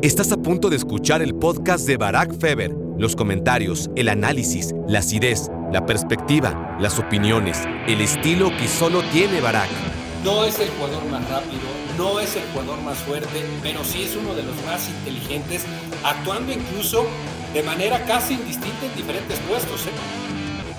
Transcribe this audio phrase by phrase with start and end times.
[0.00, 2.70] Estás a punto de escuchar el podcast de Barack Feber.
[2.98, 9.40] Los comentarios, el análisis, la acidez, la perspectiva, las opiniones, el estilo que solo tiene
[9.40, 9.68] Barack.
[10.22, 11.62] No es el jugador más rápido,
[11.96, 15.64] no es el jugador más fuerte, pero sí es uno de los más inteligentes,
[16.04, 17.04] actuando incluso
[17.52, 19.84] de manera casi indistinta en diferentes puestos.
[19.86, 20.37] ¿eh?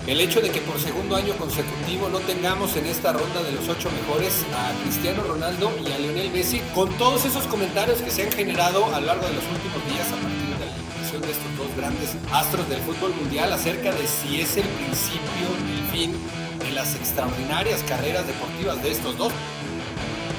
[0.09, 3.69] El hecho de que por segundo año consecutivo no tengamos en esta ronda de los
[3.69, 8.23] ocho mejores a Cristiano Ronaldo y a Lionel Messi, con todos esos comentarios que se
[8.23, 11.29] han generado a lo largo de los últimos días a partir de la eliminación de
[11.29, 15.47] estos dos grandes astros del fútbol mundial acerca de si es el principio,
[15.77, 16.15] el fin
[16.57, 19.31] de las extraordinarias carreras deportivas de estos dos.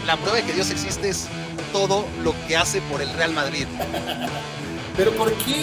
[0.05, 1.29] La prueba de que Dios existe es
[1.73, 3.69] todo lo que hace por el Real Madrid.
[4.97, 5.63] ¿Pero por qué?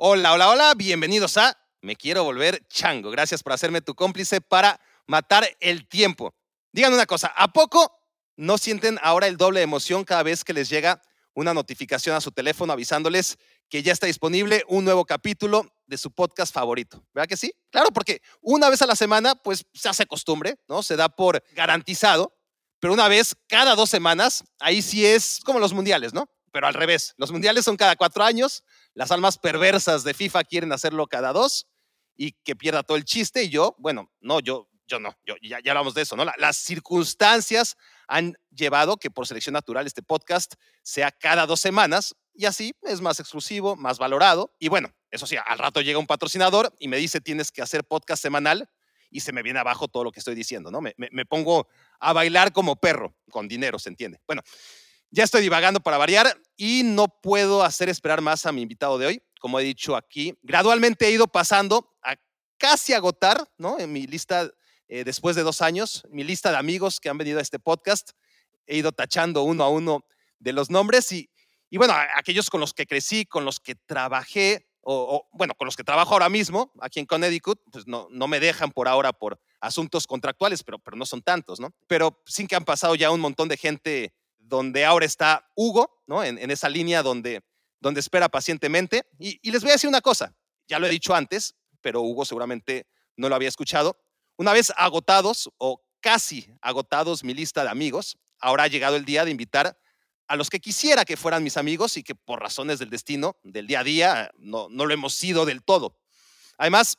[0.00, 3.10] Hola, hola, hola, bienvenidos a Me Quiero Volver Chango.
[3.10, 6.36] Gracias por hacerme tu cómplice para matar el tiempo.
[6.70, 7.92] Díganme una cosa, ¿a poco
[8.36, 11.02] no sienten ahora el doble de emoción cada vez que les llega
[11.34, 16.12] una notificación a su teléfono avisándoles que ya está disponible un nuevo capítulo de su
[16.12, 17.04] podcast favorito?
[17.12, 17.52] ¿Verdad que sí?
[17.72, 20.84] Claro, porque una vez a la semana, pues se hace costumbre, ¿no?
[20.84, 22.38] Se da por garantizado,
[22.78, 26.30] pero una vez cada dos semanas, ahí sí es como los mundiales, ¿no?
[26.58, 30.72] Pero al revés, los mundiales son cada cuatro años, las almas perversas de FIFA quieren
[30.72, 31.68] hacerlo cada dos
[32.16, 33.44] y que pierda todo el chiste.
[33.44, 36.24] Y yo, bueno, no, yo, yo no, ya, ya hablamos de eso, ¿no?
[36.24, 37.76] las circunstancias
[38.08, 43.00] han llevado que por selección natural este podcast sea cada dos semanas y así es
[43.00, 44.52] más exclusivo, más valorado.
[44.58, 47.84] Y bueno, eso sí, al rato llega un patrocinador y me dice tienes que hacer
[47.84, 48.68] podcast semanal
[49.12, 50.80] y se me viene abajo todo lo que estoy diciendo, ¿no?
[50.80, 51.68] Me, me pongo
[52.00, 54.20] a bailar como perro, con dinero, ¿se entiende?
[54.26, 54.42] Bueno,
[55.10, 59.06] ya estoy divagando para variar y no puedo hacer esperar más a mi invitado de
[59.06, 59.22] hoy.
[59.40, 62.16] Como he dicho aquí, gradualmente he ido pasando a
[62.58, 63.78] casi agotar, ¿no?
[63.78, 64.50] En mi lista,
[64.88, 68.10] eh, después de dos años, mi lista de amigos que han venido a este podcast,
[68.66, 70.04] he ido tachando uno a uno
[70.40, 71.30] de los nombres y,
[71.70, 75.66] y bueno, aquellos con los que crecí, con los que trabajé, o, o, bueno, con
[75.66, 79.12] los que trabajo ahora mismo aquí en Connecticut, pues no, no me dejan por ahora
[79.12, 81.72] por asuntos contractuales, pero, pero no son tantos, ¿no?
[81.86, 84.14] Pero sin que han pasado ya un montón de gente
[84.48, 86.24] donde ahora está Hugo, ¿no?
[86.24, 87.42] En, en esa línea donde,
[87.80, 89.06] donde espera pacientemente.
[89.18, 90.34] Y, y, les voy a decir una cosa,
[90.66, 92.86] ya lo he dicho antes, pero Hugo seguramente
[93.16, 93.98] no lo había escuchado.
[94.36, 99.24] Una vez agotados o casi agotados mi lista de amigos, ahora ha llegado el día
[99.24, 99.78] de invitar
[100.26, 103.66] a los que quisiera que fueran mis amigos y que por razones del destino, del
[103.66, 105.98] día a día, no, no lo hemos sido del todo.
[106.58, 106.98] Además,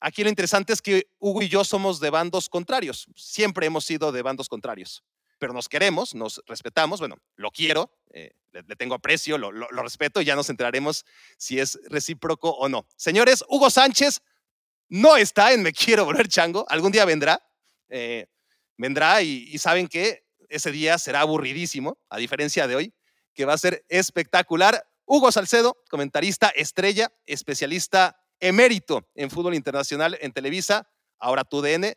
[0.00, 4.12] aquí lo interesante es que Hugo y yo somos de bandos contrarios, siempre hemos sido
[4.12, 5.04] de bandos contrarios
[5.40, 9.50] pero nos queremos, nos respetamos, bueno, lo quiero, eh, le, tengo aprecio, lo,
[9.82, 11.04] respeto y ya nos enteraremos
[11.38, 12.86] si es recíproco o no.
[12.94, 14.20] Señores, Hugo Sánchez
[14.88, 17.42] no está en Me Quiero Volver Chango, algún día vendrá,
[17.88, 18.26] eh,
[18.76, 22.94] vendrá y, y saben que ese día será aburridísimo, a diferencia de hoy,
[23.32, 24.86] que va a ser espectacular.
[25.06, 31.96] Hugo Salcedo, comentarista estrella, especialista emérito en fútbol internacional en Televisa, ahora tu DN,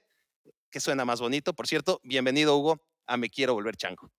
[0.69, 1.99] que suena más bonito, por cierto.
[2.03, 4.09] Bienvenido, Hugo, a Me Quiero Volver Chango.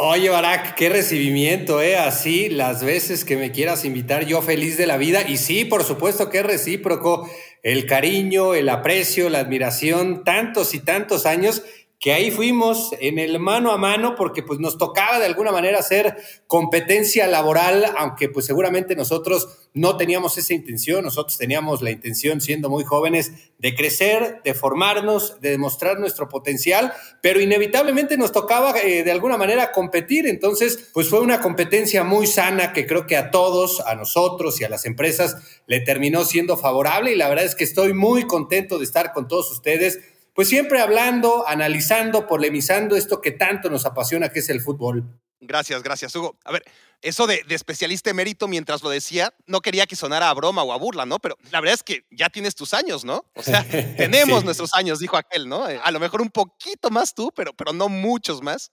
[0.00, 1.96] Oye, Barak, qué recibimiento, ¿eh?
[1.96, 5.28] Así, las veces que me quieras invitar, yo feliz de la vida.
[5.28, 7.28] Y sí, por supuesto que es recíproco
[7.64, 11.64] el cariño, el aprecio, la admiración, tantos y tantos años
[12.00, 15.80] que ahí fuimos en el mano a mano porque pues nos tocaba de alguna manera
[15.80, 16.16] hacer
[16.46, 22.70] competencia laboral, aunque pues seguramente nosotros no teníamos esa intención, nosotros teníamos la intención siendo
[22.70, 29.02] muy jóvenes de crecer, de formarnos, de demostrar nuestro potencial, pero inevitablemente nos tocaba eh,
[29.02, 33.32] de alguna manera competir, entonces pues fue una competencia muy sana que creo que a
[33.32, 35.36] todos, a nosotros y a las empresas
[35.66, 39.26] le terminó siendo favorable y la verdad es que estoy muy contento de estar con
[39.26, 39.98] todos ustedes
[40.38, 45.20] pues siempre hablando, analizando, polemizando esto que tanto nos apasiona, que es el fútbol.
[45.40, 46.38] Gracias, gracias, Hugo.
[46.44, 46.62] A ver,
[47.02, 50.72] eso de, de, especialista emérito, mientras lo decía, no quería que sonara a broma o
[50.72, 51.18] a burla, ¿no?
[51.18, 53.24] Pero la verdad es que ya tienes tus años, ¿no?
[53.34, 53.64] O sea,
[53.96, 54.44] tenemos sí.
[54.44, 55.64] nuestros años, dijo aquel, ¿no?
[55.64, 58.70] A lo mejor un poquito más tú, pero, pero no muchos más.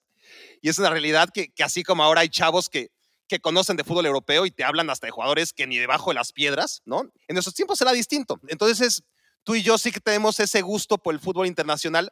[0.62, 2.92] Y es una realidad que, que así como ahora hay chavos que,
[3.28, 6.14] que conocen de fútbol europeo y te hablan hasta de jugadores que ni debajo de
[6.14, 7.12] las piedras, ¿no?
[7.28, 8.40] En nuestros tiempos era distinto.
[8.50, 9.04] Entonces es
[9.46, 12.12] tú y yo sí que tenemos ese gusto por el fútbol internacional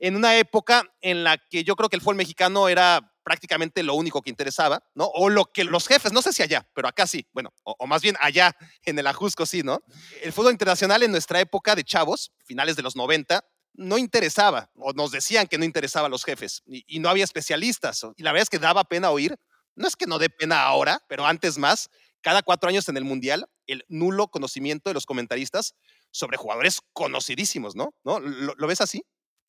[0.00, 3.94] en una época en la que yo creo que el fútbol mexicano era prácticamente lo
[3.94, 5.04] único que interesaba, ¿no?
[5.14, 7.86] O lo que los jefes, no sé si allá, pero acá sí, bueno, o, o,
[7.86, 9.80] más bien allá en el Ajusco sí, ¿no?
[10.22, 14.92] El fútbol internacional en nuestra época de chavos, finales de los 90, no interesaba, o
[14.92, 18.32] nos decían que no interesaba a los jefes, y, y no había especialistas, y la
[18.32, 19.38] verdad es que daba pena oír,
[19.76, 21.90] no es que no dé pena ahora, pero antes más,
[22.22, 25.74] cada cuatro años en el Mundial, el nulo conocimiento de los comentaristas
[26.12, 27.94] sobre jugadores conocidísimos, ¿no?
[28.04, 28.20] ¿No?
[28.20, 29.04] ¿Lo, ves así?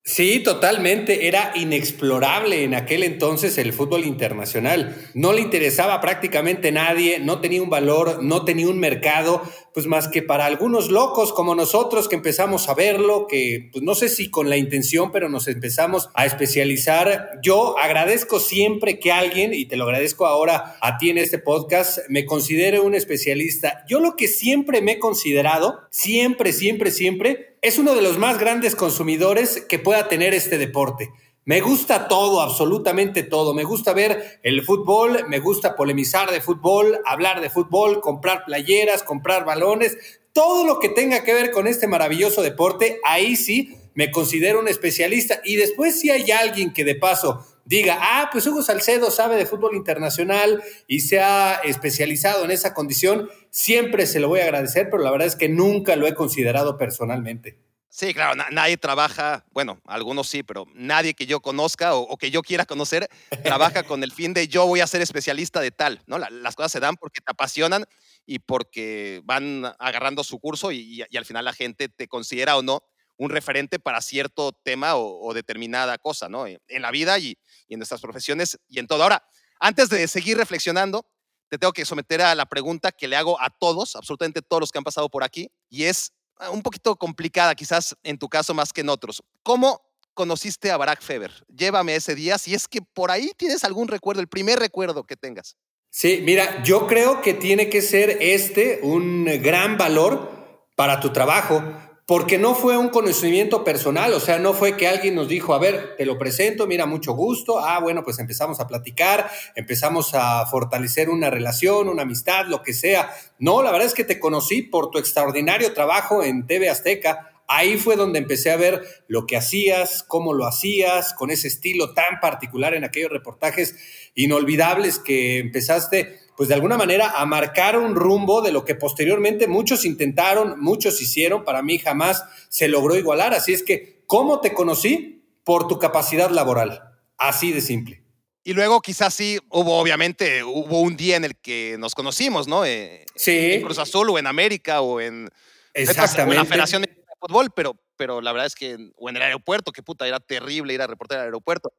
[0.06, 1.28] Sí, totalmente.
[1.28, 4.98] Era inexplorable en aquel entonces el fútbol internacional.
[5.14, 9.42] No le interesaba prácticamente nadie, no tenía un valor, no tenía un mercado,
[9.74, 13.96] pues más que para algunos locos como nosotros que empezamos a verlo, que pues no
[13.96, 17.40] sé si con la intención, pero nos empezamos a especializar.
[17.42, 22.00] Yo agradezco siempre que alguien, y te lo agradezco ahora a ti en este podcast,
[22.10, 23.86] me considere un especialista.
[23.88, 28.38] Yo lo que siempre me he considerado, siempre, siempre, siempre, es uno de los más
[28.38, 31.12] grandes consumidores que pueda tener este deporte.
[31.46, 33.54] Me gusta todo, absolutamente todo.
[33.54, 39.02] Me gusta ver el fútbol, me gusta polemizar de fútbol, hablar de fútbol, comprar playeras,
[39.02, 39.98] comprar balones,
[40.34, 44.68] todo lo que tenga que ver con este maravilloso deporte, ahí sí me considero un
[44.68, 45.40] especialista.
[45.46, 49.46] Y después si hay alguien que de paso diga, ah, pues Hugo Salcedo sabe de
[49.46, 54.90] fútbol internacional y se ha especializado en esa condición, siempre se lo voy a agradecer,
[54.90, 57.60] pero la verdad es que nunca lo he considerado personalmente.
[57.96, 62.42] Sí, claro, nadie trabaja, bueno, algunos sí, pero nadie que yo conozca o, que yo
[62.42, 63.08] quiera conocer
[63.44, 66.18] trabaja con el fin de yo voy a ser especialista de tal, ¿no?
[66.18, 67.86] las cosas se dan porque te apasionan
[68.26, 72.82] y porque van agarrando su curso y, al final la gente te considera o no
[73.16, 76.48] un referente para cierto tema o, determinada cosa, ¿no?
[76.48, 77.38] En la vida y,
[77.68, 79.04] y en nuestras profesiones y en todo.
[79.04, 79.24] Ahora,
[79.60, 81.06] antes de seguir reflexionando,
[81.50, 84.72] te tengo que someter a la pregunta que le hago a todos, absolutamente todos los
[84.72, 88.54] que han pasado por aquí, y es ah, un poquito complicada, quizás en tu caso
[88.54, 89.24] más que en otros.
[89.44, 89.82] ¿Cómo
[90.14, 91.32] conociste a Barack Feber?
[91.48, 95.16] Llévame ese día, si es que por ahí tienes algún recuerdo, el primer recuerdo que
[95.16, 95.56] tengas.
[95.92, 100.32] Sí, mira, yo creo que tiene que ser este un gran valor
[100.76, 101.64] para tu trabajo,
[102.06, 105.60] porque no fue un conocimiento personal, o sea, no fue que alguien nos dijo, a
[105.60, 110.46] ver, te lo presento, mira, mucho gusto, ah, bueno, pues empezamos a platicar, empezamos a
[110.46, 113.10] fortalecer una relación, una amistad, lo que sea.
[113.40, 117.30] No, la verdad es que te conocí por tu extraordinario trabajo en TV Azteca.
[117.48, 121.94] Ahí fue donde empecé a ver lo que hacías, cómo lo hacías, con ese estilo
[121.94, 123.76] tan particular en aquellos reportajes
[124.16, 129.48] inolvidables que empezaste pues de alguna manera a marcar un rumbo de lo que posteriormente
[129.48, 133.34] muchos intentaron, muchos hicieron, para mí jamás se logró igualar.
[133.34, 135.26] Así es que, ¿cómo te conocí?
[135.44, 136.82] Por tu capacidad laboral.
[137.18, 138.04] Así de simple.
[138.44, 142.66] Y luego quizás sí hubo, obviamente, hubo un día en el que nos conocimos, ¿no?
[142.66, 143.54] Eh, sí.
[143.54, 145.30] En Cruz Azul o en América o en,
[145.74, 146.36] Exactamente.
[146.36, 149.82] la Federación de Fútbol, pero, pero la verdad es que, o en el aeropuerto, que
[149.82, 151.72] puta, era terrible ir a reportar al aeropuerto.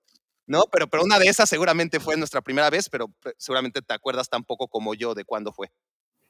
[0.46, 0.64] ¿No?
[0.70, 3.06] Pero, pero una de esas seguramente fue nuestra primera vez, pero
[3.38, 5.70] seguramente te acuerdas tan poco como yo de cuándo fue.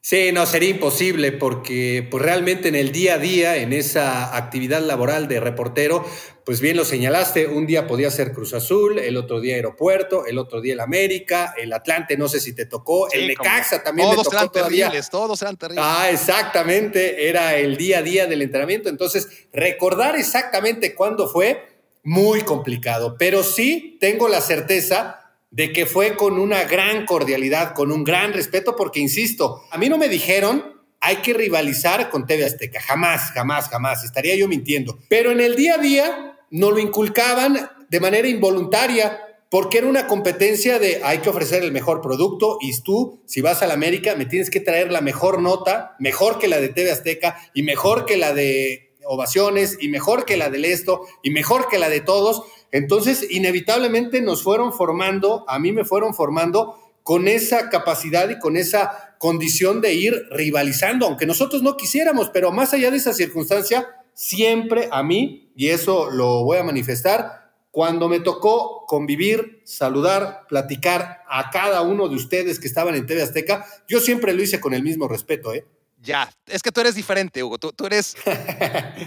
[0.05, 4.81] Sí, no, sería imposible porque pues realmente en el día a día, en esa actividad
[4.81, 6.05] laboral de reportero,
[6.45, 10.37] pues bien lo señalaste, un día podía ser Cruz Azul, el otro día Aeropuerto, el
[10.37, 14.17] otro día el América, el Atlante, no sé si te tocó, el Necaxa también todos
[14.17, 15.83] me tocó eran Terribles, todos eran terribles.
[15.83, 21.74] Ah, exactamente, era el día a día del entrenamiento, entonces recordar exactamente cuándo fue,
[22.05, 25.19] muy complicado, pero sí tengo la certeza
[25.49, 29.89] de que fue con una gran cordialidad, con un gran respeto, porque insisto, a mí
[29.89, 34.97] no me dijeron hay que rivalizar con TV Azteca, jamás, jamás, jamás, estaría yo mintiendo,
[35.09, 39.19] pero en el día a día no lo inculcaban de manera involuntaria,
[39.49, 43.61] porque era una competencia de hay que ofrecer el mejor producto y tú, si vas
[43.61, 46.91] a la América, me tienes que traer la mejor nota, mejor que la de TV
[46.91, 51.67] Azteca y mejor que la de ovaciones y mejor que la del esto y mejor
[51.67, 52.43] que la de todos.
[52.71, 58.57] Entonces, inevitablemente nos fueron formando, a mí me fueron formando con esa capacidad y con
[58.57, 63.87] esa condición de ir rivalizando, aunque nosotros no quisiéramos, pero más allá de esa circunstancia,
[64.15, 71.19] siempre a mí, y eso lo voy a manifestar, cuando me tocó convivir, saludar, platicar
[71.29, 74.73] a cada uno de ustedes que estaban en TV Azteca, yo siempre lo hice con
[74.73, 75.65] el mismo respeto, ¿eh?
[76.05, 77.57] Ya, es que tú eres diferente, Hugo.
[77.57, 78.15] Tú, tú eres,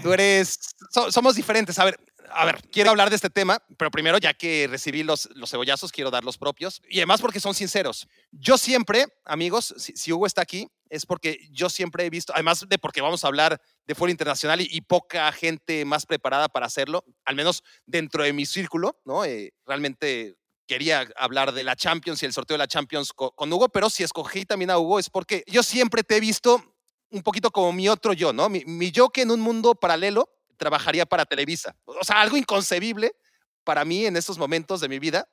[0.03, 0.59] tú eres,
[1.09, 1.79] somos diferentes.
[1.79, 1.97] A ver,
[2.31, 5.91] a ver, quiero hablar de este tema, pero primero, ya que recibí los, los cebollazos,
[5.91, 6.81] quiero dar los propios.
[6.89, 8.07] Y además porque son sinceros.
[8.31, 12.77] Yo siempre, amigos, si, Hugo está aquí, es porque yo siempre he visto, además de
[12.77, 17.35] porque vamos a hablar de fútbol internacional y, poca gente más preparada para hacerlo, al
[17.35, 19.23] menos dentro de mi círculo, ¿no?
[19.23, 20.35] Eh, realmente
[20.67, 23.89] quería hablar de la Champions y el sorteo de la Champions con, con Hugo, pero
[23.89, 26.68] si escogí también a Hugo es porque yo siempre te he visto
[27.11, 28.49] un poquito como mi otro yo, ¿no?
[28.49, 31.75] Mi, yo que en un mundo paralelo trabajaría para Televisa.
[31.85, 33.15] O sea, algo inconcebible
[33.63, 35.29] para mí en estos momentos de mi vida,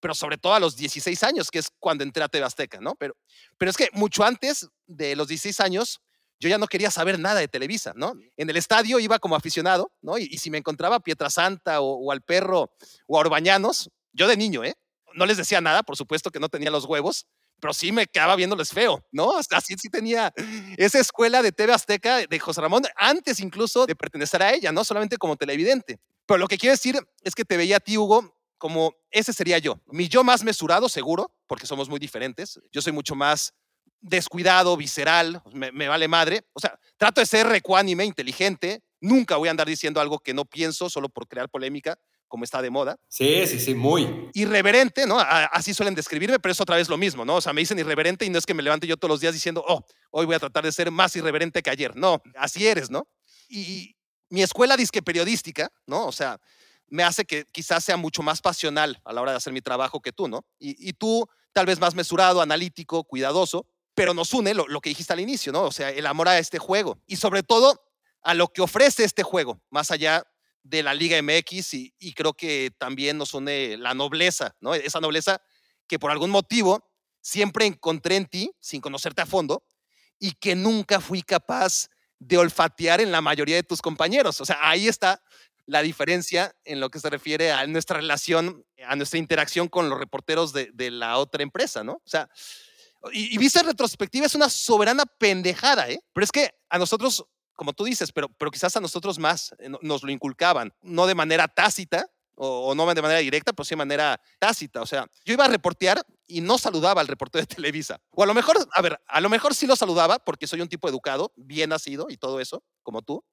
[0.00, 2.94] pero sobre todo a los 16 años, que es cuando entré a TV Azteca, ¿no?
[2.94, 3.16] Pero,
[3.56, 6.00] pero es que mucho antes de los 16 años,
[6.40, 8.14] yo ya no quería saber nada de Televisa, ¿no?
[8.36, 10.18] En el estadio iba como aficionado, ¿no?
[10.18, 12.70] Y, si me encontraba a Pietrasanta o, o al perro
[13.06, 14.76] o a Orbañanos, yo de niño, ¿eh?
[15.14, 17.26] No les decía nada, por supuesto que no tenía los huevos,
[17.60, 19.36] pero sí me quedaba viéndoles feo, ¿no?
[19.36, 20.32] Así sí tenía
[20.76, 24.84] esa escuela de TV Azteca de José Ramón, antes incluso de pertenecer a ella, no
[24.84, 25.98] solamente como televidente.
[26.26, 29.58] Pero lo que quiero decir es que te veía a ti, Hugo, como ese sería
[29.58, 29.80] yo.
[29.86, 32.60] Mi yo más mesurado, seguro, porque somos muy diferentes.
[32.72, 33.54] Yo soy mucho más
[34.00, 36.42] descuidado, visceral, me, vale madre.
[36.52, 38.82] O sea, trato de ser recuánime, inteligente.
[39.00, 41.98] Nunca voy a andar diciendo algo que no pienso solo por crear polémica
[42.28, 42.96] como está de moda.
[43.08, 44.30] Sí, sí, sí, muy.
[44.34, 45.18] Irreverente, ¿no?
[45.18, 47.36] Así suelen describirme, pero es otra vez lo mismo, ¿no?
[47.36, 49.32] O sea, me dicen irreverente y no es que me levante yo todos los días
[49.32, 51.96] diciendo, oh, hoy voy a tratar de ser más irreverente que ayer.
[51.96, 53.08] No, así eres, ¿no?
[53.48, 53.96] Y
[54.28, 56.06] mi escuela disque periodística, ¿no?
[56.06, 56.38] O sea,
[56.86, 60.00] me hace que quizás sea mucho más pasional a la hora de hacer mi trabajo
[60.00, 60.44] que tú, ¿no?
[60.58, 65.12] Y, tú tal vez más mesurado, analítico, cuidadoso, pero nos une lo, lo que dijiste
[65.12, 65.64] al inicio, ¿no?
[65.64, 67.82] O sea, el amor a este juego y sobre todo
[68.22, 70.24] a lo que ofrece este juego, más allá
[70.68, 74.74] de la Liga MX y, creo que también nos une la nobleza, ¿no?
[74.74, 75.40] Esa nobleza
[75.86, 79.64] que por algún motivo siempre encontré en ti, sin conocerte a fondo,
[80.18, 84.40] y que nunca fui capaz de olfatear en la mayoría de tus compañeros.
[84.40, 85.22] O sea, ahí está
[85.64, 89.98] la diferencia en lo que se refiere a nuestra relación, a nuestra interacción con los
[89.98, 91.92] reporteros de, la otra empresa, ¿no?
[91.92, 92.28] O sea,
[93.12, 96.00] y, y vista retrospectiva es una soberana pendejada, ¿eh?
[96.12, 97.24] Pero es que a nosotros
[97.58, 101.16] como tú dices, pero, pero quizás a nosotros más eh, nos lo inculcaban, no de
[101.16, 104.80] manera tácita, o, no de manera directa, pero sí de manera tácita.
[104.80, 108.00] O sea, yo iba a reportear y no saludaba al reportero de Televisa.
[108.12, 110.68] O a lo mejor, a ver, a lo mejor sí lo saludaba porque soy un
[110.68, 113.24] tipo educado, bien nacido y todo eso, como tú.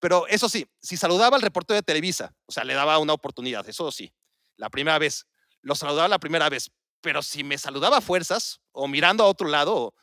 [0.00, 3.68] Pero eso sí, si saludaba al reportero de Televisa, o sea, le daba una oportunidad,
[3.68, 4.12] eso sí,
[4.56, 5.28] la primera vez,
[5.60, 6.72] lo saludaba la primera vez.
[7.00, 9.94] Pero si me saludaba a fuerzas o mirando a otro lado o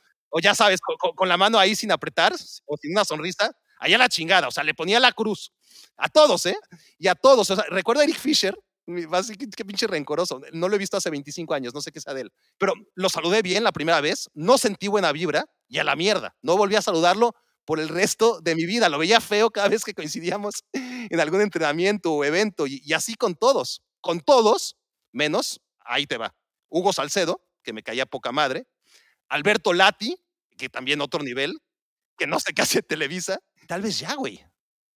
[0.42, 2.34] ya sabes, con, la mano ahí sin apretar
[2.66, 5.52] o sin una sonrisa, allá la chingada, o sea, le ponía la cruz
[5.98, 6.58] a todos, ¿eh?
[6.98, 10.80] Y a todos, o sea, recuerdo a Eric Fisher, qué, pinche rencoroso, no lo he
[10.80, 13.72] visto hace 25 años, no sé qué sea de él, pero lo saludé bien la
[13.72, 17.80] primera vez, no sentí buena vibra y a la mierda, no volví a saludarlo por
[17.80, 22.14] el resto de mi vida, lo veía feo cada vez que coincidíamos en algún entrenamiento
[22.14, 24.78] o evento y así con todos, con todos,
[25.12, 26.36] menos, ahí te va,
[26.70, 28.68] Hugo Salcedo, que me caía poca madre,
[29.30, 30.16] Alberto Lati,
[30.58, 31.60] que también otro nivel,
[32.18, 33.40] que no sé qué hace Televisa.
[33.68, 34.44] Tal vez ya, güey.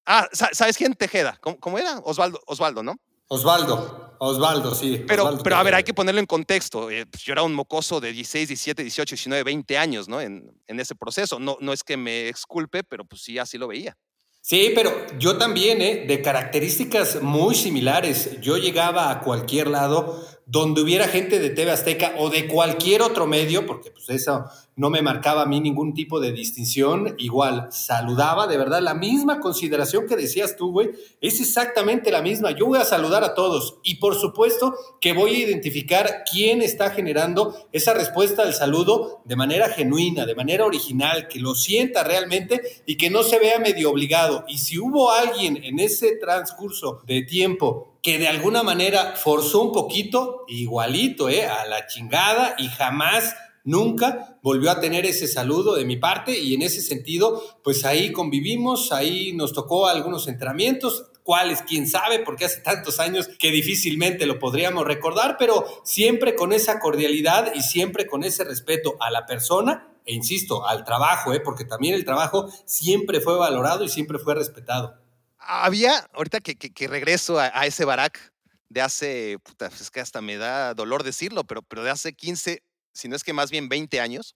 [0.05, 0.93] Ah, ¿sabes quién?
[0.95, 1.39] Tejeda.
[1.39, 1.99] ¿Cómo, era?
[1.99, 2.95] Osvaldo, Osvaldo, ¿no?
[3.27, 5.05] Osvaldo, Osvaldo, sí.
[5.07, 6.91] Pero, pero a ver, hay que ponerlo en contexto.
[6.91, 10.19] Eh, pues, yo era un mocoso de 16, 17, 18, 19, 20 años, ¿no?
[10.19, 11.39] En, en ese proceso.
[11.39, 13.97] No, no es que me exculpe, pero pues sí, así lo veía.
[14.45, 16.03] Sí, pero yo también, ¿eh?
[16.05, 18.41] de características muy similares.
[18.41, 23.27] Yo llegaba a cualquier lado donde hubiera gente de TV Azteca o de cualquier otro
[23.27, 24.45] medio, porque pues eso
[24.75, 29.39] no me marcaba a mí ningún tipo de distinción, igual saludaba, de verdad, la misma
[29.39, 30.89] consideración que decías tú, güey,
[31.21, 32.51] es exactamente la misma.
[32.51, 36.89] Yo voy a saludar a todos y por supuesto que voy a identificar quién está
[36.89, 42.61] generando esa respuesta al saludo de manera genuina, de manera original, que lo sienta realmente
[42.85, 44.43] y que no se vea medio obligado.
[44.47, 49.71] Y si hubo alguien en ese transcurso de tiempo que de alguna manera forzó un
[49.71, 51.45] poquito, igualito, ¿eh?
[51.45, 53.33] a la chingada y jamás
[53.63, 58.11] nunca volvió a tener ese saludo de mi parte y en ese sentido, pues ahí
[58.11, 64.25] convivimos, ahí nos tocó algunos entrenamientos, cuáles, quién sabe, porque hace tantos años que difícilmente
[64.25, 69.25] lo podríamos recordar, pero siempre con esa cordialidad y siempre con ese respeto a la
[69.25, 71.39] persona e insisto, al trabajo, ¿eh?
[71.39, 75.02] porque también el trabajo siempre fue valorado y siempre fue respetado.
[75.45, 78.33] Había, ahorita que, que, regreso a, a, ese barack
[78.69, 82.63] de hace, puta, es que hasta me da dolor decirlo, pero, pero de hace 15,
[82.93, 84.35] si no es que más bien 20 años,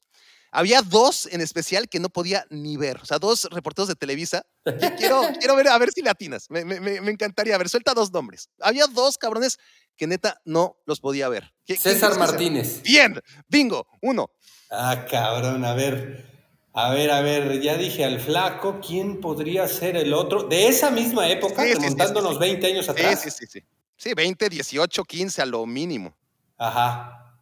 [0.52, 2.98] había dos en especial que no podía ni ver.
[3.02, 4.46] O sea, dos reporteros de Televisa.
[4.98, 6.50] quiero, quiero ver, a ver si latinas.
[6.50, 7.56] Me, me, me, encantaría.
[7.56, 8.50] A ver, suelta dos nombres.
[8.60, 9.58] Había dos cabrones
[9.98, 11.54] que neta no los podía ver.
[11.66, 12.82] César Martínez.
[12.84, 14.32] Bien, bingo, uno.
[14.72, 16.37] Ah, cabrón, a ver.
[16.80, 20.44] A ver, a ver, ya dije al flaco, ¿quién podría ser el otro?
[20.44, 23.20] De esa misma época, remontándonos 20 años atrás.
[23.20, 23.64] Sí, sí, sí.
[23.96, 26.16] Sí, 20, 18, 15 a lo mínimo.
[26.56, 27.34] Ajá.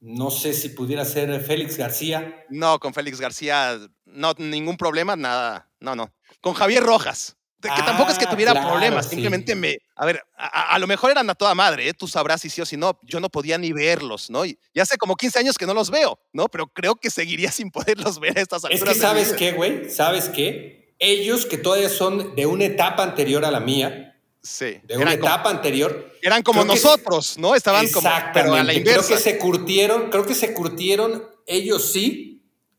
[0.00, 2.46] No sé si pudiera ser Félix García.
[2.48, 5.68] No, con Félix García, no, ningún problema, nada.
[5.78, 6.10] No, no.
[6.40, 7.36] Con Javier Rojas.
[7.62, 9.78] Que tampoco es que ah, tuviera problemas, simplemente me.
[9.94, 11.94] A ver, a, lo mejor eran a toda madre, ¿eh?
[11.94, 12.98] tú sabrás si sí o si no.
[13.02, 14.46] Yo no podía ni verlos, ¿no?
[14.46, 16.48] Y, hace como 15 años que no los veo, ¿no?
[16.48, 18.88] Pero creo que seguiría sin poderlos ver a estas alturas.
[18.88, 19.90] Es que, ¿sabes qué, güey?
[19.90, 20.94] ¿Sabes qué?
[20.98, 24.06] Ellos que todavía son de una etapa anterior a la mía,
[24.42, 24.80] Sí.
[24.84, 26.14] De una etapa anterior.
[26.22, 27.54] Eran como nosotros, ¿no?
[27.54, 29.06] Estaban como pero a la inversa.
[29.06, 32.29] Creo que se curtieron, creo que se curtieron ellos sí,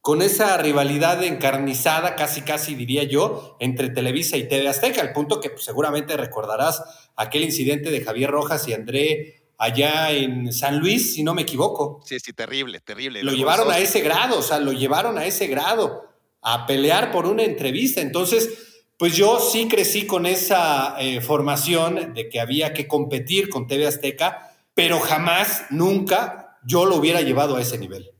[0.01, 5.39] con esa rivalidad encarnizada, casi casi diría yo, entre Televisa y TV Azteca, al punto
[5.39, 6.83] que pues, seguramente recordarás
[7.15, 12.01] aquel incidente de Javier Rojas y André allá en San Luis, si no me equivoco.
[12.03, 13.21] Sí, sí, terrible, terrible.
[13.21, 16.09] Lo llevaron a ese grado, o sea, lo llevaron a ese grado,
[16.41, 18.01] a pelear por una entrevista.
[18.01, 18.49] Entonces,
[18.97, 23.85] pues yo sí crecí con esa eh, formación de que había que competir con TV
[23.85, 28.11] Azteca, pero jamás, nunca yo lo hubiera llevado a ese nivel.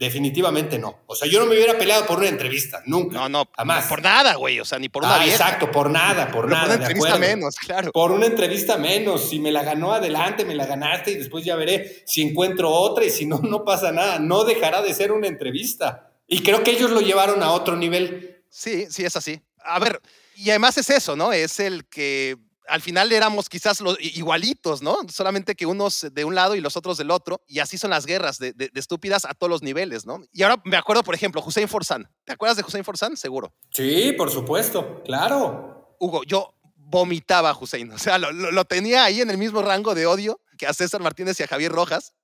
[0.00, 1.00] Definitivamente no.
[1.06, 3.18] O sea, yo no me hubiera peleado por una entrevista, nunca.
[3.18, 3.84] No, no, jamás.
[3.86, 4.58] por nada, güey.
[4.58, 6.68] O sea, ni por una ah, Exacto, por nada, por nada.
[6.68, 7.92] Por una entrevista menos, claro.
[7.92, 9.28] Por una entrevista menos.
[9.28, 13.04] Si me la ganó adelante, me la ganaste y después ya veré si encuentro otra
[13.04, 14.18] y si no, no pasa nada.
[14.18, 16.14] No dejará de ser una entrevista.
[16.26, 18.42] Y creo que ellos lo llevaron a otro nivel.
[18.48, 19.42] Sí, sí, es así.
[19.62, 20.00] A ver,
[20.34, 21.30] y además es eso, ¿no?
[21.30, 22.38] Es el que
[22.70, 24.98] al final éramos quizás los igualitos, ¿no?
[25.12, 27.42] Solamente que unos de un lado y los otros del otro.
[27.46, 30.22] Y así son las guerras de, estúpidas a todos los niveles, ¿no?
[30.32, 32.08] Y ahora me acuerdo, por ejemplo, Hussein Forzán.
[32.24, 33.16] ¿Te acuerdas de Hussein Forzán?
[33.16, 33.52] Seguro.
[33.72, 35.96] Sí, por supuesto, claro.
[35.98, 37.90] Hugo, yo vomitaba a Hussein.
[37.92, 41.38] O sea, lo, tenía ahí en el mismo rango de odio que a César Martínez
[41.40, 42.14] y a Javier Rojas.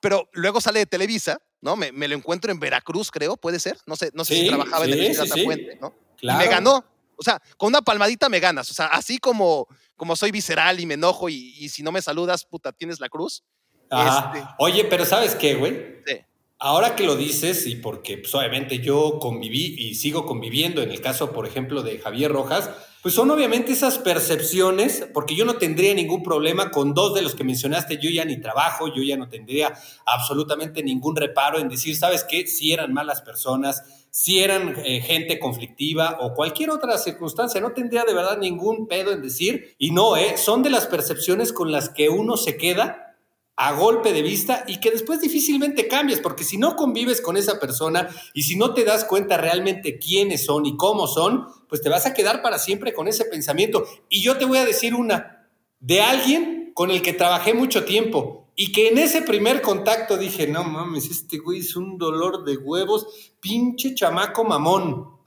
[0.00, 1.76] Pero luego sale de Televisa, ¿no?
[1.76, 3.78] Me, lo encuentro en Veracruz, creo, puede ser.
[3.86, 5.94] No sé, no sé si trabajaba en Televisa sí, Fuente, ¿no?
[6.20, 6.84] Y me ganó.
[7.16, 8.70] O sea, con una palmadita me ganas.
[8.70, 12.44] O sea, así como, como soy visceral y me enojo y, si no me saludas,
[12.44, 13.44] puta, tienes la cruz.
[13.90, 16.00] Este Oye, pero ¿sabes qué, güey?
[16.06, 16.16] Sí.
[16.58, 21.00] Ahora que lo dices, y porque pues, obviamente yo conviví y sigo conviviendo, en el
[21.00, 22.70] caso, por ejemplo, de Javier Rojas,
[23.02, 27.34] pues son obviamente esas percepciones, porque yo no tendría ningún problema con dos de los
[27.34, 29.74] que mencionaste, yo ya ni trabajo, yo ya no tendría
[30.06, 32.46] absolutamente ningún reparo en decir, ¿sabes qué?
[32.46, 33.82] Si eran malas personas,
[34.16, 39.10] si eran eh, gente conflictiva o cualquier otra circunstancia, no tendría de verdad ningún pedo
[39.10, 40.36] en decir, y no, ¿eh?
[40.36, 43.16] son de las percepciones con las que uno se queda
[43.56, 47.58] a golpe de vista y que después difícilmente cambias, porque si no convives con esa
[47.58, 51.88] persona y si no te das cuenta realmente quiénes son y cómo son, pues te
[51.88, 53.84] vas a quedar para siempre con ese pensamiento.
[54.08, 55.48] Y yo te voy a decir una,
[55.80, 60.46] de alguien con el que trabajé mucho tiempo, y que en ese primer contacto dije,
[60.46, 65.18] no mames, este güey es un dolor de huevos, pinche chamaco mamón.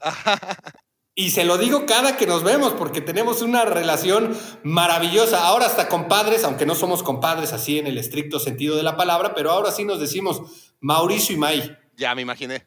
[1.14, 5.46] y se lo digo cada que nos vemos, porque tenemos una relación maravillosa.
[5.46, 9.34] Ahora hasta compadres, aunque no somos compadres así en el estricto sentido de la palabra,
[9.34, 10.40] pero ahora sí nos decimos
[10.80, 11.76] Mauricio y May.
[11.96, 12.66] Ya me imaginé.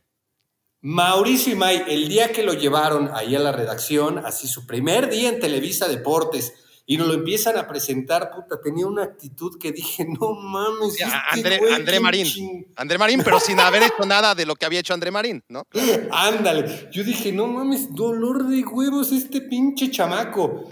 [0.81, 5.09] Mauricio y May, el día que lo llevaron ahí a la redacción, así su primer
[5.09, 6.53] día en Televisa Deportes,
[6.91, 10.99] y nos lo empiezan a presentar, puta, tenía una actitud que dije, no mames.
[10.99, 12.67] Este André, André Marín.
[12.75, 15.65] André Marín, pero sin haber hecho nada de lo que había hecho André Marín, ¿no?
[16.11, 16.89] Ándale.
[16.91, 20.65] Yo dije, no mames, dolor de huevos este pinche chamaco.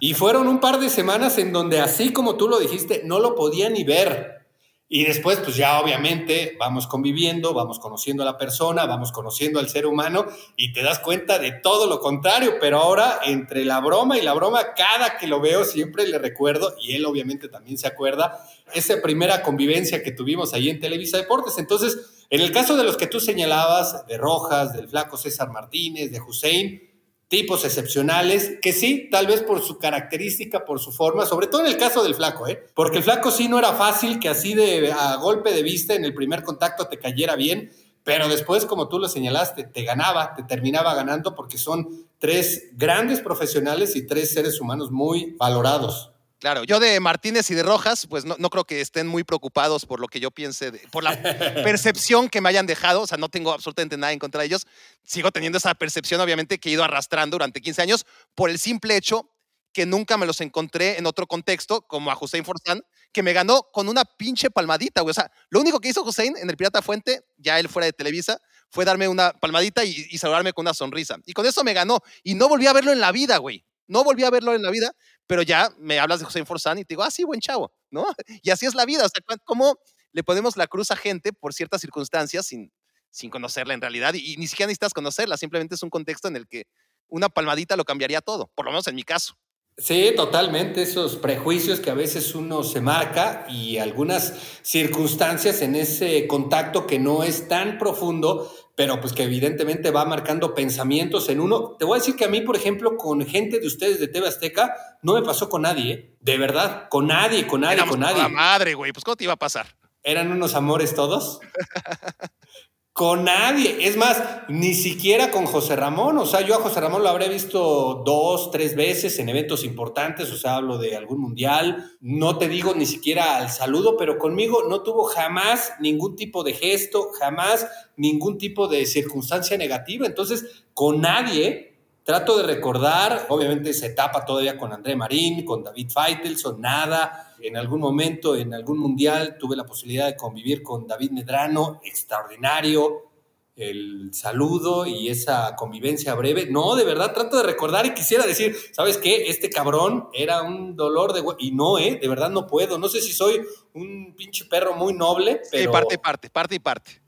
[0.00, 3.34] Y fueron un par de semanas en donde, así como tú lo dijiste, no lo
[3.34, 4.45] podía ni ver.
[4.88, 9.68] Y después, pues ya obviamente vamos conviviendo, vamos conociendo a la persona, vamos conociendo al
[9.68, 12.54] ser humano y te das cuenta de todo lo contrario.
[12.60, 16.76] Pero ahora, entre la broma y la broma, cada que lo veo siempre le recuerdo,
[16.80, 18.40] y él obviamente también se acuerda,
[18.74, 21.58] esa primera convivencia que tuvimos ahí en Televisa Deportes.
[21.58, 26.12] Entonces, en el caso de los que tú señalabas, de Rojas, del flaco César Martínez,
[26.12, 26.85] de Hussein,
[27.28, 31.66] tipos excepcionales, que sí, tal vez por su característica, por su forma, sobre todo en
[31.66, 32.66] el caso del flaco, ¿eh?
[32.74, 36.04] Porque el flaco sí no era fácil que así de a golpe de vista en
[36.04, 37.72] el primer contacto te cayera bien,
[38.04, 43.20] pero después, como tú lo señalaste, te ganaba, te terminaba ganando porque son tres grandes
[43.20, 46.12] profesionales y tres seres humanos muy valorados.
[46.38, 50.00] Claro, yo de Martínez y de Rojas, pues no, creo que estén muy preocupados por
[50.00, 51.12] lo que yo piense, por la
[51.64, 54.66] percepción que me hayan dejado, o sea, no tengo absolutamente nada en contra de ellos.
[55.02, 58.96] Sigo teniendo esa percepción, obviamente, que he ido arrastrando durante 15 años por el simple
[58.96, 59.30] hecho
[59.72, 63.68] que nunca me los encontré en otro contexto, como a Hussein Forzán, que me ganó
[63.72, 65.10] con una pinche palmadita, güey.
[65.12, 67.92] O sea, lo único que hizo Hussein en el Pirata Fuente, ya él fuera de
[67.92, 71.16] Televisa, fue darme una palmadita y, y saludarme con una sonrisa.
[71.24, 72.00] Y con eso me ganó.
[72.22, 73.64] Y no volví a verlo en la vida, güey.
[73.88, 74.92] No volví a verlo en la vida,
[75.26, 78.06] pero ya me hablas de José Forzán y te digo, ah, sí, buen chavo, ¿no?
[78.42, 79.04] Y así es la vida.
[79.04, 79.78] O sea, ¿cómo
[80.12, 82.72] le ponemos la cruz a gente por ciertas circunstancias sin,
[83.10, 84.14] sin conocerla en realidad?
[84.14, 86.66] Y, ni siquiera necesitas conocerla, simplemente es un contexto en el que
[87.08, 89.34] una palmadita lo cambiaría todo, por lo menos en mi caso.
[89.78, 96.26] Sí, totalmente, esos prejuicios que a veces uno se marca y algunas circunstancias en ese
[96.26, 101.76] contacto que no es tan profundo, pero pues que evidentemente va marcando pensamientos en uno.
[101.78, 104.28] Te voy a decir que a mí, por ejemplo, con gente de ustedes de TV
[104.28, 106.16] Azteca, no me pasó con nadie, ¿eh?
[106.20, 108.22] de verdad, con nadie, con nadie, con nadie.
[108.22, 109.66] La madre, güey, pues ¿cómo te iba a pasar?
[110.02, 111.40] ¿Eran unos amores todos?
[112.96, 113.86] Con nadie.
[113.86, 116.16] Es más, ni siquiera con José Ramón.
[116.16, 120.32] O sea, yo a José Ramón lo habré visto dos, tres veces en eventos importantes.
[120.32, 121.92] O sea, hablo de algún mundial.
[122.00, 126.54] No te digo ni siquiera al saludo, pero conmigo no tuvo jamás ningún tipo de
[126.54, 127.66] gesto, jamás
[127.98, 130.06] ningún tipo de circunstancia negativa.
[130.06, 131.75] Entonces, con nadie
[132.06, 137.34] trato de recordar, obviamente esa etapa todavía con André Marín, con David Feitelson, nada.
[137.40, 143.10] En algún momento, en algún mundial, tuve la posibilidad de convivir con David Medrano, extraordinario,
[143.56, 146.46] el saludo y esa convivencia breve.
[146.48, 149.28] No, de verdad trato de recordar y quisiera decir, ¿sabes qué?
[149.28, 151.24] Este cabrón era un dolor de...
[151.38, 151.98] Y no, ¿eh?
[152.00, 152.78] De verdad no puedo.
[152.78, 153.40] No sé si soy
[153.72, 155.64] un pinche perro muy noble, pero...
[155.64, 157.05] Sí, parte y parte, parte y parte.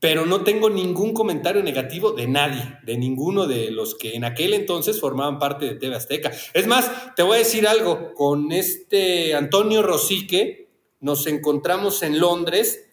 [0.00, 4.54] Pero no tengo ningún comentario negativo de nadie, de ninguno de los que en aquel
[4.54, 6.32] entonces formaban parte de TV Azteca.
[6.54, 10.68] Es más, te voy a decir algo, con este Antonio Rosique
[11.00, 12.90] nos encontramos en Londres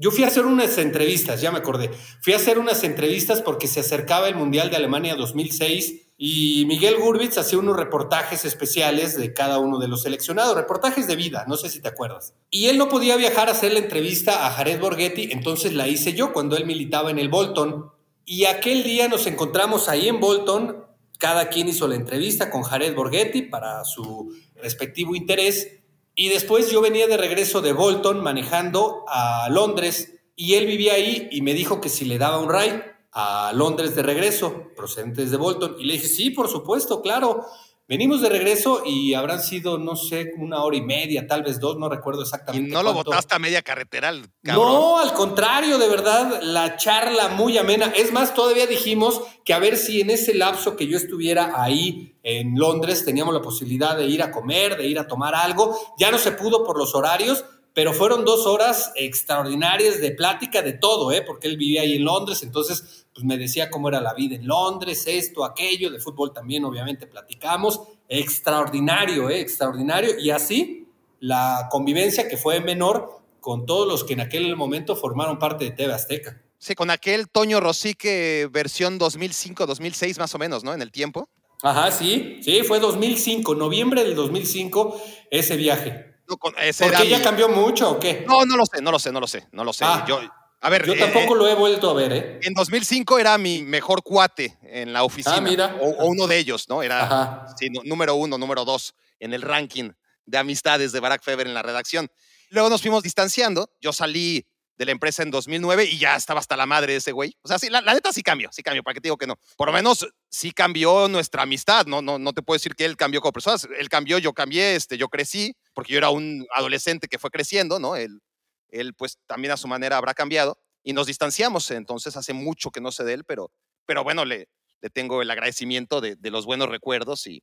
[0.00, 1.90] yo fui a hacer unas entrevistas, ya me acordé.
[2.22, 6.98] Fui a hacer unas entrevistas porque se acercaba el Mundial de Alemania 2006 y Miguel
[6.98, 11.56] Gurbitz hacía unos reportajes especiales de cada uno de los seleccionados, reportajes de vida, no
[11.56, 12.34] sé si te acuerdas.
[12.50, 16.12] Y él no podía viajar a hacer la entrevista a Jared Borghetti, entonces la hice
[16.12, 17.90] yo cuando él militaba en el Bolton.
[18.26, 20.84] Y aquel día nos encontramos ahí en Bolton,
[21.16, 25.78] cada quien hizo la entrevista con Jared Borghetti para su respectivo interés
[26.14, 31.28] y después yo venía de regreso de Bolton manejando a Londres y él vivía ahí
[31.30, 35.36] y me dijo que si le daba un ride a Londres de regreso, procedentes de
[35.36, 35.76] Bolton.
[35.78, 37.44] Y le dije, sí, por supuesto, claro.
[37.90, 41.76] Venimos de regreso y habrán sido, no sé, una hora y media, tal vez dos,
[41.76, 42.68] no recuerdo exactamente.
[42.68, 44.12] Y no lo botaste a media carretera,
[44.44, 44.64] cabrón.
[44.64, 47.86] No, al contrario, de verdad, la charla muy amena.
[47.96, 52.16] Es más, todavía dijimos que a ver si en ese lapso que yo estuviera ahí
[52.22, 55.76] en Londres teníamos la posibilidad de ir a comer, de ir a tomar algo.
[55.98, 60.72] Ya no se pudo por los horarios, pero fueron dos horas extraordinarias de plática de
[60.72, 61.22] todo, ¿eh?
[61.22, 64.46] porque él vivía ahí en Londres, entonces pues me decía cómo era la vida en
[64.46, 69.40] Londres, esto, aquello, de fútbol también obviamente platicamos, extraordinario, ¿eh?
[69.40, 70.88] extraordinario, y así
[71.20, 75.70] la convivencia que fue menor con todos los que en aquel momento formaron parte de
[75.70, 76.42] TV Azteca.
[76.58, 80.74] Sí, con aquel Toño Rosique versión 2005-2006 más o menos, ¿no?
[80.74, 81.28] En el tiempo.
[81.62, 86.09] Ajá, sí, sí, fue 2005, noviembre del 2005 ese viaje.
[86.38, 88.24] ¿Por qué ya cambió mucho o qué?
[88.26, 89.84] No, no lo sé, no lo sé, no lo sé, no lo sé.
[89.84, 90.20] Ah, yo,
[90.62, 92.40] a ver, yo tampoco eh, lo he vuelto a ver, ¿eh?
[92.42, 95.36] En 2005 era mi mejor cuate en la oficina.
[95.36, 95.76] Ah, mira.
[95.80, 96.82] O, uno de ellos, ¿no?
[96.82, 97.46] Era
[97.84, 99.90] número uno, número dos en el ranking
[100.26, 102.10] de amistades de Barack Feber en la redacción.
[102.50, 103.70] Luego nos fuimos distanciando.
[103.80, 104.46] Yo salí
[104.80, 107.36] de la empresa en 2009 y ya estaba hasta la madre de ese güey.
[107.42, 109.38] O sea, sí, la, neta sí cambió, sí cambió, para que te digo que no.
[109.58, 112.96] Por lo menos sí cambió nuestra amistad, no, no, no te puedo decir que él
[112.96, 113.58] cambió como persona.
[113.78, 117.78] Él cambió, yo cambié, este, yo crecí, porque yo era un adolescente que fue creciendo,
[117.78, 117.94] ¿no?
[117.94, 118.22] Él,
[118.70, 122.80] él pues también a su manera habrá cambiado y nos distanciamos, entonces hace mucho que
[122.80, 123.52] no sé de él, pero,
[123.84, 124.48] pero bueno, le,
[124.80, 127.42] le tengo el agradecimiento de, de los buenos recuerdos y,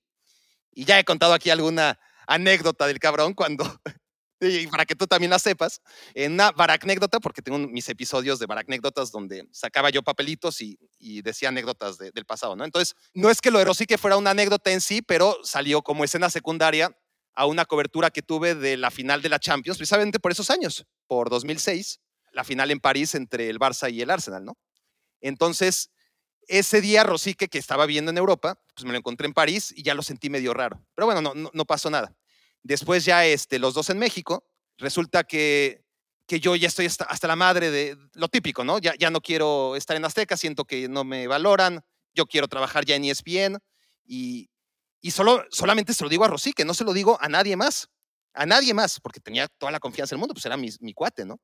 [0.71, 3.63] y ya he contado aquí alguna anécdota del cabrón cuando
[4.39, 5.81] y para que tú también la sepas,
[6.13, 10.77] en una baracnécdota, porque tengo mis episodios de baracnécdotas donde sacaba yo papelitos y,
[11.21, 12.63] decía anécdotas del pasado, ¿no?
[12.63, 16.03] Entonces, no es que lo de Rosique fuera una anécdota en sí, pero salió como
[16.03, 16.95] escena secundaria
[17.33, 20.85] a una cobertura que tuve de la final de la Champions, precisamente por esos años,
[21.07, 21.99] por 2006,
[22.31, 24.57] la final en París entre el Barça y el Arsenal, ¿no?
[25.21, 25.89] Entonces,
[26.47, 29.83] ese día Rosique, que estaba viendo en Europa, pues me lo encontré en París y
[29.83, 30.81] ya lo sentí medio raro.
[30.95, 32.15] Pero bueno, no, no pasó nada.
[32.67, 34.45] Después ya este, los dos en México,
[34.77, 35.85] resulta que,
[36.27, 38.77] que yo ya estoy hasta, la madre de lo típico, ¿no?
[38.79, 41.79] Ya, ya no quiero estar en Azteca, siento que no me valoran,
[42.13, 43.59] yo quiero trabajar ya en ESPN
[44.03, 44.49] y,
[44.99, 47.55] y solo, solamente se lo digo a Rosy, que no se lo digo a nadie
[47.55, 47.87] más,
[48.33, 51.23] a nadie más, porque tenía toda la confianza del mundo, pues era mi, mi cuate,
[51.23, 51.39] ¿no?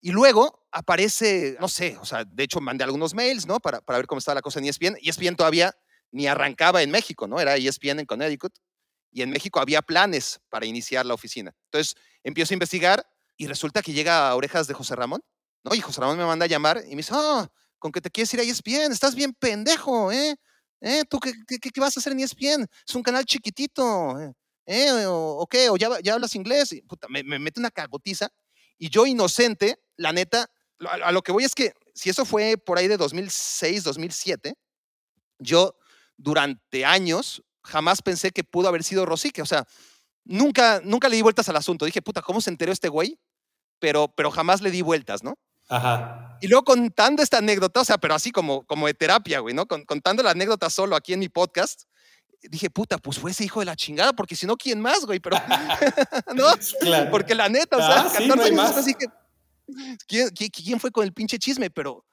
[0.00, 3.58] Y luego aparece, no sé, o sea, de hecho mandé algunos mails, ¿no?
[3.58, 4.96] Para, para ver cómo estaba la cosa en ESPN.
[5.02, 5.74] ESPN todavía
[6.12, 7.40] ni arrancaba en México, ¿no?
[7.40, 8.54] Era ESPN en Connecticut
[9.10, 11.54] y en México había planes para iniciar la oficina.
[11.66, 15.22] Entonces empiezo a investigar y resulta que llega a orejas de José Ramón,
[15.64, 15.74] ¿no?
[15.74, 18.32] Y José Ramón me manda a llamar y me dice, ah, con que te quieres
[18.34, 20.36] ir a ESPN, estás bien pendejo, ¿eh?
[20.80, 21.04] ¿Eh?
[21.08, 22.66] ¿Tú qué, qué, vas a hacer en ESPN?
[22.86, 24.32] Es un canal chiquitito, ¿eh?
[24.66, 25.04] ¿Eh?
[25.06, 25.68] ¿O, qué?
[25.68, 26.72] ¿O ya, ya hablas inglés?
[26.72, 28.28] Y, puta, me, mete una cagotiza
[28.78, 30.48] y yo inocente, la neta,
[30.80, 34.54] a, a lo que voy es que si eso fue por ahí de 2006, 2007,
[35.38, 35.76] yo
[36.16, 39.42] durante años jamás pensé que pudo haber sido Rosique.
[39.42, 39.66] O sea,
[40.24, 41.84] nunca, nunca le di vueltas al asunto.
[41.84, 43.18] Dije, puta, ¿cómo se enteró este güey?
[43.78, 45.34] Pero, pero jamás le di vueltas, ¿no?
[45.68, 46.36] Ajá.
[46.40, 49.66] Y luego contando esta anécdota, o sea, pero así como, como de terapia, güey, ¿no?
[49.66, 51.84] contando la anécdota solo aquí en mi podcast,
[52.42, 55.20] dije, puta, pues fue ese hijo de la chingada, porque si no, ¿quién más, güey?
[55.20, 55.36] Pero,
[56.34, 56.46] ¿no?
[56.80, 57.10] Claro.
[57.10, 59.06] Porque la neta, o sea, ah, dije,
[60.06, 61.70] ¿quién, ¿quién, fue con el pinche chisme?
[61.70, 62.04] Pero,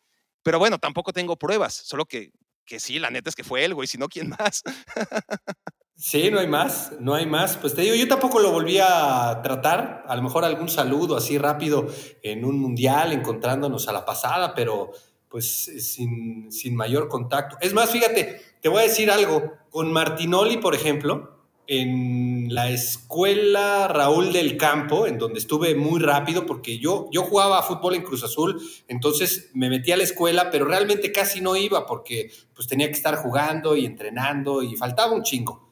[0.44, 2.32] pero bueno, tampoco tengo pruebas, solo que
[2.68, 4.64] que sí, la neta es que fue él, güey, si no, ¿quién más?
[6.00, 7.58] Sí, no hay más, no hay más.
[7.58, 11.40] Pues te digo, yo tampoco lo volví a tratar, a lo mejor algún saludo así
[11.40, 11.88] rápido
[12.22, 14.92] en un mundial, encontrándonos a la pasada, pero
[15.28, 17.58] pues sin, sin mayor contacto.
[17.62, 19.54] Es más, fíjate, te voy a decir algo.
[19.72, 21.37] Con Martinoli, por ejemplo,
[21.68, 27.62] en la escuela Raúl del Campo, en donde estuve muy rápido, porque yo, yo jugaba
[27.62, 31.86] fútbol en Cruz Azul, entonces me metí a la escuela, pero realmente casi no iba
[31.86, 35.70] porque pues tenía que estar jugando y entrenando y faltaba un chingo.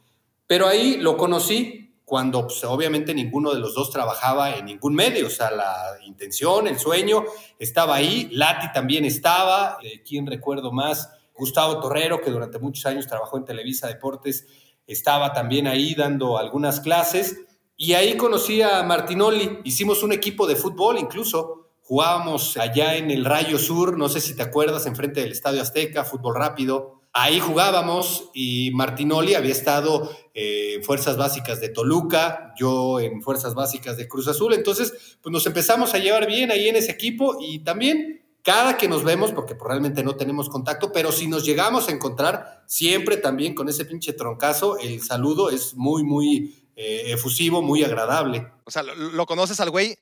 [0.48, 5.28] Pero ahí lo conocí cuando pues, obviamente ninguno de los dos trabajaba en ningún medio,
[5.28, 7.24] o sea, la intención, el sueño
[7.58, 11.10] estaba ahí, Lati también estaba, eh, ¿quién recuerdo más?
[11.34, 14.46] Gustavo Torrero, que durante muchos años trabajó en Televisa Deportes,
[14.88, 17.38] estaba también ahí dando algunas clases
[17.78, 23.26] y ahí conocí a Martinoli, hicimos un equipo de fútbol incluso, jugábamos allá en el
[23.26, 27.02] Rayo Sur, no sé si te acuerdas, enfrente del Estadio Azteca, fútbol rápido.
[27.12, 33.56] Ahí jugábamos y Martinoli había estado eh, en Fuerzas Básicas de Toluca, yo en Fuerzas
[33.56, 37.38] Básicas de Cruz Azul, entonces pues nos empezamos a llevar bien ahí en ese equipo
[37.40, 41.44] y también cada que nos vemos, porque pues, realmente no tenemos contacto, pero si nos
[41.44, 47.06] llegamos a encontrar, siempre también con ese pinche troncazo, el saludo es muy, muy eh,
[47.08, 48.48] efusivo, muy agradable.
[48.64, 49.98] O sea, lo, conoces al güey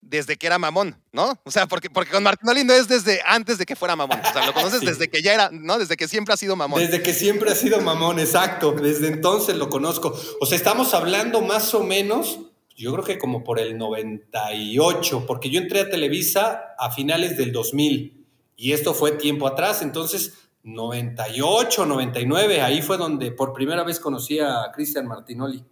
[0.00, 1.38] desde que era mamón, ¿no?
[1.44, 4.18] O sea, porque, porque con Martinoli no es desde antes de que fuera mamón.
[4.18, 5.78] O sea, lo conoces desde que ya era, ¿no?
[5.78, 6.80] Desde que siempre ha sido mamón.
[6.80, 8.72] Desde que siempre ha sido mamón, exacto.
[8.72, 10.18] Desde entonces lo conozco.
[10.40, 12.40] O sea, estamos hablando más o menos
[12.74, 17.52] yo creo que como por el 98, porque yo entré a Televisa a finales del
[17.52, 20.34] 2000 y esto fue tiempo atrás, entonces
[20.64, 25.64] 98, 99, ahí fue donde por primera vez conocí a Cristian Martinoli.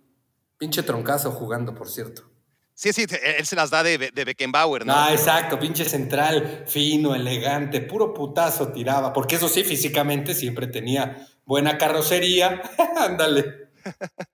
[0.59, 2.23] Pinche troncazo jugando, por cierto.
[2.75, 3.07] Sí, sí,
[3.39, 4.93] él se las da de, de Beckenbauer, ¿no?
[4.95, 11.29] Ah, exacto, pinche central, fino, elegante, puro putazo tiraba, porque eso sí, físicamente siempre tenía
[11.45, 12.63] buena carrocería.
[12.97, 13.71] Ándale.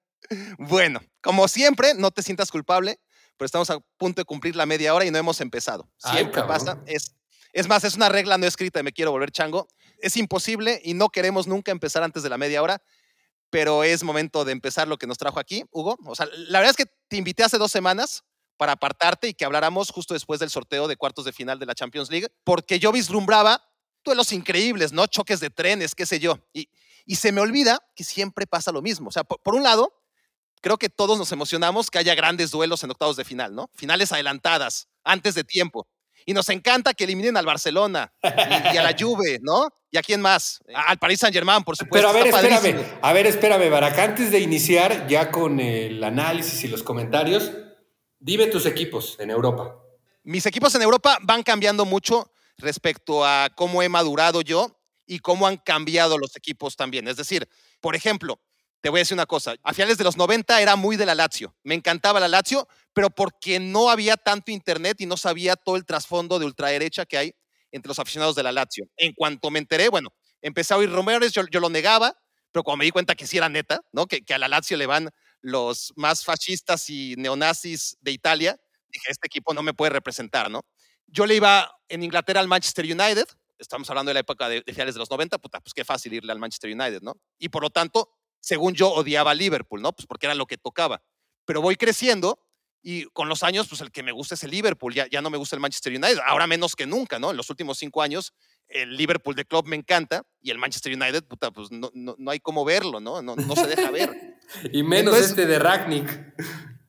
[0.59, 3.01] Bueno, como siempre, no te sientas culpable,
[3.37, 5.89] pero estamos a punto de cumplir la media hora y no hemos empezado.
[5.97, 6.83] Siempre pasa.
[6.87, 7.15] Es,
[7.53, 9.69] es más, es una regla no escrita, me quiero volver chango.
[9.99, 12.83] Es imposible y no queremos nunca empezar antes de la media hora,
[13.51, 15.97] pero es momento de empezar lo que nos trajo aquí, Hugo.
[16.05, 18.25] O sea, la verdad es que te invité hace dos semanas
[18.57, 21.75] para apartarte y que habláramos justo después del sorteo de cuartos de final de la
[21.75, 23.63] Champions League, porque yo vislumbraba
[24.05, 25.07] duelos increíbles, ¿no?
[25.07, 26.39] Choques de trenes, qué sé yo.
[26.53, 26.69] Y,
[27.07, 29.09] y se me olvida que siempre pasa lo mismo.
[29.09, 29.93] O sea, por un lado,
[30.61, 33.71] creo que todos nos emocionamos que haya grandes duelos en octavos de final, ¿no?
[33.75, 35.89] Finales adelantadas, antes de tiempo.
[36.27, 39.69] Y nos encanta que eliminen al Barcelona y, a la Juve, ¿no?
[39.91, 40.61] ¿Y a quién más?
[40.75, 42.07] Al Paris Saint-Germain, por supuesto.
[42.07, 43.99] Pero a ver, espérame, a ver, espérame, Barak.
[43.99, 47.53] Antes de iniciar ya con el análisis y los comentarios,
[48.19, 49.77] dime tus equipos en Europa.
[50.23, 55.47] Mis equipos en Europa van cambiando mucho respecto a cómo he madurado yo y cómo
[55.47, 57.09] han cambiado los equipos también.
[57.09, 57.49] Es decir,
[57.81, 58.39] por ejemplo,
[58.81, 61.15] te voy a decir una cosa, a finales de los 90 era muy de la
[61.15, 65.77] Lazio, me encantaba la Lazio, pero porque no había tanto internet y no sabía todo
[65.77, 67.35] el trasfondo de ultraderecha que hay
[67.73, 68.87] entre los aficionados de la Lazio.
[68.97, 70.11] En cuanto me enteré, bueno,
[70.43, 72.17] empecé a oír rumores, yo, lo negaba,
[72.53, 74.07] pero cuando me di cuenta que sí era neta, ¿no?
[74.07, 75.11] Que, a la Lazio le van
[75.41, 80.63] los más fascistas y neonazis de Italia, dije, este equipo no me puede representar, ¿no?
[81.07, 83.27] Yo le iba en Inglaterra al Manchester United,
[83.59, 86.15] estamos hablando de la época de, de finales de los 90, puta, pues qué fácil
[86.15, 87.15] irle al Manchester United, ¿no?
[87.39, 89.93] Y por lo tanto, según yo, odiaba a Liverpool, ¿no?
[89.93, 91.03] Pues porque era lo que tocaba.
[91.45, 92.39] Pero voy creciendo
[92.83, 95.31] y con los años, pues el que me gusta es el Liverpool, ya, ya no
[95.31, 97.31] me gusta el Manchester United, ahora menos que nunca, ¿no?
[97.31, 98.33] En los últimos cinco años,
[98.69, 102.41] el Liverpool de club me encanta y el Manchester United, puta, pues no, no, hay
[102.41, 103.21] cómo verlo, ¿no?
[103.21, 104.39] No, no se deja ver.
[104.73, 106.09] y menos este de Ragnick.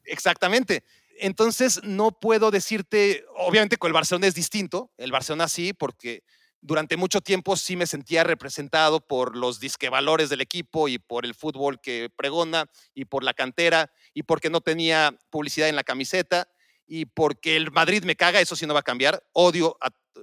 [0.06, 0.84] Exactamente.
[1.20, 6.24] Entonces, no puedo decirte, obviamente con el Barcelona es distinto, el Barcelona sí, porque
[6.62, 11.34] durante mucho tiempo sí me sentía representado por los disquevalores del equipo y por el
[11.34, 16.48] fútbol que pregona y por la cantera y porque no tenía publicidad en la camiseta
[16.86, 19.24] y porque el Madrid me caga, eso sí no va a cambiar.
[19.34, 19.78] Odio,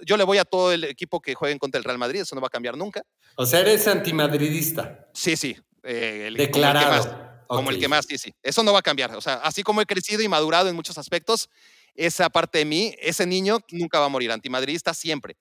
[0.04, 2.40] yo le voy a todo el equipo que jueguen contra el Real Madrid, eso no
[2.40, 3.02] va a cambiar nunca.
[3.36, 5.08] O sea, eres antimadridista.
[5.14, 5.56] Sí, sí.
[5.82, 7.36] Eh, Declarado.
[7.46, 8.34] Como el que más, sí, sí.
[8.42, 9.14] Eso no va a cambiar.
[9.14, 11.48] O sea, así como he crecido y madurado en muchos aspectos,
[11.94, 15.36] esa parte de mí, ese niño nunca va a morir, antimadridista siempre.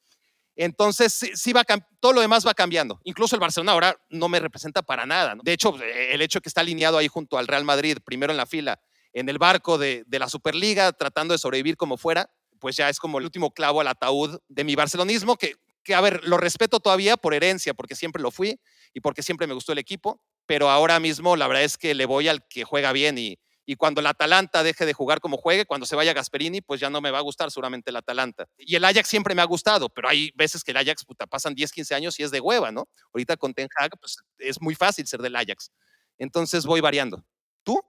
[0.56, 1.66] Entonces, sí, va
[2.00, 3.00] todo lo demás va cambiando.
[3.04, 5.36] Incluso el Barcelona ahora no me representa para nada.
[5.44, 8.38] De hecho, eh, el hecho que está alineado ahí junto al Real Madrid, primero en
[8.38, 8.80] la fila,
[9.14, 13.20] en el barco de, la Superliga, tratando de sobrevivir como fuera, pues ya es como
[13.20, 17.18] el último clavo al ataúd de mi barcelonismo, que, que, a ver, lo respeto todavía
[17.18, 18.60] por herencia, porque siempre lo fui
[18.94, 22.06] y porque siempre me gustó el equipo, pero ahora mismo la verdad es que le
[22.06, 25.66] voy al que juega bien y, y cuando el Atalanta deje de jugar como juegue,
[25.66, 28.48] cuando se vaya Gasperini, pues ya no me va a gustar seguramente el Atalanta.
[28.58, 31.56] Y el Ajax siempre me ha gustado, pero hay veces que el Ajax puta, pasan
[31.56, 32.88] 10, 15 años y es de hueva, ¿no?
[33.14, 35.72] Ahorita con Ten Hag, pues es muy fácil ser del Ajax.
[36.18, 37.24] Entonces voy variando.
[37.64, 37.82] ¿Tú?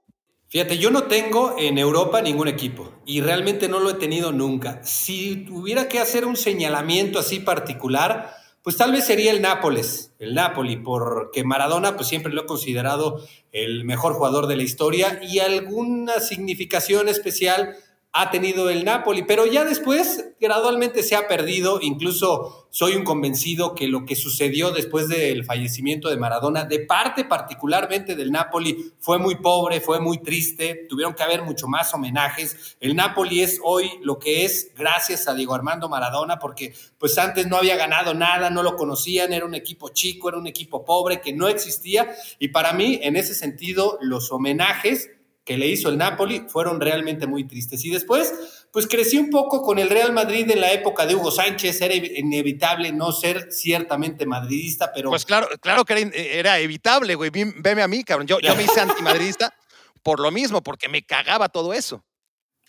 [0.49, 4.81] Fíjate, yo no tengo en Europa ningún equipo y realmente no lo he tenido nunca.
[4.83, 8.33] Si tuviera que hacer un señalamiento así particular,
[8.67, 13.25] pues tal vez sería el Nápoles, el Napoli, porque Maradona pues siempre lo he considerado
[13.53, 17.77] el mejor jugador de la historia y alguna significación especial
[18.19, 23.75] ha tenido el Napoli, pero ya después gradualmente se ha perdido, incluso soy un convencido
[23.75, 29.19] que lo que sucedió después del fallecimiento de Maradona, de parte particularmente del Napoli, fue
[29.19, 32.75] muy pobre, fue muy triste, tuvieron que haber mucho más homenajes.
[32.79, 37.45] El Napoli es hoy lo que es gracias a Diego Armando Maradona, porque pues antes
[37.45, 41.21] no había ganado nada, no lo conocían, era un equipo chico, era un equipo pobre
[41.21, 45.11] que no existía, y para mí en ese sentido los homenajes
[45.47, 47.85] que le hizo el Napoli fueron realmente muy tristes.
[47.85, 48.33] Y después,
[48.73, 51.79] pues crecí un poco con el Real Madrid en la época de Hugo Sánchez.
[51.79, 55.09] Era inevitable no ser ciertamente madridista, pero.
[55.09, 57.31] Pues claro, claro que era, evitable, güey.
[57.31, 58.27] Veme a mí, cabrón.
[58.27, 59.55] Yo, yo me hice antimadridista
[60.03, 62.03] por lo mismo, porque me cagaba todo eso.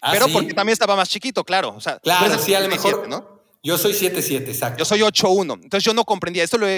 [0.01, 1.75] ¿Ah, pero porque también estaba más chiquito, claro.
[1.75, 3.09] O sea, claro, sí, a lo mejor.
[3.09, 3.43] ¿no?
[3.65, 4.79] Yo soy 7-7, exacto.
[4.79, 5.55] Yo soy 8-1.
[5.65, 6.45] Entonces yo no comprendía.
[6.45, 6.69] Esto lo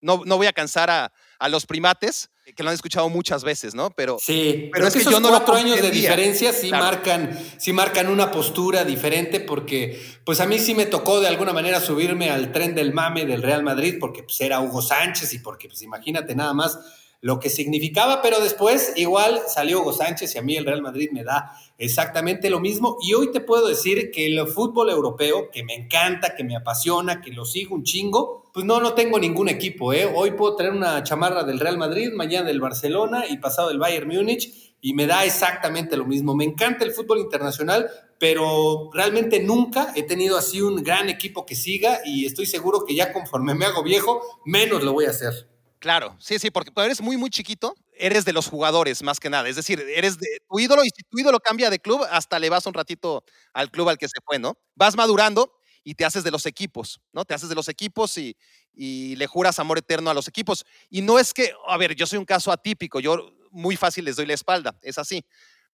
[0.00, 3.74] no, no voy a cansar a, a los primates que lo han escuchado muchas veces,
[3.74, 3.90] ¿no?
[3.90, 8.08] Pero sí, pero, es, que, yo no cuatro años de diferencia sí marcan, sí marcan
[8.08, 12.50] una postura diferente porque, pues a mí sí me tocó de alguna manera subirme al
[12.52, 16.34] tren del mame del Real Madrid porque pues, era Hugo Sánchez y porque, pues imagínate
[16.34, 16.78] nada más
[17.20, 21.10] lo que significaba, pero después igual salió Hugo Sánchez y a mí el Real Madrid
[21.12, 22.96] me da exactamente lo mismo.
[23.02, 27.20] Y hoy te puedo decir que el fútbol europeo, que me encanta, que me apasiona,
[27.20, 29.92] que lo sigo un chingo, pues no, no tengo ningún equipo.
[29.92, 30.10] ¿eh?
[30.14, 34.08] Hoy puedo traer una chamarra del Real Madrid, mañana del Barcelona y pasado del Bayern
[34.08, 36.36] Múnich y me da exactamente lo mismo.
[36.36, 41.56] Me encanta el fútbol internacional, pero realmente nunca he tenido así un gran equipo que
[41.56, 45.48] siga y estoy seguro que ya conforme me hago viejo, menos lo voy a hacer.
[45.80, 49.48] Claro, sí, sí, porque eres muy, muy chiquito, eres de los jugadores más que nada.
[49.48, 52.50] Es decir, eres de tu ídolo y si tu ídolo cambia de club, hasta le
[52.50, 54.58] vas un ratito al club al que se fue, ¿no?
[54.74, 55.52] Vas madurando
[55.84, 57.24] y te haces de los equipos, ¿no?
[57.24, 58.36] Te haces de los equipos y,
[58.74, 60.64] y le juras amor eterno a los equipos.
[60.90, 64.16] Y no es que, a ver, yo soy un caso atípico, yo muy fácil les
[64.16, 65.24] doy la espalda, es así.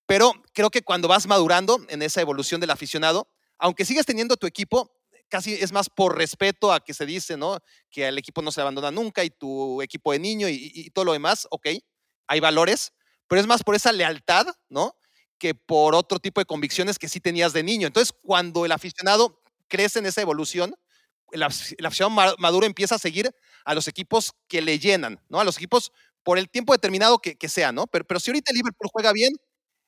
[0.07, 4.47] Pero creo que cuando vas madurando en esa evolución del aficionado, aunque sigues teniendo tu
[4.47, 4.93] equipo,
[5.29, 7.59] casi es más por respeto a que se dice, ¿no?
[7.91, 11.13] Que el equipo no se abandona nunca y tu equipo de niño y, todo lo
[11.13, 11.69] demás, ok,
[12.27, 12.93] hay valores,
[13.29, 14.97] pero es más por esa lealtad, ¿no?
[15.39, 17.87] Que por otro tipo de convicciones que sí tenías de niño.
[17.87, 20.75] Entonces, cuando el aficionado crece en esa evolución,
[21.33, 23.31] el, aficionado maduro empieza a seguir
[23.65, 25.41] a los equipos que le llenan, ¿no?
[25.41, 27.87] A los equipos por el tiempo determinado que, sea, ¿no?
[27.87, 29.33] Pero, si ahorita Liverpool juega bien,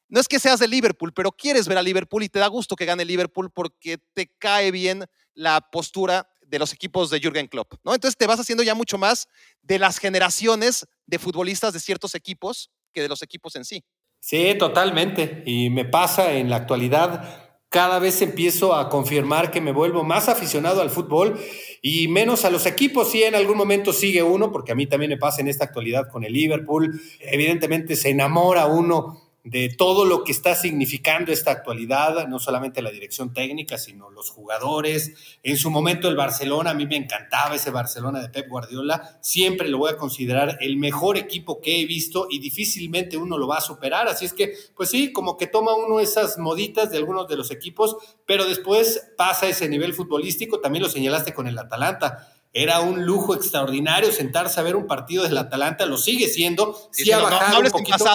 [0.09, 2.77] no es que seas de Liverpool, pero quieres ver a Liverpool y te da gusto
[2.77, 7.75] que gane Liverpool porque te cae bien la postura de los equipos de Jürgen Klopp,
[7.85, 7.93] ¿no?
[7.93, 9.29] Entonces te vas haciendo ya mucho más
[9.63, 13.85] de las generaciones de futbolistas de ciertos equipos que de los equipos en sí.
[14.21, 15.43] Sí, totalmente.
[15.45, 20.29] Y me pasa en la actualidad, cada vez empiezo a confirmar que me vuelvo más
[20.29, 21.39] aficionado al fútbol
[21.83, 23.11] y menos a los equipos.
[23.11, 26.09] Sí, en algún momento sigue uno, porque a mí también me pasa en esta actualidad
[26.11, 27.01] con el Liverpool.
[27.21, 32.91] Evidentemente se enamora uno de todo lo que está significando esta actualidad, no solamente la
[32.91, 35.13] dirección técnica, sino los jugadores.
[35.45, 39.69] En su momento el Barcelona, a mí me encantaba ese Barcelona de Pep Guardiola, siempre
[39.69, 43.59] lo voy a considerar el mejor equipo que he visto y difícilmente uno lo va
[43.59, 44.09] a superar.
[44.09, 47.53] Así es que, pues sí, como que toma uno esas moditas de algunos de los
[47.53, 52.33] equipos, pero después pasa ese nivel futbolístico, también lo señalaste con el Atalanta.
[52.53, 56.77] Era un lujo extraordinario sentarse a ver un partido del Atalanta, lo sigue siendo.
[56.91, 58.07] Sí, ha bajado un poquito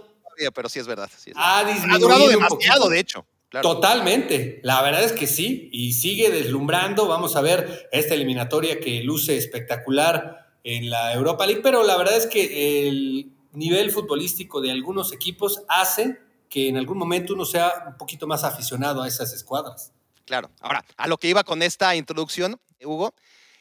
[0.54, 1.10] pero sí es verdad.
[1.36, 3.26] Ha, durado demasiado, de hecho.
[3.62, 7.08] Totalmente, la verdad es que sí, y sigue deslumbrando.
[7.08, 12.16] Vamos a ver esta eliminatoria que luce espectacular en la Europa League, pero la verdad
[12.16, 16.18] es que el nivel futbolístico de algunos equipos hace
[16.50, 19.92] que en algún momento uno sea un poquito más aficionado a esas escuadras.
[20.26, 23.14] Claro, ahora, a lo que iba con esta introducción, Hugo,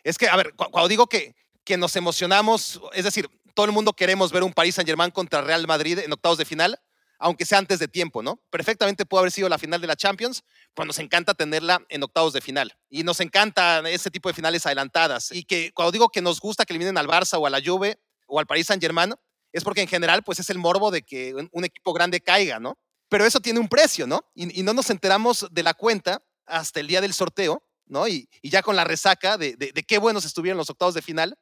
[0.05, 3.93] es que, a ver, cuando digo que, que nos emocionamos, es decir, todo el mundo
[3.93, 6.81] queremos ver un Paris Saint-Germain contra Real Madrid en octavos de final,
[7.19, 8.41] aunque sea antes de tiempo, ¿no?
[8.51, 10.43] Perfectamente pudo haber sido la final de la Champions,
[10.75, 12.75] pero nos encanta tenerla en octavos de final.
[12.89, 15.31] Y nos encanta ese tipo de finales adelantadas.
[15.31, 18.01] Y que cuando digo que nos gusta que eliminen al Barça o a la Juve
[18.27, 19.15] o al Paris Saint-Germain,
[19.53, 22.79] es porque en general pues es el morbo de que un equipo grande caiga, ¿no?
[23.09, 24.25] Pero eso tiene un precio, ¿no?
[24.35, 28.07] Y, no nos enteramos de la cuenta hasta el día del sorteo, ¿no?
[28.07, 31.37] Y, ya con la resaca de, de, de qué buenos estuvieron los octavos de final,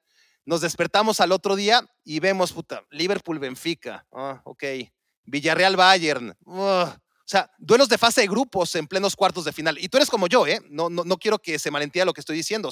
[0.48, 4.64] nos despertamos al otro día y vemos, puta, Liverpool-Benfica, ah, ok,
[5.24, 6.90] Villarreal-Bayern, o
[7.26, 9.76] sea, duelos de fase de grupos en plenos cuartos de final.
[9.78, 10.62] Y tú eres como yo, ¿eh?
[10.70, 12.70] No, no, no quiero que se malentienda lo que estoy diciendo.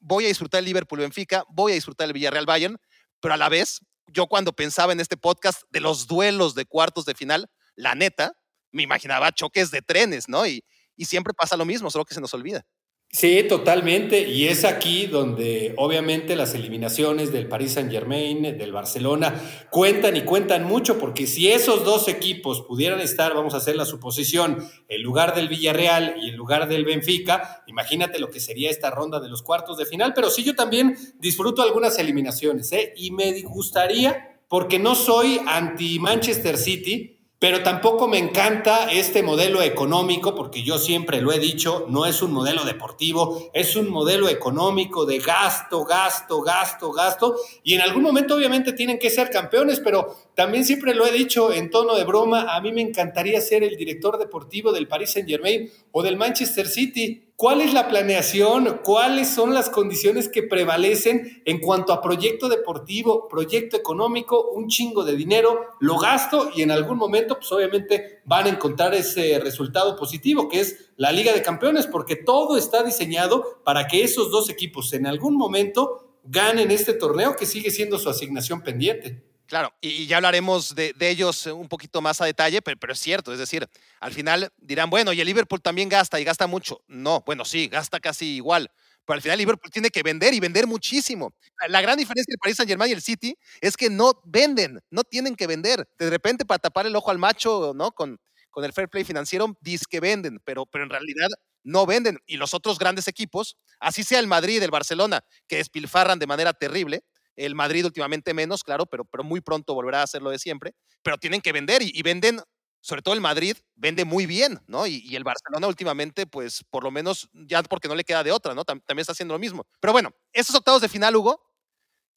[0.00, 2.76] Voy a disfrutar el Liverpool-Benfica, voy a disfrutar el Villarreal-Bayern,
[3.20, 7.04] pero a la vez, yo cuando pensaba en este podcast de los duelos de cuartos
[7.04, 8.32] de final, la neta,
[8.72, 10.48] me imaginaba choques de trenes, ¿no?
[10.48, 10.64] Y,
[10.96, 12.66] y siempre pasa lo mismo, solo que se nos olvida.
[13.10, 14.28] Sí, totalmente.
[14.28, 19.34] Y es aquí donde obviamente las eliminaciones del Paris Saint Germain, del Barcelona,
[19.70, 23.86] cuentan y cuentan mucho, porque si esos dos equipos pudieran estar, vamos a hacer la
[23.86, 28.90] suposición, en lugar del Villarreal y en lugar del Benfica, imagínate lo que sería esta
[28.90, 30.12] ronda de los cuartos de final.
[30.14, 32.92] Pero sí, yo también disfruto algunas eliminaciones, ¿eh?
[32.94, 39.62] Y me gustaría, porque no soy anti Manchester City, pero tampoco me encanta este modelo
[39.62, 44.28] económico, porque yo siempre lo he dicho, no es un modelo deportivo, es un modelo
[44.28, 47.36] económico de gasto, gasto, gasto, gasto.
[47.62, 51.52] Y en algún momento obviamente tienen que ser campeones, pero también siempre lo he dicho
[51.52, 55.28] en tono de broma, a mí me encantaría ser el director deportivo del Paris Saint
[55.28, 58.80] Germain o del Manchester City ¿Cuál es la planeación?
[58.82, 65.04] ¿Cuáles son las condiciones que prevalecen en cuanto a proyecto deportivo, proyecto económico, un chingo
[65.04, 69.96] de dinero, lo gasto y en algún momento pues obviamente van a encontrar ese resultado
[69.96, 74.50] positivo que es la Liga de Campeones porque todo está diseñado para que esos dos
[74.50, 79.27] equipos en algún momento ganen este torneo que sigue siendo su asignación pendiente.
[79.48, 83.38] Claro, y, ya hablaremos de, ellos un poquito más a detalle, pero, es cierto, es
[83.38, 83.66] decir,
[83.98, 86.82] al final dirán, bueno, y el Liverpool también gasta y gasta mucho.
[86.86, 88.70] No, bueno, sí, gasta casi igual,
[89.06, 91.32] pero al final Liverpool tiene que vender y vender muchísimo.
[91.66, 95.02] La, gran diferencia del Paris Saint Germain y el City es que no venden, no
[95.02, 95.88] tienen que vender.
[95.98, 97.90] De repente para tapar el ojo al macho, ¿no?
[97.92, 98.20] Con,
[98.50, 101.28] con el fair play financiero, dice que venden, pero, pero en realidad
[101.64, 102.18] no venden.
[102.26, 106.52] Y los otros grandes equipos, así sea el Madrid, el Barcelona, que despilfarran de manera
[106.52, 107.02] terrible,
[107.38, 110.74] el Madrid últimamente menos, claro, pero, pero muy pronto volverá a hacer lo de siempre.
[111.02, 112.40] Pero tienen que vender y, venden,
[112.80, 114.86] sobre todo el Madrid, vende muy bien, ¿no?
[114.86, 118.54] Y, el Barcelona últimamente, pues por lo menos ya porque no le queda de otra,
[118.54, 118.64] ¿no?
[118.64, 119.66] también está haciendo lo mismo.
[119.80, 121.40] Pero bueno, esos octavos de final, Hugo,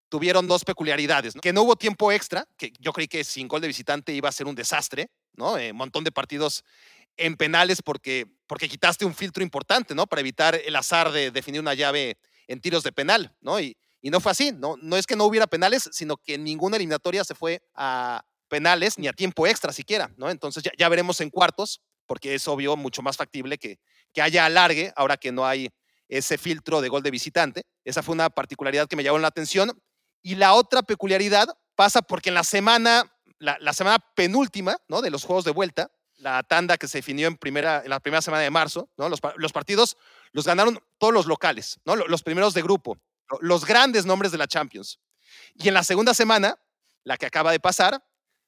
[0.09, 3.67] tuvieron dos peculiaridades, que no hubo tiempo extra, que yo creí que sin gol de
[3.67, 5.57] visitante iba a ser un desastre, ¿no?
[5.57, 6.63] Eh, montón de partidos
[7.15, 10.07] en penales porque, porque quitaste un filtro importante, ¿no?
[10.07, 12.17] Para evitar el azar de definir una llave
[12.47, 13.59] en tiros de penal, ¿no?
[13.61, 16.77] Y, y no fue así, no, no es que no hubiera penales, sino que ninguna
[16.77, 20.29] eliminatoria se fue a penales ni a tiempo extra siquiera, ¿no?
[20.29, 23.79] Entonces ya, veremos en cuartos, porque es obvio mucho más factible que,
[24.11, 25.69] que haya alargue ahora que no hay
[26.09, 27.63] ese filtro de gol de visitante.
[27.85, 29.71] Esa fue una particularidad que me llamó la atención.
[30.21, 35.01] Y la otra peculiaridad pasa porque en la semana, la, semana penúltima, ¿no?
[35.01, 38.21] De los juegos de vuelta, la tanda que se definió en, primera, en la primera
[38.21, 39.07] semana de marzo, ¿no?
[39.07, 39.95] Los, los partidos
[40.33, 41.95] los ganaron todos los locales, ¿no?
[41.95, 42.97] Los primeros de grupo
[43.39, 44.99] los grandes nombres de la Champions.
[45.55, 46.59] Y en la segunda semana,
[47.03, 48.03] la que acaba de pasar,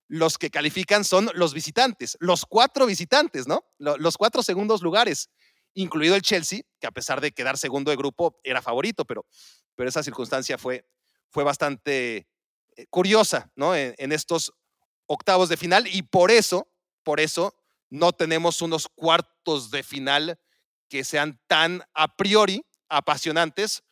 [0.08, 3.64] los que califican son los visitantes, los cuatro visitantes, ¿no?
[3.80, 5.30] Los cuatro segundos lugares,
[5.74, 9.26] incluido el Chelsea, que a pesar de quedar segundo de grupo era favorito, pero,
[9.76, 10.86] pero esa circunstancia fue,
[11.30, 12.28] fue bastante
[12.76, 13.76] eh, curiosa, ¿no?
[13.76, 14.54] En, en estos
[15.06, 16.68] octavos de final y por eso,
[17.04, 17.56] por eso
[17.90, 20.40] no tenemos unos cuartos de final
[20.90, 23.84] que sean tan a priori apasionantes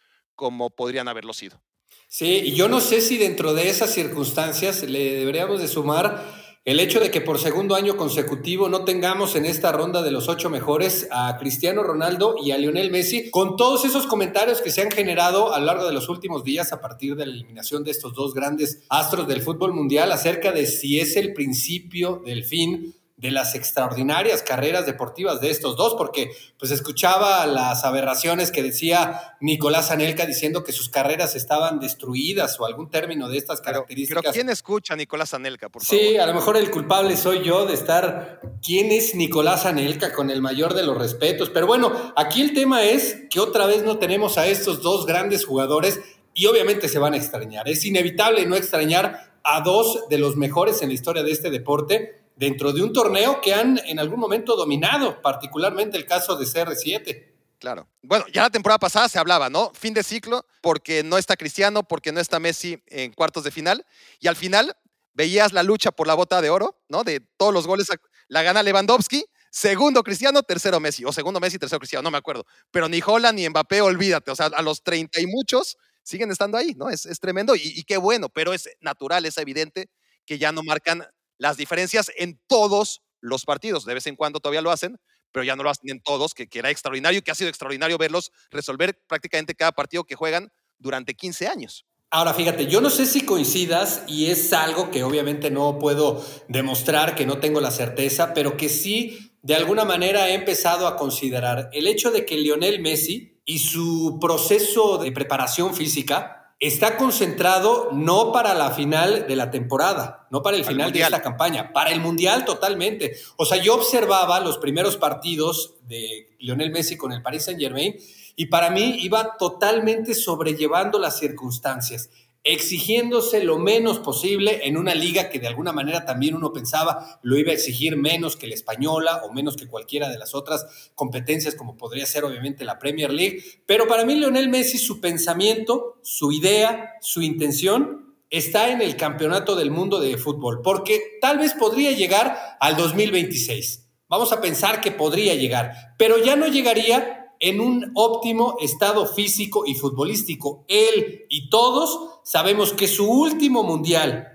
[0.42, 1.62] como podrían haberlo sido.
[2.08, 6.26] Sí, y yo no sé si dentro de esas circunstancias le deberíamos de sumar
[6.66, 10.30] el hecho de que por segundo año consecutivo no tengamos en esta ronda de los
[10.30, 14.82] ocho mejores a Cristiano Ronaldo y a Lionel Messi, con todos esos comentarios que se
[14.82, 17.92] han generado a lo largo de los últimos días a partir de la eliminación de
[17.92, 22.96] estos dos grandes astros del fútbol mundial acerca de si es el principio del fin
[23.22, 29.36] de las extraordinarias carreras deportivas de estos dos, porque pues escuchaba las aberraciones que decía
[29.40, 34.24] Nicolás Anelka diciendo que sus carreras estaban destruidas o algún término de estas características.
[34.24, 36.04] Pero, ¿quién escucha a Nicolás Anelka, por favor?
[36.04, 40.14] Sí, a lo mejor el culpable soy yo de estar, ¿quién es Nicolás Anelka?
[40.14, 41.52] Con el mayor de los respetos.
[41.52, 45.46] Pero bueno, aquí el tema es que otra vez no tenemos a estos dos grandes
[45.46, 46.00] jugadores
[46.34, 47.70] y obviamente se van a extrañar.
[47.70, 52.22] Es inevitable no extrañar a dos de los mejores en la historia de este deporte
[52.42, 57.34] dentro de un torneo que han en algún momento dominado, particularmente el caso de CR7.
[57.60, 57.88] Claro.
[58.02, 59.72] Bueno, ya la temporada pasada se hablaba, ¿no?
[59.76, 63.86] Fin de ciclo, porque no está Cristiano, porque no está Messi en cuartos de final.
[64.20, 64.76] Y al final
[65.14, 67.04] veías la lucha por la bota de oro, ¿no?
[67.04, 67.90] De todos los goles,
[68.28, 72.48] la gana Lewandowski, segundo Cristiano, tercero Messi, o segundo Messi, tercero Cristiano, no me acuerdo.
[72.72, 76.58] Pero ni Holland ni Mbappé, olvídate, o sea, a los 30 y muchos siguen estando
[76.58, 76.90] ahí, ¿no?
[76.90, 79.92] Es, tremendo y, y qué bueno, pero es natural, es evidente
[80.26, 81.06] que ya no marcan
[81.42, 83.84] las diferencias en todos los partidos.
[83.84, 85.00] De vez en cuando todavía lo hacen,
[85.32, 87.98] pero ya no lo hacen en todos, que, era extraordinario y que ha sido extraordinario
[87.98, 91.88] verlos resolver prácticamente cada partido que juegan durante 15 años.
[92.12, 97.16] Ahora, fíjate, yo no sé si coincidas y es algo que obviamente no puedo demostrar,
[97.16, 101.72] que no tengo la certeza, pero que sí, de alguna manera he empezado a considerar
[101.74, 108.32] el hecho de que Lionel Messi y su proceso de preparación física está concentrado no
[108.32, 112.00] para la final de la temporada, no para el final de esta campaña, para el
[112.00, 113.18] Mundial totalmente.
[113.36, 117.96] O sea, yo observaba los primeros partidos de Lionel Messi con el Paris Saint Germain
[118.36, 122.12] y para mí iba totalmente sobrellevando las circunstancias
[122.44, 127.38] exigiéndose lo menos posible en una liga que de alguna manera también uno pensaba lo
[127.38, 131.56] iba a exigir menos que la española o menos que cualquiera de las otras competencias
[131.56, 133.44] como podría ser obviamente la Premier League.
[133.68, 139.56] Pero para mí Lionel Messi, su pensamiento, su idea, su intención está en el Campeonato
[139.56, 143.90] del Mundo de Fútbol, porque tal vez podría llegar al 2026.
[144.08, 149.64] Vamos a pensar que podría llegar, pero ya no llegaría en un óptimo estado físico
[149.66, 150.64] y futbolístico.
[150.70, 154.28] Él y todos sabemos que su último mundial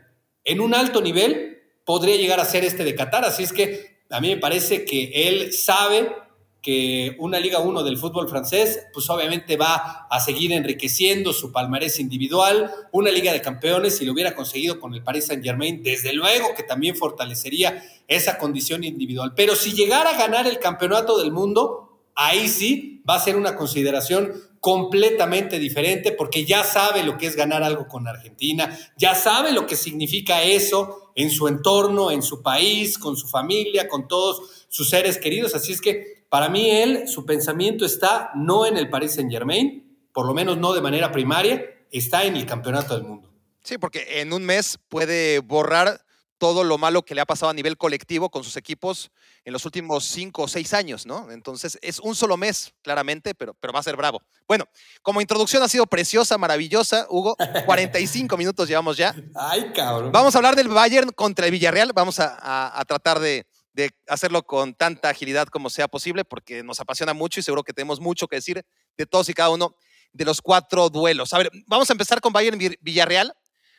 [0.44, 3.24] en un alto nivel podría llegar a ser este de Qatar.
[3.24, 6.12] Así es que a mí me parece que él sabe
[6.60, 12.00] que una Liga 1 del fútbol francés, pues obviamente va a seguir enriqueciendo su palmarés
[12.00, 12.72] individual.
[12.90, 16.56] Una Liga de Campeones, si lo hubiera conseguido con el Paris Saint Germain, desde luego
[16.56, 19.32] que también fortalecería esa condición individual.
[19.36, 21.85] Pero si llegara a ganar el campeonato del mundo,
[22.16, 27.36] ahí sí va a ser una consideración completamente diferente porque ya sabe lo que es
[27.36, 32.42] ganar algo con Argentina, ya sabe lo que significa eso en su entorno, en su
[32.42, 35.54] país, con su familia, con todos sus seres queridos.
[35.54, 39.86] Así es que para mí él, su pensamiento está no en el Paris Saint Germain,
[40.12, 43.30] por lo menos no de manera primaria, está en el Campeonato del Mundo.
[43.62, 46.05] Sí, porque en un mes puede borrar
[46.38, 49.10] todo lo malo que le ha pasado a nivel colectivo con sus equipos
[49.44, 51.30] en los últimos cinco o seis años, ¿no?
[51.30, 54.22] Entonces es un solo mes, claramente, pero, pero va a ser bravo.
[54.46, 54.66] Bueno,
[55.02, 57.36] como introducción ha sido preciosa, maravillosa, Hugo.
[57.64, 59.14] 45 minutos llevamos ya.
[59.34, 60.12] Ay, cabrón.
[60.12, 61.92] Vamos a hablar del Bayern contra el Villarreal.
[61.94, 67.14] Vamos a, tratar de, de hacerlo con tanta agilidad como sea posible, porque nos apasiona
[67.14, 68.64] mucho y seguro que tenemos mucho que decir
[68.96, 69.74] de todos y cada uno
[70.12, 71.32] de los cuatro duelos.
[71.34, 73.34] A ver, vamos a empezar con Bayern Villarreal,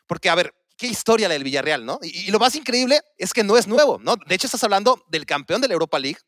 [0.06, 2.00] porque, a ver, qué historia la del Villarreal, ¿no?
[2.02, 4.16] Y, lo más increíble es que no es nuevo, ¿no?
[4.16, 6.20] De hecho, estás hablando del campeón de la Europa League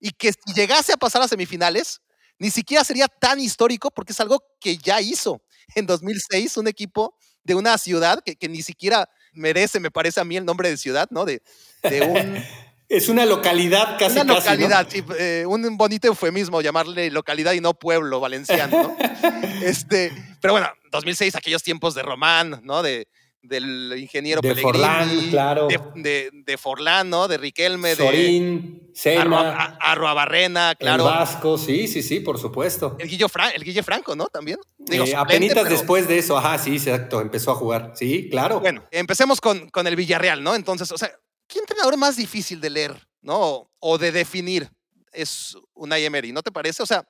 [0.00, 2.00] y que si llegase a pasar a semifinales,
[2.38, 5.42] ni siquiera sería tan histórico porque es algo que ya hizo
[5.74, 10.24] en 2006 un equipo de una ciudad que, que ni siquiera merece, me parece a
[10.24, 11.24] mí, el nombre de ciudad, ¿no?
[11.24, 11.42] De,
[11.82, 12.44] de un...
[12.88, 14.18] Es una localidad casi.
[14.18, 18.96] Una localidad, sí, eh, un bonito eufemismo llamarle localidad y no pueblo valenciano, ¿no?
[19.62, 22.82] este, pero bueno, 2006, aquellos tiempos de Román, ¿no?
[22.82, 23.06] De,
[23.42, 25.68] del ingeniero de Forlán, claro.
[25.94, 27.28] De, de, Forlán, ¿no?
[27.28, 31.04] De Riquelme, Sorín, Sena, Arroabarrena, claro.
[31.04, 32.96] El Vasco, sí, sí, sí, por supuesto.
[32.98, 34.26] El Guillo, el Franco, ¿no?
[34.26, 34.58] También.
[34.76, 37.92] Digo, eh, después de eso, ajá, sí, exacto, empezó a jugar.
[37.94, 38.60] Sí, claro.
[38.60, 40.54] Bueno, empecemos con, con el Villarreal, ¿no?
[40.54, 41.12] Entonces, o sea,
[41.46, 43.70] ¿qué entrenador más difícil de leer, ¿no?
[43.78, 44.70] O de definir
[45.12, 46.82] es una Emery, ¿no te parece?
[46.82, 47.06] O sea,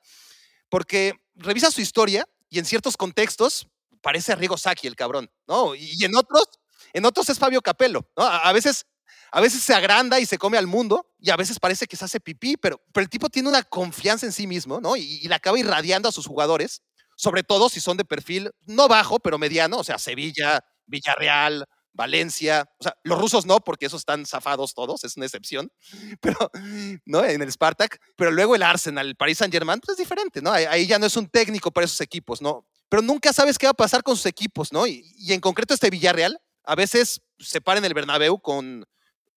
[0.68, 3.68] porque revisa su historia y en ciertos contextos
[4.02, 5.74] parece Rigo Saki el cabrón, ¿no?
[5.74, 6.44] Y en otros,
[6.92, 8.24] en otros es Fabio Capello, ¿no?
[8.24, 8.86] A, veces,
[9.32, 12.04] a veces se agranda y se come al mundo y a veces parece que se
[12.04, 14.96] hace pipí, pero, pero el tipo tiene una confianza en sí mismo, ¿no?
[14.96, 16.82] Y, y la acaba irradiando a sus jugadores,
[17.16, 22.70] sobre todo si son de perfil no bajo, pero mediano, o sea, Sevilla, Villarreal, Valencia,
[22.78, 25.70] o sea, los rusos no, porque esos están zafados todos, es una excepción,
[26.20, 26.50] pero,
[27.04, 27.24] ¿no?
[27.24, 30.52] En el Spartak, pero luego el Arsenal, el Paris Saint Germain, pues es diferente, ¿no?
[30.52, 32.66] Ahí ya no es un técnico para esos equipos, ¿no?
[32.88, 34.86] pero nunca sabes qué va a pasar con sus equipos, ¿no?
[34.86, 38.86] Y, en concreto este Villarreal, a veces se para en el Bernabéu con,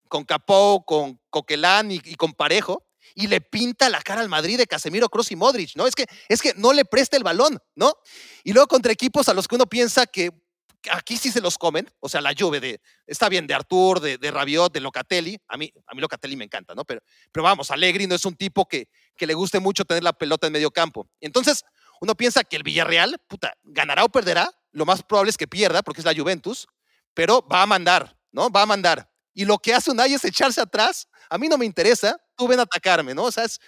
[0.07, 4.67] con Capó, con Coquelán y, con Parejo, y le pinta la cara al Madrid de
[4.67, 5.85] Casemiro, Cruz y Modric, ¿no?
[5.85, 7.93] Es que, es que no le presta el balón, ¿no?
[8.43, 10.31] Y luego contra equipos a los que uno piensa que
[10.89, 14.17] aquí sí se los comen, o sea, la lluvia de, está bien, de Artur, de,
[14.17, 16.85] de Rabiot, de Locatelli, a mí, a mí Locatelli me encanta, ¿no?
[16.85, 17.01] Pero,
[17.31, 20.47] pero vamos, Allegri no es un tipo que, que le guste mucho tener la pelota
[20.47, 21.07] en medio campo.
[21.19, 21.63] Entonces,
[22.01, 24.51] uno piensa que el Villarreal, puta, ganará o perderá.
[24.71, 26.67] Lo más probable es que pierda porque es la Juventus,
[27.13, 28.49] pero va a mandar, ¿no?
[28.49, 29.11] Va a mandar.
[29.33, 31.07] Y lo que hace Unai es echarse atrás.
[31.29, 33.25] A mí no me interesa, tú ven a atacarme, ¿no?
[33.25, 33.59] O sea, es,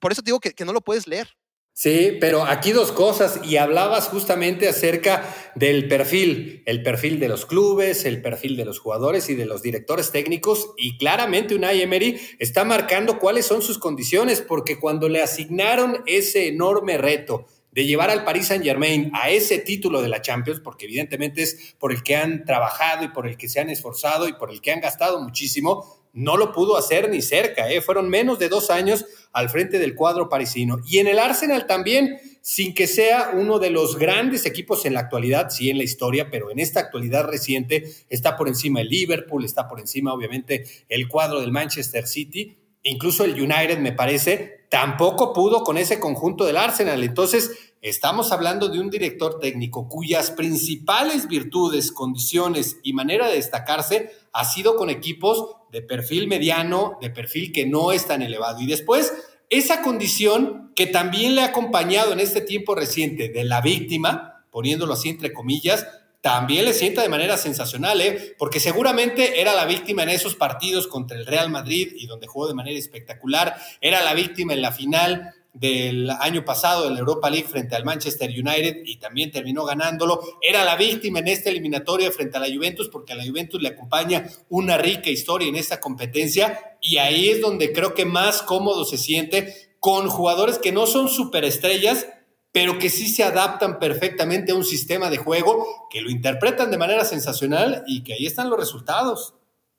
[0.00, 1.28] por eso te digo que, que no lo puedes leer.
[1.72, 7.46] Sí, pero aquí dos cosas, y hablabas justamente acerca del perfil, el perfil de los
[7.46, 12.20] clubes, el perfil de los jugadores y de los directores técnicos, y claramente Unai Emery
[12.38, 18.10] está marcando cuáles son sus condiciones, porque cuando le asignaron ese enorme reto de llevar
[18.10, 22.02] al Paris Saint Germain a ese título de la Champions, porque evidentemente es por el
[22.02, 24.80] que han trabajado y por el que se han esforzado y por el que han
[24.80, 27.70] gastado muchísimo, no lo pudo hacer ni cerca.
[27.70, 27.80] ¿eh?
[27.80, 30.78] Fueron menos de dos años al frente del cuadro parisino.
[30.86, 35.00] Y en el Arsenal también, sin que sea uno de los grandes equipos en la
[35.00, 39.44] actualidad, sí en la historia, pero en esta actualidad reciente está por encima el Liverpool,
[39.44, 45.32] está por encima obviamente el cuadro del Manchester City incluso el United me parece, tampoco
[45.32, 47.02] pudo con ese conjunto del Arsenal.
[47.02, 54.12] Entonces, estamos hablando de un director técnico cuyas principales virtudes, condiciones y manera de destacarse
[54.32, 58.60] ha sido con equipos de perfil mediano, de perfil que no es tan elevado.
[58.60, 59.12] Y después,
[59.50, 64.92] esa condición que también le ha acompañado en este tiempo reciente de la víctima, poniéndolo
[64.92, 65.86] así entre comillas,
[66.20, 68.34] también le sienta de manera sensacional, ¿eh?
[68.38, 72.46] porque seguramente era la víctima en esos partidos contra el Real Madrid y donde jugó
[72.46, 77.28] de manera espectacular, era la víctima en la final del año pasado de la Europa
[77.28, 80.20] League frente al Manchester United y también terminó ganándolo.
[80.40, 83.68] Era la víctima en esta eliminatoria frente a la Juventus porque a la Juventus le
[83.68, 88.84] acompaña una rica historia en esta competencia y ahí es donde creo que más cómodo
[88.84, 92.06] se siente con jugadores que no son superestrellas,
[92.52, 96.78] pero que sí se adaptan perfectamente a un sistema de juego, que lo interpretan de
[96.78, 99.34] manera sensacional y que ahí están los resultados.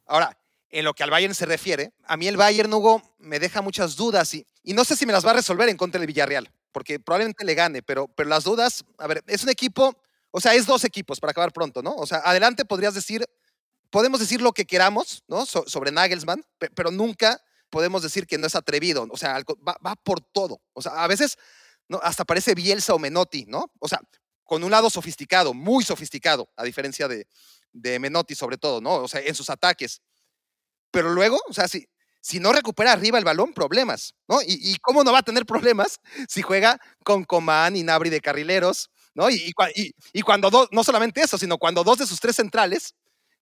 [0.05, 0.37] Ahora,
[0.69, 3.97] en lo que al Bayern se refiere, a mí el Bayern, Hugo, me deja muchas
[3.97, 6.99] dudas y, no sé si me las va a resolver en contra del Villarreal, porque
[6.99, 9.93] probablemente le gane, pero, pero las dudas, a ver, es un equipo,
[10.31, 11.93] o sea, es dos equipos para acabar pronto, ¿no?
[11.95, 13.25] O sea, adelante podrías decir,
[13.89, 15.45] podemos decir lo que queramos, ¿no?
[15.45, 20.21] sobre Nagelsmann, pero nunca podemos decir que no es atrevido, o sea, va, va por
[20.21, 20.61] todo.
[20.73, 21.37] O sea, a veces
[22.01, 23.71] hasta parece Bielsa o Menotti, ¿no?
[23.79, 23.99] O sea,
[24.43, 27.25] con un lado sofisticado, muy sofisticado, a diferencia de,
[27.99, 28.95] Menotti sobre todo, ¿no?
[28.95, 30.01] O sea, en sus ataques.
[30.91, 31.87] Pero luego, o sea, si,
[32.19, 34.39] si no recupera arriba el balón, problemas, ¿no?
[34.45, 38.89] Y, cómo no va a tener problemas si juega con Coman y Nabri de carrileros,
[39.13, 39.29] ¿no?
[39.29, 39.53] Y,
[40.13, 42.93] y, cuando dos, no solamente eso, sino cuando dos de sus tres centrales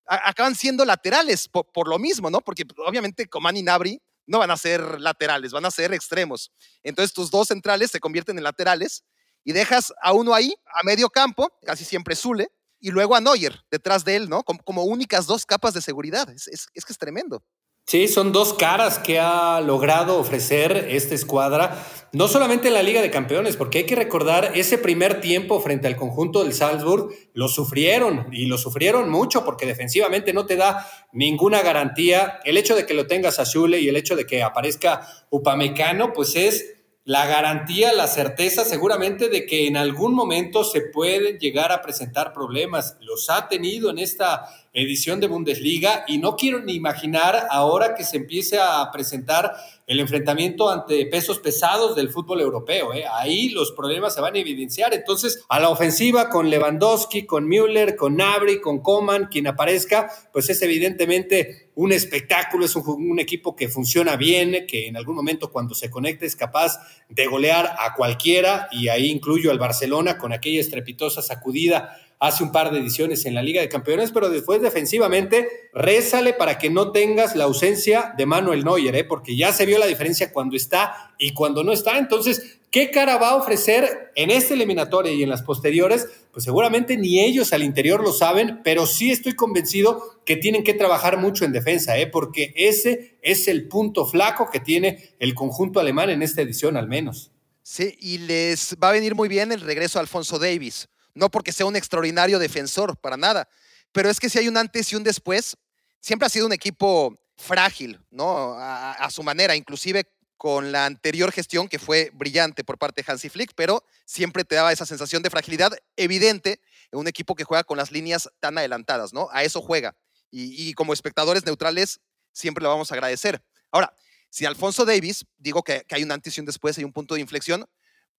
[0.05, 2.41] acaban siendo laterales por, lo mismo, ¿no?
[2.41, 6.51] Porque obviamente Coman y Nabri no van a ser laterales, van a ser extremos.
[6.83, 9.03] Entonces tus dos centrales se convierten en laterales
[9.43, 12.49] y dejas a uno ahí, a medio campo, casi siempre Zule,
[12.79, 14.43] y luego a Neuer detrás de él, ¿no?
[14.43, 16.29] Como, únicas dos capas de seguridad.
[16.29, 17.43] Es, es, es que es tremendo.
[17.89, 23.01] Sí, son dos caras que ha logrado ofrecer esta escuadra, no solamente en la Liga
[23.01, 27.47] de Campeones, porque hay que recordar ese primer tiempo frente al conjunto del Salzburg, lo
[27.47, 32.39] sufrieron y lo sufrieron mucho porque defensivamente no te da ninguna garantía.
[32.43, 36.13] El hecho de que lo tengas a Zule y el hecho de que aparezca Upamecano,
[36.13, 36.78] pues es
[37.09, 42.33] la garantía, la certeza seguramente de que en algún momento se pueden llegar a presentar
[42.33, 42.97] problemas.
[43.01, 48.03] Los ha tenido en esta edición de Bundesliga y no quiero ni imaginar ahora que
[48.03, 49.55] se empiece a presentar
[49.87, 52.93] el enfrentamiento ante pesos pesados del fútbol europeo.
[52.93, 53.05] ¿eh?
[53.11, 54.93] Ahí los problemas se van a evidenciar.
[54.93, 60.47] Entonces, a la ofensiva con Lewandowski, con Müller, con Nabri, con Coman, quien aparezca, pues
[60.51, 65.73] es evidentemente un espectáculo, es un, equipo que funciona bien, que en algún momento cuando
[65.73, 66.77] se conecta es capaz
[67.07, 72.51] de golear a cualquiera y ahí incluyo al Barcelona con aquella estrepitosa sacudida hace un
[72.51, 76.91] par de ediciones en la Liga de Campeones, pero después defensivamente, rézale para que no
[76.91, 79.03] tengas la ausencia de Manuel Neuer, ¿eh?
[79.05, 81.97] porque ya se vio la diferencia cuando está y cuando no está.
[81.97, 86.09] Entonces, ¿qué cara va a ofrecer en esta eliminatoria y en las posteriores?
[86.33, 90.73] Pues seguramente ni ellos al interior lo saben, pero sí estoy convencido que tienen que
[90.73, 92.07] trabajar mucho en defensa, ¿eh?
[92.07, 96.89] porque ese es el punto flaco que tiene el conjunto alemán en esta edición al
[96.89, 97.31] menos.
[97.63, 100.89] Sí, y les va a venir muy bien el regreso a Alfonso Davis
[101.19, 103.47] no porque sea un extraordinario defensor, para nada.
[103.91, 105.57] Pero es que si hay un antes y un después,
[105.99, 108.55] siempre ha sido un equipo frágil, ¿no?
[108.57, 113.27] A, su manera, inclusive con la anterior gestión que fue brillante por parte de Hansi
[113.27, 116.61] Flick, pero siempre te daba esa sensación de fragilidad evidente
[116.91, 119.27] en un equipo que juega con las líneas tan adelantadas, ¿no?
[119.33, 119.95] A eso juega.
[120.31, 121.99] Y, como espectadores neutrales
[122.31, 123.43] siempre lo vamos a agradecer.
[123.71, 123.93] Ahora,
[124.29, 127.15] si Alfonso Davis, digo que, que hay un antes y un después, hay un punto
[127.15, 127.67] de inflexión,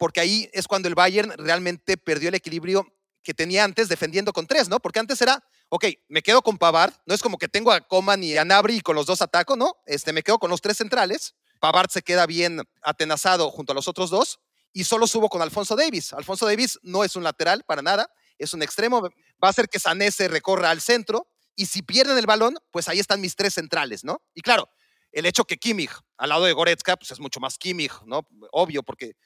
[0.00, 2.90] porque ahí es cuando el Bayern realmente perdió el equilibrio
[3.22, 4.80] que tenía antes defendiendo con tres, ¿no?
[4.80, 8.24] Porque antes era, ok, me quedo con Pavard, no es como que tengo a Coman
[8.24, 9.76] y a Nabri y con los dos ataco, ¿no?
[9.84, 13.88] Este, me quedo con los tres centrales, Pavard se queda bien atenazado junto a los
[13.88, 14.40] otros dos
[14.72, 16.14] y solo subo con Alfonso Davis.
[16.14, 19.10] Alfonso Davis no es un lateral para nada, es un extremo, va
[19.42, 23.00] a hacer que Sané se recorra al centro y si pierden el balón, pues ahí
[23.00, 24.22] están mis tres centrales, ¿no?
[24.32, 24.70] Y claro,
[25.12, 28.26] el hecho que Kimmich al lado de Goretzka, pues es mucho más Kimmich, ¿no?
[28.52, 29.16] Obvio, porque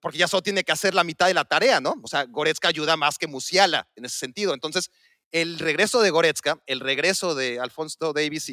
[0.00, 1.94] porque ya solo tiene que hacer la mitad de la tarea, ¿no?
[2.02, 4.54] O sea, Goretzka ayuda más que Musiala en ese sentido.
[4.54, 4.90] Entonces,
[5.32, 8.48] el regreso de Goretzka, el regreso de Alfonso Davis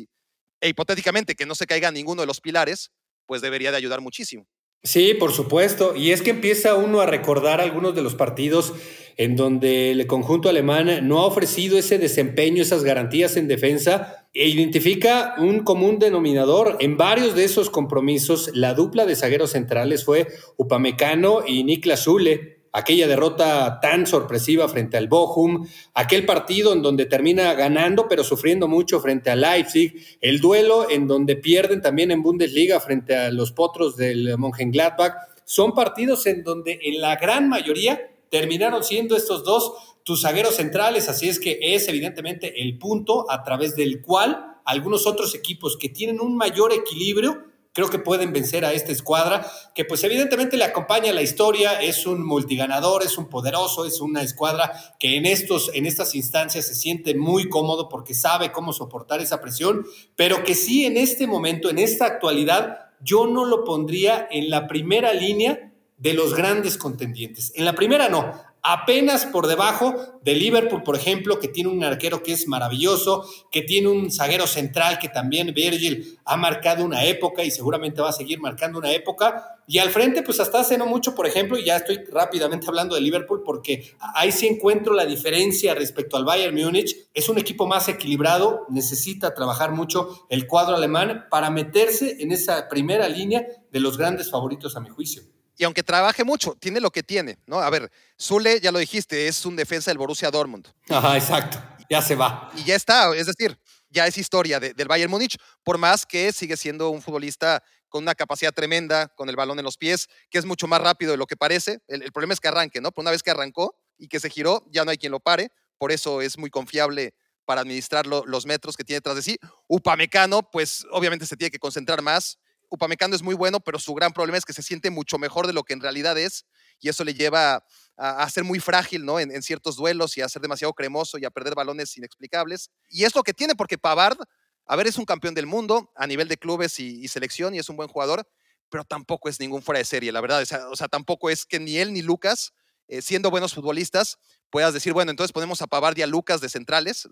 [0.62, 2.92] e hipotéticamente que no se caiga ninguno de los pilares,
[3.26, 4.48] pues debería de ayudar muchísimo.
[4.84, 5.96] Sí, por supuesto.
[5.96, 8.74] Y es que empieza uno a recordar algunos de los partidos
[9.16, 14.48] en donde el conjunto alemán no ha ofrecido ese desempeño, esas garantías en defensa, e
[14.48, 16.78] identifica un común denominador.
[16.80, 20.28] En varios de esos compromisos, la dupla de zagueros centrales fue
[20.58, 22.60] Upamecano y Niklas Zule.
[22.74, 28.70] aquella derrota tan sorpresiva frente al Bochum, aquel partido en donde termina ganando pero sufriendo
[28.70, 33.52] mucho frente al Leipzig, el duelo en donde pierden también en Bundesliga frente a los
[33.52, 39.74] Potros del Mönchengladbach, son partidos en donde en la gran mayoría terminaron siendo estos dos
[40.04, 45.08] tus zagueros centrales, así es que es evidentemente el punto a través del cual algunos
[45.08, 49.86] otros equipos que tienen un mayor equilibrio creo que pueden vencer a esta escuadra, que
[49.86, 54.74] pues evidentemente le acompaña la historia, es un multiganador, es un poderoso, es una escuadra
[55.00, 59.40] que en, estos, en estas instancias se siente muy cómodo porque sabe cómo soportar esa
[59.40, 59.86] presión,
[60.16, 64.68] pero que sí en este momento, en esta actualidad, yo no lo pondría en la
[64.68, 67.54] primera línea de los grandes contendientes.
[67.56, 68.34] En la primera no,
[68.64, 73.62] apenas por debajo de Liverpool, por ejemplo, que tiene un arquero que es maravilloso, que
[73.64, 78.14] tiene un zaguero central que también Virgil ha marcado una época y seguramente va a
[78.14, 79.58] seguir marcando una época.
[79.68, 82.96] Y al frente, pues hasta hace no mucho, por ejemplo, y ya estoy rápidamente hablando
[82.96, 87.10] de Liverpool porque ahí sí encuentro la diferencia respecto al Bayern Múnich.
[87.14, 92.68] Es un equipo más equilibrado, necesita trabajar mucho el cuadro alemán para meterse en esa
[92.68, 95.31] primera línea de los grandes favoritos a mi juicio
[95.62, 97.60] y aunque trabaje mucho, tiene lo que tiene, ¿no?
[97.60, 100.68] A ver, Zule, ya lo dijiste, es un defensa del Borussia Dortmund.
[100.90, 101.62] Ajá, exacto.
[101.88, 102.52] Ya se va.
[102.56, 103.56] Y ya está, es decir,
[103.92, 108.16] ya es historia del Bayern Múnich, por más que sigue siendo un futbolista con una
[108.16, 111.28] capacidad tremenda, con el balón en los pies, que es mucho más rápido de lo
[111.28, 111.78] que parece.
[111.88, 112.92] El, problema es que arranque, ¿no?
[112.92, 115.52] Pero una vez que arrancó y que se giró, ya no hay quien lo pare,
[115.78, 117.14] por eso es muy confiable
[117.46, 119.38] para administrar los metros que tiene tras de sí.
[119.68, 122.40] Upamecano, pues obviamente se tiene que concentrar más,
[122.72, 125.52] Upamecano es muy bueno, pero su gran problema es que se siente mucho mejor de
[125.52, 126.46] lo que en realidad es
[126.80, 127.66] y eso le lleva
[127.98, 129.20] a, ser muy frágil ¿no?
[129.20, 132.72] En, ciertos duelos y a ser demasiado cremoso y a perder balones inexplicables.
[132.90, 134.18] Y es lo que tiene porque Pavard,
[134.66, 137.68] a ver, es un campeón del mundo a nivel de clubes y, selección y es
[137.68, 138.26] un buen jugador,
[138.70, 140.42] pero tampoco es ningún fuera de serie, la verdad.
[140.72, 142.54] O sea, tampoco es que ni él ni Lucas,
[142.88, 144.18] eh, siendo buenos futbolistas,
[144.50, 147.06] puedas decir, bueno, entonces ponemos a Pavard y a Lucas de centrales,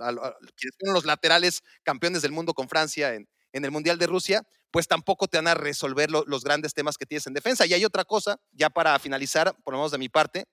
[0.55, 3.27] quienes fueron los laterales campeones del mundo con Francia en
[3.65, 7.25] el Mundial de Rusia, pues tampoco te van a resolver los grandes temas que tienes
[7.27, 7.65] en defensa.
[7.65, 10.45] Y hay otra cosa, ya para finalizar, por lo menos de mi parte,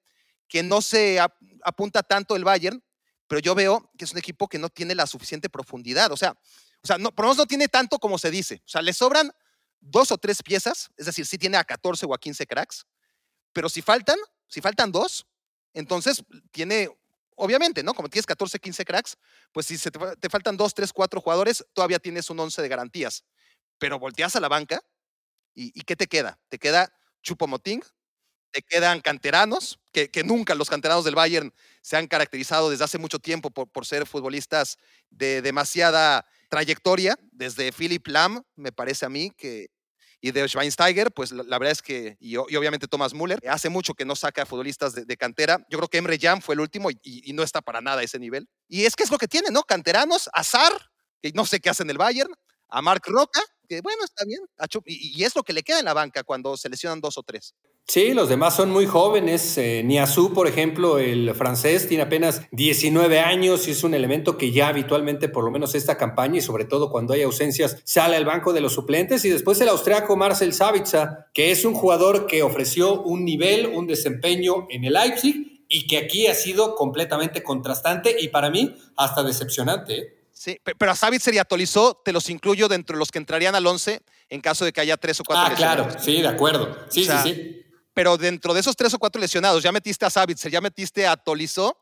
[0.49, 1.21] que no se
[1.63, 2.83] apunta tanto el Bayern,
[3.27, 6.13] pero yo veo que es un equipo que no tiene la suficiente profundidad.
[6.13, 6.33] O sea,
[6.83, 8.63] o sea no, por lo menos no tiene tanto como se dice.
[8.65, 9.31] O sea, le sobran
[9.81, 12.87] dos o tres piezas, es decir, sí tiene a 14 o a 15 cracks,
[13.53, 15.27] pero si faltan, si faltan dos,
[15.75, 16.89] entonces tiene,
[17.35, 17.93] obviamente, ¿no?
[17.93, 19.19] Como tienes 14, 15 cracks,
[19.53, 23.25] pues si te, te, faltan dos, tres, cuatro jugadores, todavía tienes un 11 de garantías
[23.79, 24.81] pero volteas a la banca
[25.55, 26.39] y, ¿qué te queda?
[26.49, 27.83] Te queda Chupomoting,
[28.51, 33.19] te quedan canteranos, que, nunca los canteranos del Bayern se han caracterizado desde hace mucho
[33.19, 34.77] tiempo por, ser futbolistas
[35.11, 39.69] de demasiada trayectoria, desde Philip Lam, me parece a mí, que,
[40.21, 44.05] y de Schweinsteiger, pues la, verdad es que, y, obviamente Thomas Müller, hace mucho que
[44.05, 45.65] no saca futbolistas de, cantera.
[45.71, 48.19] Yo creo que Emre Jan fue el último y, no está para nada a ese
[48.19, 48.49] nivel.
[48.69, 49.63] Y es que es lo que tiene, ¿no?
[49.63, 50.73] Canteranos, Azar,
[51.23, 52.33] que no sé qué hace en el Bayern,
[52.69, 54.41] a Mark Roca, que bueno, está bien,
[54.87, 57.55] y, es lo que le queda en la banca cuando se lesionan dos o tres.
[57.89, 59.57] Sí, los demás son muy jóvenes.
[59.59, 59.87] Eh,
[60.35, 65.29] por ejemplo, el francés, tiene apenas 19 años y es un elemento que ya habitualmente,
[65.29, 68.61] por lo menos esta campaña y sobre todo cuando hay ausencias, sale al banco de
[68.61, 69.25] los suplentes.
[69.25, 73.87] Y después el austriaco Marcel Savitza, que es un jugador que ofreció un nivel, un
[73.87, 79.23] desempeño en el Leipzig y que aquí ha sido completamente contrastante y para mí hasta
[79.23, 79.99] decepcionante.
[79.99, 80.16] ¿eh?
[80.37, 83.55] Sí, pero a Savitzer y a Tolizó te los incluyo dentro de los que entrarían
[83.55, 86.77] al 11 en caso de que haya tres o cuatro ah, claro, sí, de acuerdo.
[86.91, 87.63] Sí, sí, sí.
[87.95, 91.17] Pero dentro de esos tres o cuatro lesionados, ya metiste a Savitzer, ya metiste a
[91.17, 91.79] Tolizó.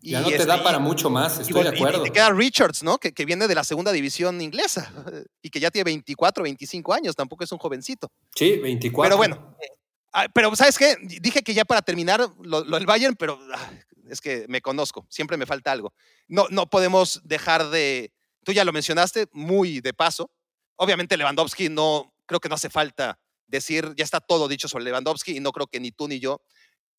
[0.00, 2.02] Ya no te da este, para mucho más, estoy de acuerdo.
[2.02, 2.98] Y te queda Richards, ¿no?
[2.98, 4.92] Que, que, viene de la segunda división inglesa
[5.42, 8.12] y que ya tiene 24, 25 años, tampoco es un jovencito.
[8.36, 9.08] Sí, 24.
[9.08, 9.66] Pero bueno, eh,
[10.12, 10.96] ah, pero ¿sabes qué?
[11.02, 13.70] Dije que ya para terminar lo, lo del Bayern, pero ah,
[14.08, 15.94] es que me conozco, siempre me falta algo.
[16.28, 18.12] No, no podemos dejar de,
[18.44, 20.30] tú ya lo mencionaste, muy de paso.
[20.76, 25.36] Obviamente Lewandowski no, creo que no hace falta decir, ya está todo dicho sobre Lewandowski
[25.36, 26.42] y no creo que ni tú ni yo,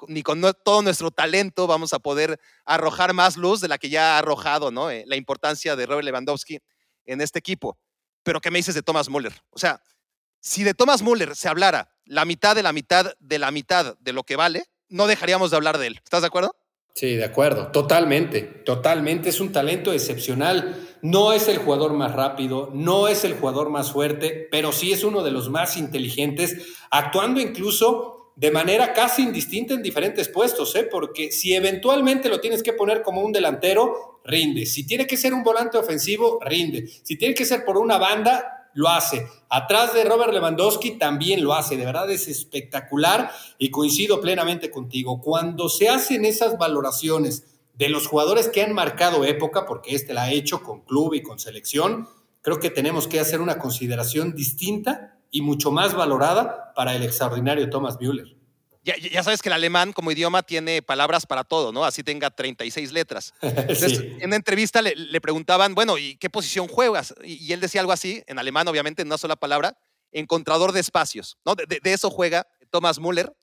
[0.08, 4.16] ni con todo nuestro talento vamos a poder arrojar más luz de la que ya
[4.16, 4.92] ha arrojado, ¿no?
[4.92, 6.60] Eh, la importancia de Robert Lewandowski
[7.06, 7.78] en este equipo.
[8.24, 9.34] Pero ¿qué me dices de Thomas Müller?
[9.50, 9.82] O sea,
[10.40, 14.14] si de Thomas Müller se hablara la mitad de la mitad de la mitad de
[14.14, 16.02] lo que vale, no dejaríamos de hablar de él.
[16.04, 16.56] ¿Estás de acuerdo?
[16.98, 19.30] Sí, de acuerdo, totalmente, totalmente.
[19.30, 20.84] Es un talento excepcional.
[21.04, 25.04] No es el jugador más rápido, no es el jugador más fuerte, pero sí es
[25.04, 26.58] uno de los más inteligentes,
[26.90, 30.88] actuando incluso de manera casi indistinta en diferentes puestos, ¿eh?
[30.90, 34.66] porque si eventualmente lo tienes que poner como un delantero, rinde.
[34.66, 36.88] Si tiene que ser un volante ofensivo, rinde.
[37.04, 39.28] Si tiene que ser por una banda, lo hace.
[39.50, 41.78] Atrás de Robert Lewandowski también lo hace.
[41.78, 45.20] De verdad es espectacular y coincido plenamente contigo.
[45.20, 50.26] Cuando se hacen esas valoraciones de los jugadores que han marcado época, porque este la
[50.26, 52.08] ha hecho con club y con selección,
[52.42, 57.72] creo que tenemos que hacer una consideración distinta y mucho más valorada para el extraordinario
[57.72, 58.37] Thomas Müller.
[58.96, 61.84] Ya, sabes que el alemán como idioma tiene palabras para todo, ¿no?
[61.84, 63.34] Así tenga 36 letras.
[63.42, 67.14] Entonces, en una entrevista le, preguntaban, bueno, ¿y qué posición juegas?
[67.22, 69.78] Y, él decía algo así, en alemán, obviamente, en una sola palabra,
[70.14, 71.56] encontrador de espacios, ¿no?
[71.56, 73.36] De, eso juega Thomas Müller.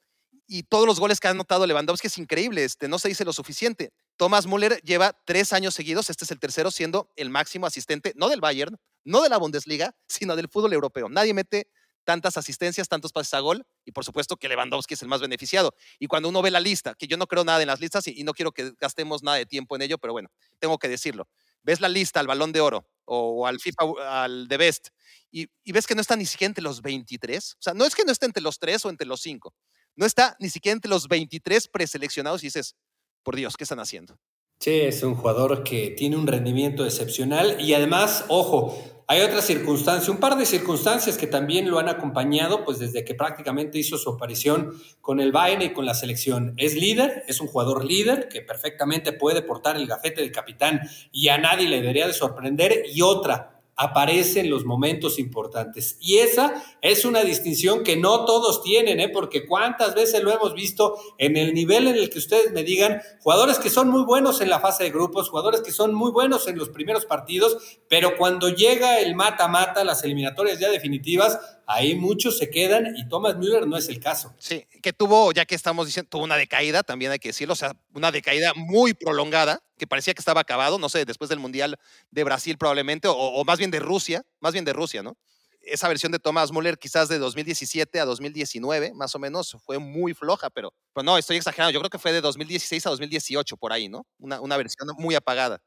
[0.47, 3.32] Y todos los goles que ha anotado Lewandowski es increíble, este, no se dice lo
[3.32, 3.92] suficiente.
[4.16, 8.28] Thomas Müller lleva tres años seguidos, este es el tercero, siendo el máximo asistente, no
[8.28, 11.09] del Bayern, no de la Bundesliga, sino del fútbol europeo.
[11.09, 11.68] Nadie mete
[12.05, 15.74] tantas asistencias, tantos pases a gol, y por supuesto que Lewandowski es el más beneficiado.
[15.98, 18.22] Y cuando uno ve la lista, que yo no creo nada en las listas y,
[18.24, 21.28] no quiero que gastemos nada de tiempo en ello, pero bueno, tengo que decirlo.
[21.62, 24.88] Ves la lista al balón de oro o, al FIFA, al de Best,
[25.30, 27.55] y, ves que no está ni siquiera entre los 23.
[27.55, 29.55] O sea, no es que no esté entre los 3 o entre los 5.
[29.96, 32.76] No está ni siquiera entre los 23 preseleccionados y dices,
[33.22, 34.18] por Dios, ¿qué están haciendo?
[34.61, 40.12] Sí, es un jugador que tiene un rendimiento excepcional y además, ojo, hay otra circunstancia,
[40.12, 44.11] un par de circunstancias que también lo han acompañado, pues desde que prácticamente hizo su
[44.11, 46.55] aparición con el Bayern y con la selección.
[46.57, 50.80] Es líder, es un jugador líder que perfectamente puede portar el gafete de capitán
[51.12, 52.84] y a nadie le debería de sorprender.
[52.92, 55.96] Y otra, aparece en los momentos importantes.
[56.00, 59.08] Y esa es una distinción que no todos tienen, ¿eh?
[59.08, 63.00] porque cuántas veces lo hemos visto en el nivel en el que ustedes me digan,
[63.20, 66.46] jugadores que son muy buenos en la fase de grupos, jugadores que son muy buenos
[66.46, 67.56] en los primeros partidos,
[67.88, 73.36] pero cuando llega el mata-mata, las eliminatorias ya definitivas, ahí muchos se quedan y Thomas
[73.36, 74.34] Müller no es el caso.
[74.38, 77.56] Sí, que tuvo, ya que estamos diciendo, tuvo una decaída, también hay que decirlo, o
[77.56, 81.78] sea, una decaída muy prolongada, parecía que estaba acabado, no sé, después del Mundial
[82.11, 85.16] de Brasil probablemente, o, más bien de Rusia, más bien de Rusia, ¿no?
[85.61, 90.12] Esa versión de Thomas Müller quizás de 2017 a 2019, más o menos, fue muy
[90.12, 93.72] floja, pero, pero no, estoy exagerando, yo creo que fue de 2016 a 2018 por
[93.72, 94.07] ahí, ¿no?
[94.18, 95.62] Una, una versión muy apagada.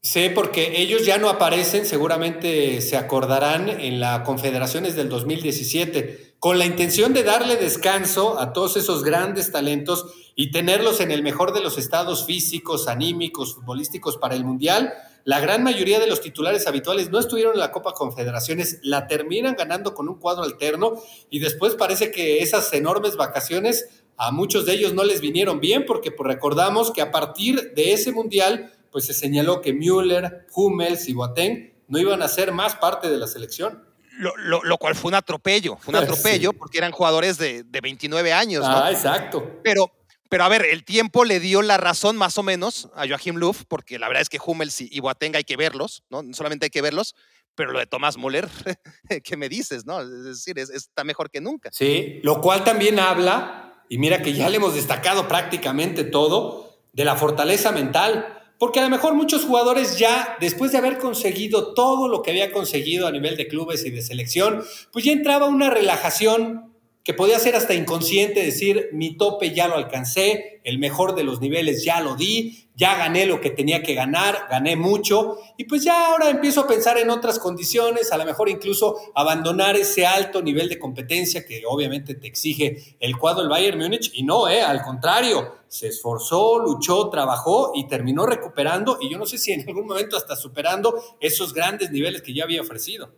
[0.00, 6.58] Sí, porque ellos ya no aparecen, seguramente se acordarán en la Confederaciones del 2017, con
[6.58, 10.06] la intención de darle descanso a todos esos grandes talentos
[10.40, 14.94] y tenerlos en el mejor de los estados físicos, anímicos, futbolísticos para el Mundial.
[15.24, 19.56] La gran mayoría de los titulares habituales no estuvieron en la Copa Confederaciones, la terminan
[19.56, 20.94] ganando con un cuadro alterno
[21.28, 25.84] y después parece que esas enormes vacaciones a muchos de ellos no les vinieron bien
[25.84, 31.08] porque pues, recordamos que a partir de ese Mundial pues se señaló que Müller, Hummels
[31.08, 33.82] y Boateng no iban a ser más parte de la selección.
[34.20, 38.64] Lo, cual fue un atropello, fue un atropello porque eran jugadores de, 29 años.
[38.64, 39.58] Ah, exacto.
[39.64, 39.90] Pero,
[40.28, 43.54] pero a ver, el tiempo le dio la razón más o menos a Joachim Löw,
[43.68, 46.22] porque la verdad es que Hummels y, Boateng hay que verlos, ¿no?
[46.32, 47.14] Solamente hay que verlos,
[47.54, 48.48] pero lo de Tomás Müller,
[49.24, 50.00] ¿qué me dices, no?
[50.00, 51.70] Es decir, está mejor que nunca.
[51.72, 57.04] Sí, lo cual también habla, y mira que ya le hemos destacado prácticamente todo, de
[57.04, 62.08] la fortaleza mental porque a lo mejor muchos jugadores ya, después de haber conseguido todo
[62.08, 65.70] lo que había conseguido a nivel de clubes y de selección, pues ya entraba una
[65.70, 66.67] relajación
[67.04, 71.40] que podía ser hasta inconsciente, decir, mi tope ya lo alcancé, el mejor de los
[71.40, 75.82] niveles ya lo di, ya gané lo que tenía que ganar, gané mucho, y pues
[75.82, 80.42] ya ahora empiezo a pensar en otras condiciones, a lo mejor incluso abandonar ese alto
[80.42, 84.60] nivel de competencia que obviamente te exige el cuadro del Bayern Múnich, y no, eh,
[84.60, 89.66] al contrario, se esforzó, luchó, trabajó y terminó recuperando, y yo no sé si en
[89.66, 93.10] algún momento hasta superando esos grandes niveles que ya había ofrecido.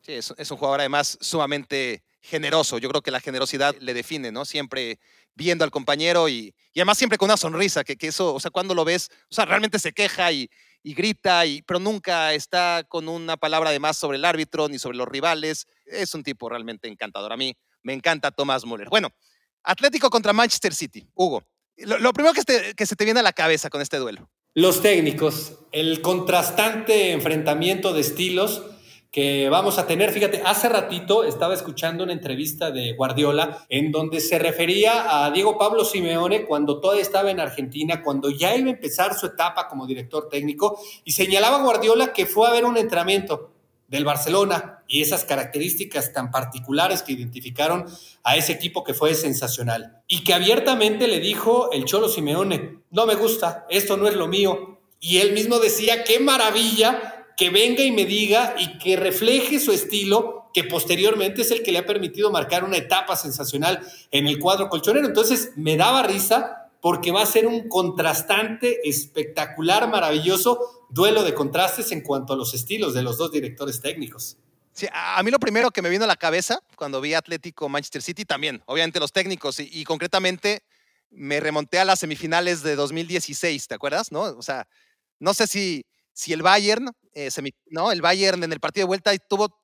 [0.00, 2.78] Sí, es, es un jugador además sumamente generoso.
[2.78, 4.44] Yo creo que la generosidad le define, ¿no?
[4.44, 4.98] Siempre
[5.34, 8.84] viendo al compañero y, además siempre con una sonrisa, que, eso, o sea, cuando lo
[8.84, 10.50] ves, o sea, realmente se queja y,
[10.82, 14.96] grita, y, pero nunca está con una palabra de más sobre el árbitro ni sobre
[14.96, 15.66] los rivales.
[15.84, 17.32] Es un tipo realmente encantador.
[17.32, 18.88] A mí me encanta Tomás Müller.
[18.88, 19.10] Bueno,
[19.62, 21.08] Atlético contra Manchester City.
[21.14, 21.44] Hugo,
[21.76, 24.30] lo, primero que, que se te viene a la cabeza con este duelo.
[24.54, 28.62] Los técnicos, el contrastante enfrentamiento de estilos
[29.18, 30.12] que vamos a tener.
[30.12, 35.58] Fíjate, hace ratito estaba escuchando una entrevista de Guardiola en donde se refería a Diego
[35.58, 39.88] Pablo Simeone cuando todavía estaba en Argentina, cuando ya iba a empezar su etapa como
[39.88, 43.50] director técnico, y señalaba Guardiola que fue a ver un entrenamiento
[43.88, 47.86] del Barcelona y esas características tan particulares que identificaron
[48.22, 50.00] a ese equipo que fue sensacional.
[50.06, 54.28] Y que abiertamente le dijo el Cholo Simeone, no me gusta, esto no es lo
[54.28, 54.78] mío.
[55.00, 59.70] Y él mismo decía, qué maravilla que venga y me diga y que refleje su
[59.70, 63.80] estilo, que posteriormente es el que le ha permitido marcar una etapa sensacional
[64.10, 65.06] en el cuadro colchonero.
[65.06, 71.92] Entonces me daba risa porque va a ser un contrastante espectacular, maravilloso duelo de contrastes
[71.92, 74.36] en cuanto a los estilos de los dos directores técnicos.
[74.72, 78.02] Sí, a mí lo primero que me vino a la cabeza cuando vi Atlético Manchester
[78.02, 80.64] City también, obviamente los técnicos y, concretamente
[81.10, 84.10] me remonté a las semifinales de 2016, ¿te acuerdas?
[84.10, 84.22] ¿No?
[84.22, 84.68] O sea,
[85.20, 86.90] no sé si, si el Bayern,
[87.26, 87.30] eh,
[87.70, 89.60] no, el Bayern en el partido de vuelta tuvo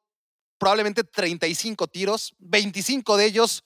[0.59, 3.63] probablemente 35 tiros, 25 de ellos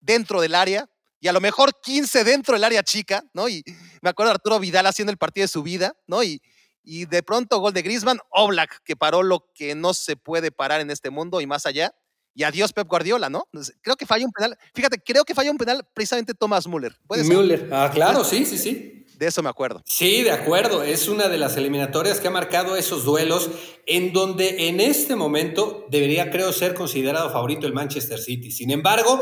[0.00, 0.88] dentro del área
[1.20, 3.48] y a lo mejor 15 dentro del área chica, ¿no?
[3.48, 3.62] Y
[4.00, 6.22] me acuerdo de Arturo Vidal haciendo el partido de su vida, ¿no?
[6.22, 6.40] Y,
[6.82, 10.80] y de pronto gol de Griezmann, Oblak, que paró lo que no se puede parar
[10.80, 11.94] en este mundo y más allá.
[12.34, 13.48] Y adiós Pep Guardiola, ¿no?
[13.82, 14.56] Creo que falla un penal.
[14.72, 16.96] Fíjate, creo que falla un penal precisamente Thomas Müller.
[17.24, 19.04] Müller, ah, claro, sí, sí, sí.
[19.18, 19.82] De eso me acuerdo.
[19.84, 20.84] Sí, de acuerdo.
[20.84, 23.50] Es una de las eliminatorias que ha marcado esos duelos
[23.84, 28.52] en donde en este momento debería, creo, ser considerado favorito el Manchester City.
[28.52, 29.20] Sin embargo,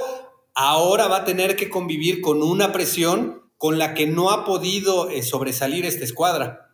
[0.55, 5.09] ahora va a tener que convivir con una presión con la que no ha podido
[5.09, 6.66] eh, sobresalir esta escuadra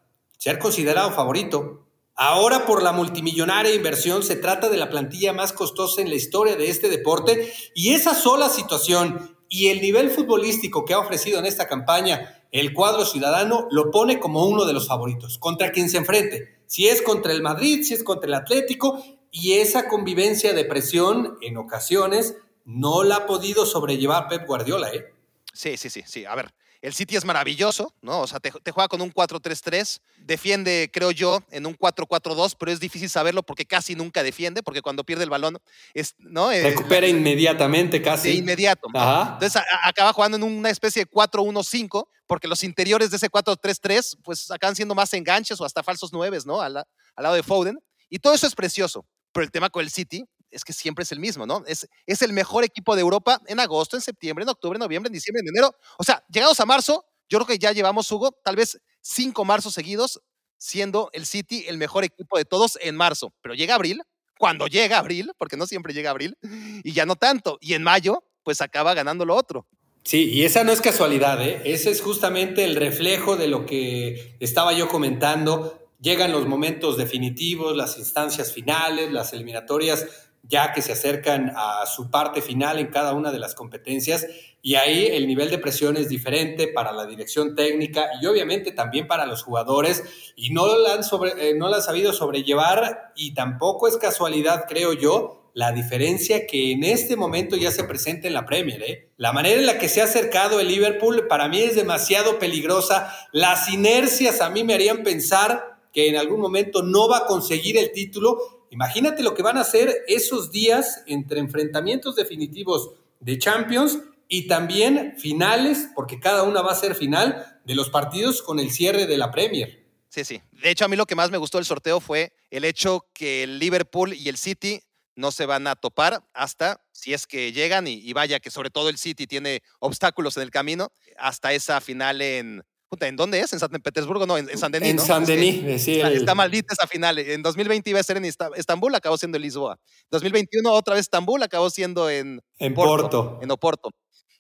[0.42, 1.86] ser considerado favorito.
[2.16, 6.56] Ahora por la multimillonaria inversión se trata de la plantilla más costosa en la historia
[6.56, 11.46] de este deporte y esa sola situación y el nivel futbolístico que ha ofrecido en
[11.46, 15.96] esta campaña el cuadro ciudadano lo pone como uno de los favoritos, contra quien se
[15.96, 20.66] enfrente, si es contra el Madrid, si es contra el Atlético y esa convivencia de
[20.66, 25.12] presión en ocasiones no la ha podido sobrellevar Pep Guardiola, ¿eh?
[25.52, 26.24] Sí, sí, sí, sí.
[26.26, 28.20] A ver, el City es maravilloso, ¿no?
[28.20, 32.80] O sea, te, juega con un 4-3-3, defiende, creo yo, en un 4-4-2, pero es
[32.80, 35.58] difícil saberlo porque casi nunca defiende, porque cuando pierde el balón,
[35.94, 36.50] es, ¿no?
[36.50, 38.30] Eh, Recupera inmediatamente, casi.
[38.30, 38.88] De inmediato.
[38.88, 44.50] Entonces acaba jugando en una especie de 4-1-5, porque los interiores de ese 4-3-3, pues
[44.50, 46.60] acaban siendo más enganches o hasta falsos nueves, ¿no?
[46.60, 47.78] Al, al lado de Foden.
[48.10, 49.06] Y todo eso es precioso.
[49.32, 51.64] Pero el tema con el City es que siempre es el mismo, ¿no?
[51.66, 55.08] Es, es el mejor equipo de Europa en agosto, en septiembre, en octubre, en noviembre,
[55.08, 55.74] en diciembre, en enero.
[55.98, 59.74] O sea, llegados a marzo, yo creo que ya llevamos, Hugo, tal vez cinco marzos
[59.74, 60.20] seguidos
[60.58, 63.34] siendo el City el mejor equipo de todos en marzo.
[63.42, 64.02] Pero llega abril,
[64.38, 66.36] cuando llega abril, porque no siempre llega abril,
[66.84, 67.58] y ya no tanto.
[67.60, 69.66] Y en mayo, pues acaba ganando lo otro.
[70.04, 71.62] Sí, y esa no es casualidad, ¿eh?
[71.64, 75.78] ese es justamente el reflejo de lo que estaba yo comentando.
[76.00, 80.06] Llegan los momentos definitivos, las instancias finales, las eliminatorias
[80.42, 84.26] ya que se acercan a su parte final en cada una de las competencias
[84.60, 89.06] y ahí el nivel de presión es diferente para la dirección técnica y obviamente también
[89.06, 90.02] para los jugadores
[90.36, 94.66] y no la han, sobre, eh, no la han sabido sobrellevar y tampoco es casualidad,
[94.68, 98.82] creo yo, la diferencia que en este momento ya se presenta en la Premier.
[98.82, 99.10] ¿eh?
[99.16, 103.12] La manera en la que se ha acercado el Liverpool para mí es demasiado peligrosa.
[103.32, 107.76] Las inercias a mí me harían pensar que en algún momento no va a conseguir
[107.76, 113.98] el título Imagínate lo que van a hacer esos días entre enfrentamientos definitivos de Champions
[114.28, 118.70] y también finales, porque cada una va a ser final de los partidos con el
[118.70, 119.84] cierre de la Premier.
[120.08, 120.40] Sí, sí.
[120.52, 123.42] De hecho, a mí lo que más me gustó del sorteo fue el hecho que
[123.42, 124.80] el Liverpool y el City
[125.16, 128.70] no se van a topar hasta si es que llegan y, y, vaya que sobre
[128.70, 132.64] todo el City tiene obstáculos en el camino hasta esa final en,
[133.00, 133.52] ¿En dónde es?
[133.52, 134.26] ¿En San Petersburgo?
[134.26, 134.90] No, en, San Denis.
[134.90, 136.00] En San Denis, sí.
[136.00, 137.18] Está, maldita esa final.
[137.18, 139.78] En 2020 iba a ser en Estambul, acabó siendo en Lisboa.
[140.10, 143.90] 2021 otra vez Estambul, acabó siendo en, en Porto, En Oporto.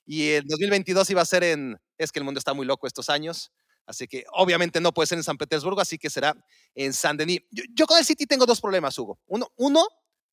[0.04, 1.78] Y en 2022 iba a ser en...
[1.96, 3.52] Es que el mundo está muy loco estos años.
[3.86, 6.34] Así que obviamente no puede ser en San Petersburgo, así que será
[6.74, 7.40] en San Denis.
[7.50, 9.18] Yo, con el City tengo dos problemas, Hugo.
[9.26, 9.86] Uno, uno,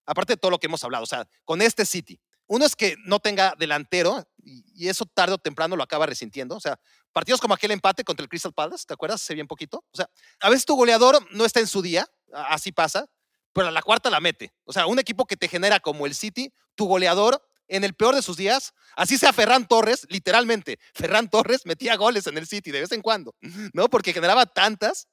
[0.06, 2.20] aparte de todo lo que hemos hablado, o sea, con este City.
[2.48, 6.56] Uno es que no tenga delantero y eso tarde o temprano lo acaba resintiendo.
[6.56, 6.80] O sea,
[7.12, 9.22] partidos como aquel empate contra el Crystal Palace, ¿te acuerdas?
[9.22, 9.86] Se bien poquito.
[9.92, 13.06] O sea, a veces tu goleador no está en su día, así pasa,
[13.54, 14.54] pero a la cuarta la mete.
[14.64, 18.16] O sea, un equipo que te genera como el City, tu goleador en el peor
[18.16, 22.72] de sus días, así sea Ferran Torres, literalmente, Ferran Torres metía goles en el City
[22.72, 23.36] de vez en cuando,
[23.74, 23.90] ¿no?
[23.90, 25.08] Porque generaba tantas,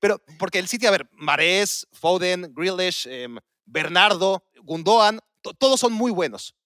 [0.00, 5.20] pero porque el City, a ver, Marés, Foden, Grealish, em, Bernardo, Gundogan,
[5.58, 6.56] todos son muy buenos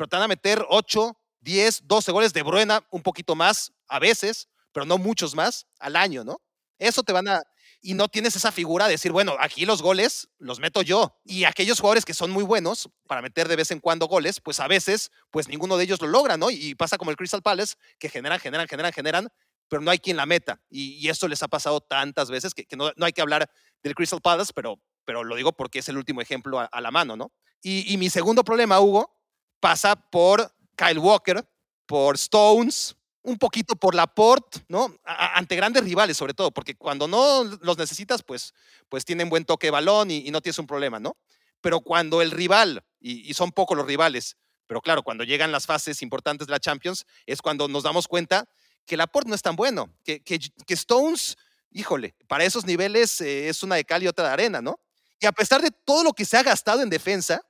[0.00, 3.98] pero te van a meter 8, 10, 12 goles de Bruena, un poquito más a
[3.98, 6.40] veces, pero no muchos más al año, ¿no?
[6.78, 7.42] Eso te van a...
[7.82, 11.18] Y no tienes esa figura de decir, bueno, aquí los goles los meto yo.
[11.24, 14.60] Y aquellos jugadores que son muy buenos para meter de vez en cuando goles, pues
[14.60, 16.50] a veces, pues ninguno de ellos lo logra, ¿no?
[16.50, 19.28] Y pasa como el Crystal Palace, que generan, generan, generan, generan,
[19.68, 20.60] pero no hay quien la meta.
[20.68, 23.50] Y, eso les ha pasado tantas veces que, no, hay que hablar
[23.82, 27.16] del Crystal Palace, pero, pero lo digo porque es el último ejemplo a, la mano,
[27.16, 27.32] ¿no?
[27.62, 29.16] Y, y mi segundo problema, Hugo,
[29.58, 31.46] pasa por Kyle Walker,
[31.84, 34.94] por Stones, un poquito por Laporte, ¿no?
[35.04, 38.54] ante grandes rivales, sobre todo, porque cuando no los necesitas, pues,
[38.88, 41.18] pues tienen buen toque de balón y, no tienes un problema, ¿no?
[41.60, 46.00] Pero cuando el rival, y, son pocos los rivales, pero claro, cuando llegan las fases
[46.00, 48.48] importantes de la Champions, es cuando nos damos cuenta
[48.86, 51.36] que Laporte no es tan bueno, que, que, Stones,
[51.72, 54.80] híjole, para esos niveles eh, es una de cal y otra de arena, ¿no?
[55.20, 57.42] Y a pesar de todo lo que se ha gastado en defensa,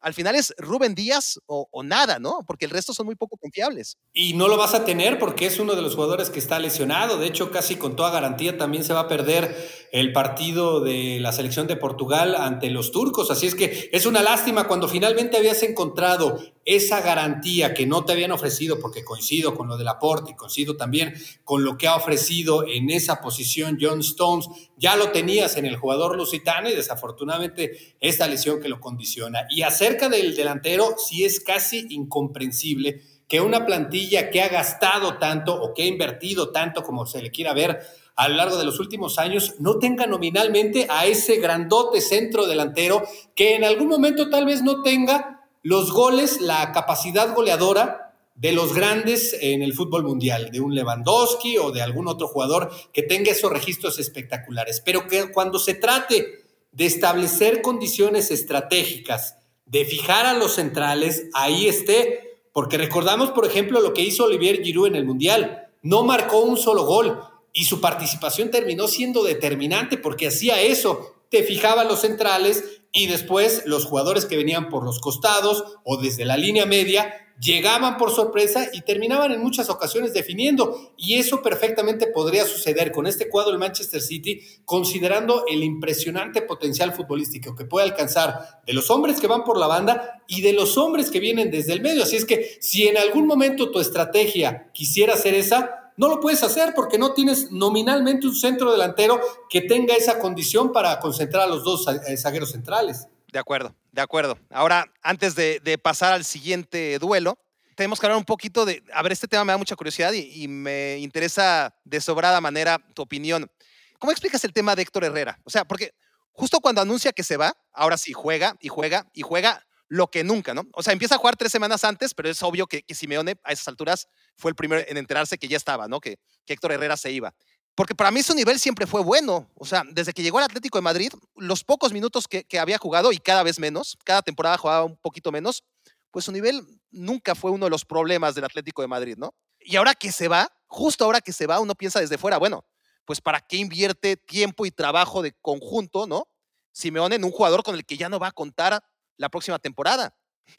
[0.00, 2.44] al final es Rubén Díaz o, nada, ¿no?
[2.46, 3.96] Porque el resto son muy poco confiables.
[4.12, 7.18] Y no lo vas a tener porque es uno de los jugadores que está lesionado.
[7.18, 11.32] De hecho, casi con toda garantía también se va a perder el partido de la
[11.32, 13.30] selección de Portugal ante los turcos.
[13.30, 18.12] Así es que es una lástima cuando finalmente habías encontrado esa garantía que no te
[18.12, 21.14] habían ofrecido, porque coincido con lo del aporte y coincido también
[21.44, 25.76] con lo que ha ofrecido en esa posición John Stones, ya lo tenías en el
[25.76, 29.46] jugador lusitano y desafortunadamente esta lesión que lo condiciona.
[29.48, 35.54] Y acerca del delantero, sí es casi incomprensible que una plantilla que ha gastado tanto
[35.54, 37.80] o que ha invertido tanto como se le quiera ver
[38.18, 43.04] a lo largo de los últimos años no tenga nominalmente a ese grandote centro delantero
[43.36, 48.74] que en algún momento tal vez no tenga los goles, la capacidad goleadora de los
[48.74, 53.30] grandes en el fútbol mundial, de un Lewandowski o de algún otro jugador que tenga
[53.30, 54.82] esos registros espectaculares.
[54.84, 61.68] Pero que cuando se trate de establecer condiciones estratégicas, de fijar a los centrales, ahí
[61.68, 62.40] esté.
[62.52, 65.68] Porque recordamos, por ejemplo, lo que hizo Olivier Giroud en el Mundial.
[65.82, 67.20] No marcó un solo gol
[67.58, 71.16] y su participación terminó siendo determinante porque hacía eso.
[71.28, 76.24] Te fijaba los centrales, y después los jugadores que venían por los costados o desde
[76.24, 80.92] la línea media llegaban por sorpresa y terminaban en muchas ocasiones definiendo.
[80.96, 86.92] Y eso perfectamente podría suceder con este cuadro del Manchester City, considerando el impresionante potencial
[86.92, 90.78] futbolístico que puede alcanzar de los hombres que van por la banda y de los
[90.78, 92.02] hombres que vienen desde el medio.
[92.02, 96.42] Así es que si en algún momento tu estrategia quisiera ser esa, no lo puedes
[96.44, 99.20] hacer porque no tienes nominalmente un centro delantero
[99.50, 101.84] que tenga esa condición para concentrar a los dos
[102.16, 103.08] zagueros centrales.
[103.32, 104.38] De acuerdo, de acuerdo.
[104.48, 107.36] Ahora, antes de, pasar al siguiente duelo,
[107.74, 110.46] tenemos que hablar un poquito de, a ver, este tema me da mucha curiosidad y,
[110.46, 113.50] me interesa de sobrada manera tu opinión.
[113.98, 115.40] ¿Cómo explicas el tema de Héctor Herrera?
[115.42, 115.94] O sea, porque
[116.30, 120.22] justo cuando anuncia que se va, ahora sí juega y juega y juega lo que
[120.22, 120.66] nunca, ¿no?
[120.72, 123.68] O sea, empieza a jugar tres semanas antes, pero es obvio que, Simeone a esas
[123.68, 126.00] alturas fue el primero en enterarse que ya estaba, ¿no?
[126.00, 127.34] Que, que Héctor Herrera se iba.
[127.74, 129.50] Porque para mí su nivel siempre fue bueno.
[129.54, 132.76] O sea, desde que llegó al Atlético de Madrid, los pocos minutos que, que había
[132.76, 135.64] jugado y cada vez menos, cada temporada jugaba un poquito menos,
[136.10, 139.34] pues su nivel nunca fue uno de los problemas del Atlético de Madrid, ¿no?
[139.60, 142.64] Y ahora que se va, justo ahora que se va, uno piensa desde fuera, bueno,
[143.04, 146.28] pues para qué invierte tiempo y trabajo de conjunto, ¿no?
[146.72, 148.82] Simeone en un jugador con el que ya no va a contar
[149.18, 150.14] la próxima temporada.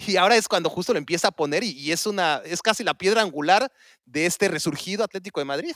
[0.06, 2.94] Y ahora es cuando justo lo empieza a poner y, es una es casi la
[2.94, 3.72] piedra angular
[4.06, 5.76] de este resurgido Atlético de Madrid.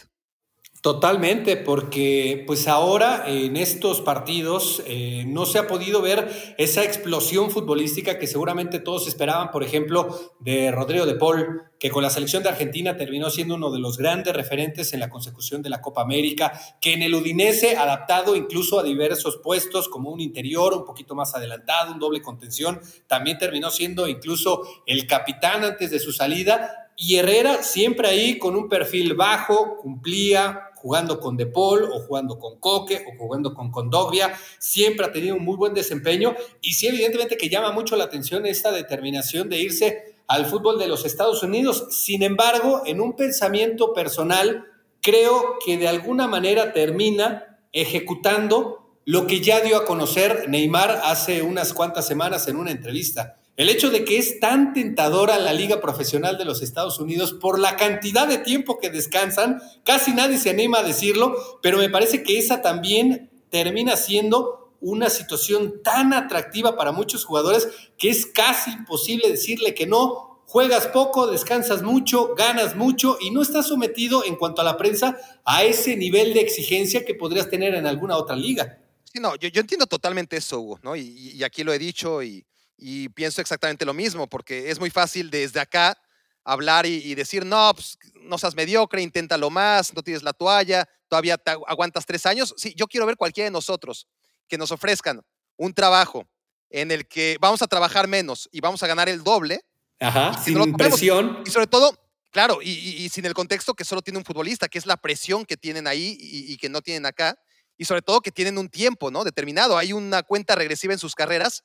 [0.83, 7.51] Totalmente, porque pues ahora en estos partidos eh, no se ha podido ver esa explosión
[7.51, 12.43] futbolística que seguramente todos esperaban, por ejemplo, de Rodrigo de Paul, que con la selección
[12.43, 16.01] de Argentina terminó siendo uno de los grandes referentes en la consecución de la Copa
[16.01, 21.15] América, que en el Udinese, adaptado incluso a diversos puestos, como un interior un poquito
[21.15, 26.89] más adelantado, un doble contención, también terminó siendo incluso el capitán antes de su salida.
[26.97, 32.37] Y Herrera siempre ahí con un perfil bajo, cumplía, jugando con De Paul o jugando
[32.37, 36.87] con Coque o jugando con Condogbia, siempre ha tenido un muy buen desempeño y sí
[36.87, 41.41] evidentemente que llama mucho la atención esta determinación de irse al fútbol de los Estados
[41.41, 41.87] Unidos.
[41.91, 44.65] Sin embargo, en un pensamiento personal,
[45.01, 51.43] creo que de alguna manera termina ejecutando lo que ya dio a conocer Neymar hace
[51.43, 53.37] unas cuantas semanas en una entrevista.
[53.55, 57.59] El hecho de que es tan tentadora la Liga Profesional de los Estados Unidos por
[57.59, 62.23] la cantidad de tiempo que descansan, casi nadie se anima a decirlo, pero me parece
[62.23, 67.67] que esa también termina siendo una situación tan atractiva para muchos jugadores
[67.99, 70.41] que es casi imposible decirle que no.
[70.47, 75.17] Juegas poco, descansas mucho, ganas mucho y no estás sometido en cuanto a la prensa
[75.45, 78.79] a ese nivel de exigencia que podrías tener en alguna otra liga.
[79.03, 80.95] Sí, no, yo, entiendo totalmente eso, Hugo, ¿no?
[80.95, 82.43] y aquí lo he dicho y,
[82.85, 85.97] y pienso exactamente lo mismo, porque es muy fácil desde acá
[86.43, 91.41] hablar y, decir, no, pues, no seas mediocre, inténtalo más, no tienes la toalla, todavía
[91.65, 92.53] aguantas tres años.
[92.57, 94.05] Sí, yo quiero ver cualquiera de nosotros
[94.49, 95.21] que nos ofrezcan
[95.55, 96.27] un trabajo
[96.69, 99.61] en el que vamos a trabajar menos y vamos a ganar el doble.
[100.01, 101.41] Ajá, sin presión.
[101.45, 101.97] Y sobre todo,
[102.31, 105.55] claro, y, sin el contexto que solo tiene un futbolista, que es la presión que
[105.55, 107.39] tienen ahí y, que no tienen acá.
[107.77, 109.23] Y sobre todo que tienen un tiempo, ¿no?
[109.23, 109.77] Determinado.
[109.77, 111.63] Hay una cuenta regresiva en sus carreras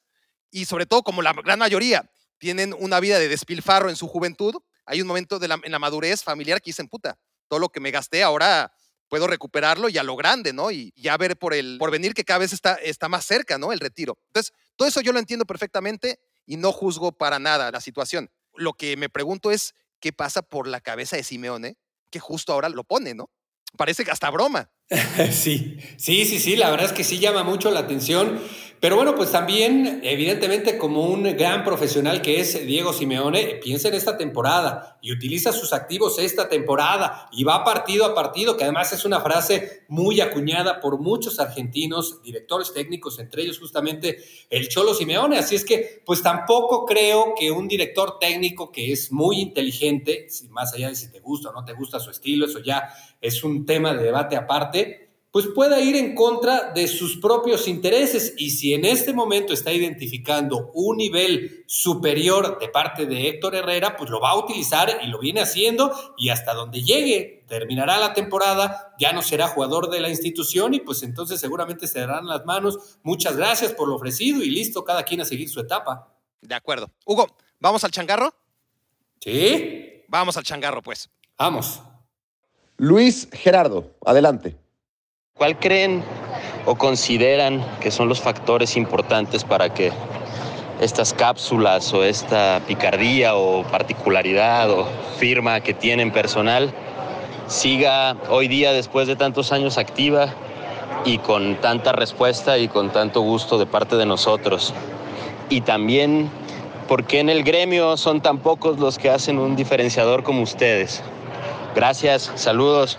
[0.50, 4.54] y sobre todo como la gran mayoría tienen una vida de despilfarro en su juventud,
[4.86, 7.18] hay un momento en la madurez familiar que dicen, puta,
[7.48, 8.72] todo lo que me gasté ahora
[9.08, 10.70] puedo recuperarlo y a lo grande, ¿no?
[10.70, 13.72] Y ya ver por el venir que cada vez está, está más cerca, ¿no?
[13.72, 14.18] El retiro.
[14.28, 18.30] Entonces, todo eso yo lo entiendo perfectamente y no juzgo para nada la situación.
[18.54, 21.76] Lo que me pregunto es, ¿qué pasa por la cabeza de Simeone?
[22.10, 23.30] Que justo ahora lo pone, ¿no?
[23.76, 24.70] Parece que hasta broma.
[25.32, 28.40] Sí, sí, sí, sí, la verdad es que sí llama mucho la atención
[28.80, 33.94] Pero bueno, pues también, evidentemente, como un gran profesional que es Diego Simeone, piensa en
[33.94, 38.92] esta temporada y utiliza sus activos esta temporada y va partido a partido, que además
[38.92, 44.94] es una frase muy acuñada por muchos argentinos, directores técnicos, entre ellos justamente el Cholo
[44.94, 45.38] Simeone.
[45.38, 50.72] Así es que, pues tampoco creo que un director técnico que es muy inteligente, más
[50.72, 52.90] allá de si te gusta o no te gusta su estilo, eso ya
[53.20, 54.77] es un tema de debate aparte
[55.30, 58.34] pues pueda ir en contra de sus propios intereses.
[58.38, 63.96] Y si en este momento está identificando un nivel superior de parte de Héctor Herrera,
[63.96, 68.14] pues lo va a utilizar y lo viene haciendo y hasta donde llegue, terminará la
[68.14, 72.46] temporada, ya no será jugador de la institución y pues entonces seguramente se darán las
[72.46, 72.98] manos.
[73.02, 76.14] Muchas gracias por lo ofrecido y listo, cada quien a seguir su etapa.
[76.40, 76.90] De acuerdo.
[77.04, 77.26] Hugo,
[77.60, 78.34] ¿vamos al changarro?
[79.20, 80.04] Sí.
[80.08, 81.10] Vamos al changarro, pues.
[81.36, 81.82] Vamos.
[82.78, 84.56] Luis Gerardo, adelante.
[85.38, 86.02] ¿Cuál creen
[86.66, 89.92] o consideran que son los factores importantes para que
[90.80, 96.72] estas cápsulas o esta picardía o particularidad o firma que tienen personal
[97.46, 100.34] siga hoy día después de tantos años activa
[101.04, 104.74] y con tanta respuesta y con tanto gusto de parte de nosotros?
[105.50, 106.32] Y también,
[106.88, 111.00] ¿por qué en el gremio son tan pocos los que hacen un diferenciador como ustedes?
[111.76, 112.98] Gracias, saludos.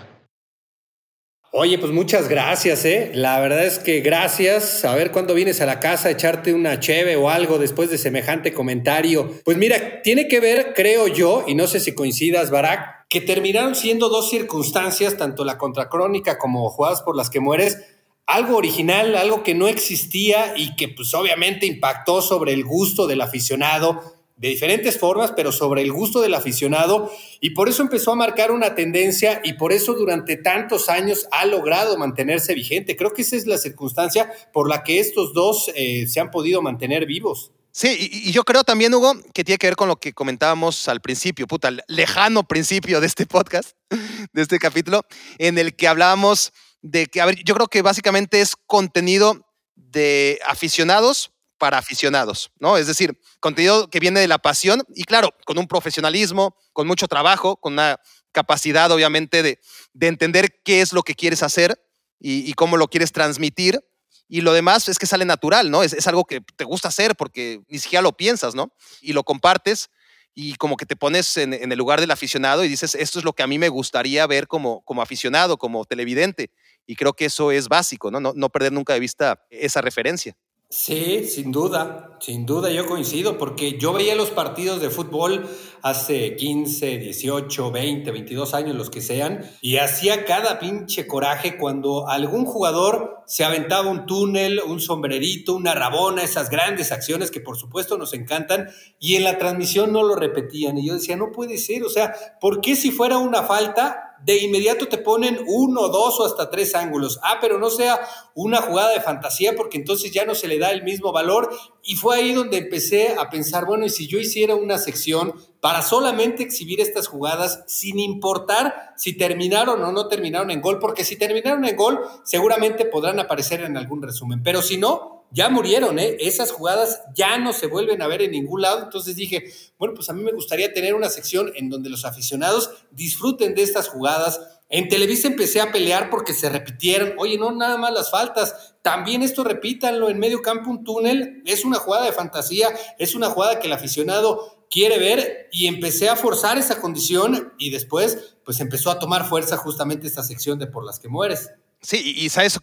[1.52, 3.12] Oye, pues muchas gracias, ¿eh?
[3.16, 4.86] La verdad es que gracias.
[4.86, 7.98] A ver cuándo vienes a la casa a echarte una cheve o algo después de
[7.98, 9.34] semejante comentario.
[9.44, 13.74] Pues mira, tiene que ver, creo yo, y no sé si coincidas, Barak, que terminaron
[13.74, 17.80] siendo dos circunstancias, tanto la contracrónica como jugadas por las que mueres,
[18.28, 23.22] algo original, algo que no existía y que pues obviamente impactó sobre el gusto del
[23.22, 27.12] aficionado de diferentes formas, pero sobre el gusto del aficionado,
[27.42, 31.46] y por eso empezó a marcar una tendencia y por eso durante tantos años ha
[31.46, 32.96] logrado mantenerse vigente.
[32.96, 36.62] Creo que esa es la circunstancia por la que estos dos eh, se han podido
[36.62, 37.52] mantener vivos.
[37.72, 41.02] Sí, y, yo creo también, Hugo, que tiene que ver con lo que comentábamos al
[41.02, 43.72] principio, puta, lejano principio de este podcast,
[44.34, 45.02] de este capítulo,
[45.38, 49.46] en el que hablábamos de que, a ver, yo creo que básicamente es contenido
[49.76, 52.78] de aficionados para aficionados, ¿no?
[52.78, 57.08] Es decir, contenido que viene de la pasión y claro, con un profesionalismo, con mucho
[57.08, 58.00] trabajo, con una
[58.32, 59.60] capacidad obviamente de,
[60.00, 61.80] entender qué es lo que quieres hacer
[62.20, 63.80] y, cómo lo quieres transmitir.
[64.28, 65.84] Y lo demás es que sale natural, ¿no?
[65.84, 68.74] Es, algo que te gusta hacer porque ni siquiera lo piensas, ¿no?
[69.02, 69.90] Y lo compartes
[70.36, 73.34] y como que te pones en, el lugar del aficionado y dices, esto es lo
[73.34, 76.52] que a mí me gustaría ver como, como aficionado, como televidente.
[76.86, 78.20] Y creo que eso es básico, ¿no?
[78.20, 80.38] No, no perder nunca de vista esa referencia.
[80.72, 85.50] Sí, sin duda, sin duda yo coincido, porque yo veía los partidos de fútbol
[85.82, 92.08] hace 15, 18, 20, 22 años, los que sean, y hacía cada pinche coraje cuando
[92.08, 97.58] algún jugador se aventaba un túnel, un sombrerito, una rabona, esas grandes acciones que por
[97.58, 98.70] supuesto nos encantan,
[99.00, 100.78] y en la transmisión no lo repetían.
[100.78, 104.38] Y yo decía, no puede ser, o sea, ¿por qué si fuera una falta de
[104.38, 107.20] inmediato te ponen uno, dos o hasta tres ángulos.
[107.24, 108.00] Ah, pero no sea
[108.36, 111.50] una jugada de fantasía porque entonces ya no se le da el mismo valor.
[111.84, 115.82] Y fue ahí donde empecé a pensar, bueno, y si yo hiciera una sección para
[115.82, 121.18] solamente exhibir estas jugadas sin importar si terminaron o no terminaron en gol, porque si
[121.18, 126.18] terminaron en gol seguramente podrán aparecer en algún resumen, pero si no, ya murieron, ¿eh?
[126.20, 128.84] Esas jugadas ya no se vuelven a ver en ningún lado.
[128.84, 132.72] Entonces dije, bueno, pues a mí me gustaría tener una sección en donde los aficionados
[132.92, 134.42] disfruten de estas jugadas.
[134.70, 137.14] En Televisa empecé a pelear porque se repitieron.
[137.18, 138.76] Oye, no nada más las faltas.
[138.82, 141.42] También esto repítanlo en medio campo, un túnel.
[141.46, 146.10] Es una jugada de fantasía, es una jugada que el aficionado quiere ver y empecé
[146.10, 150.68] a forzar esa condición y después pues empezó a tomar fuerza justamente esta sección de
[150.68, 151.52] por las que mueres.
[151.82, 152.60] Sí, y sabes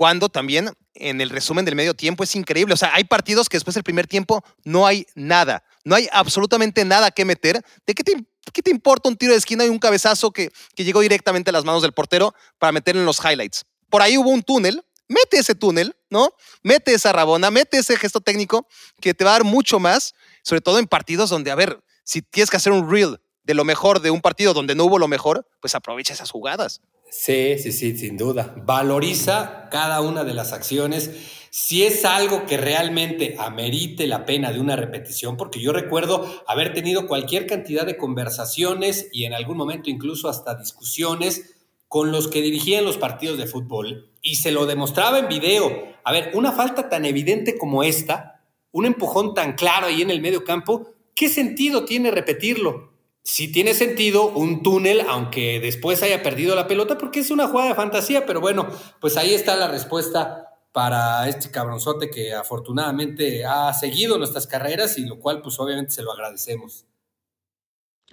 [0.00, 2.72] cuando también en el resumen del medio tiempo es increíble.
[2.72, 6.86] O sea, hay partidos que después del primer tiempo no hay nada, no hay absolutamente
[6.86, 7.62] nada que meter.
[7.86, 8.14] ¿De qué te,
[8.50, 11.52] qué te importa un tiro de esquina y un cabezazo que, que llegó directamente a
[11.52, 13.66] las manos del portero para meter en los highlights?
[13.90, 16.32] Por ahí hubo un túnel, mete ese túnel, ¿no?
[16.62, 18.66] Mete esa rabona, mete ese gesto técnico
[19.02, 22.22] que te va a dar mucho más, sobre todo en partidos donde, a ver, si
[22.22, 25.08] tienes que hacer un reel de lo mejor de un partido donde no hubo lo
[25.08, 26.80] mejor, pues aprovecha esas jugadas.
[27.10, 28.54] Sí, sí, sí, sin duda.
[28.64, 31.10] Valoriza cada una de las acciones.
[31.50, 36.72] Si es algo que realmente amerite la pena de una repetición, porque yo recuerdo haber
[36.72, 41.56] tenido cualquier cantidad de conversaciones y en algún momento incluso hasta discusiones
[41.88, 45.88] con los que dirigían los partidos de fútbol y se lo demostraba en video.
[46.04, 50.20] A ver, una falta tan evidente como esta, un empujón tan claro ahí en el
[50.20, 52.89] medio campo, ¿qué sentido tiene repetirlo?
[53.30, 57.68] Sí tiene sentido un túnel, aunque después haya perdido la pelota, porque es una jugada
[57.68, 58.68] de fantasía, pero bueno,
[59.00, 65.04] pues ahí está la respuesta para este cabronzote que afortunadamente ha seguido nuestras carreras y
[65.04, 66.84] lo cual pues obviamente se lo agradecemos.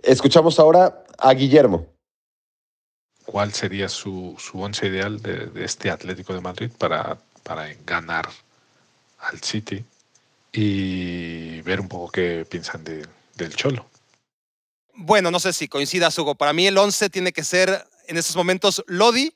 [0.03, 1.87] Escuchamos ahora a Guillermo.
[3.25, 8.29] ¿Cuál sería su, su once ideal de, este Atlético de Madrid para, para ganar
[9.17, 9.83] al City
[10.51, 13.87] y ver un poco qué piensan del Cholo?
[14.97, 16.35] Bueno, no sé si coincidas, Hugo.
[16.35, 19.31] Para mí el 11 tiene que ser en estos momentos Lodi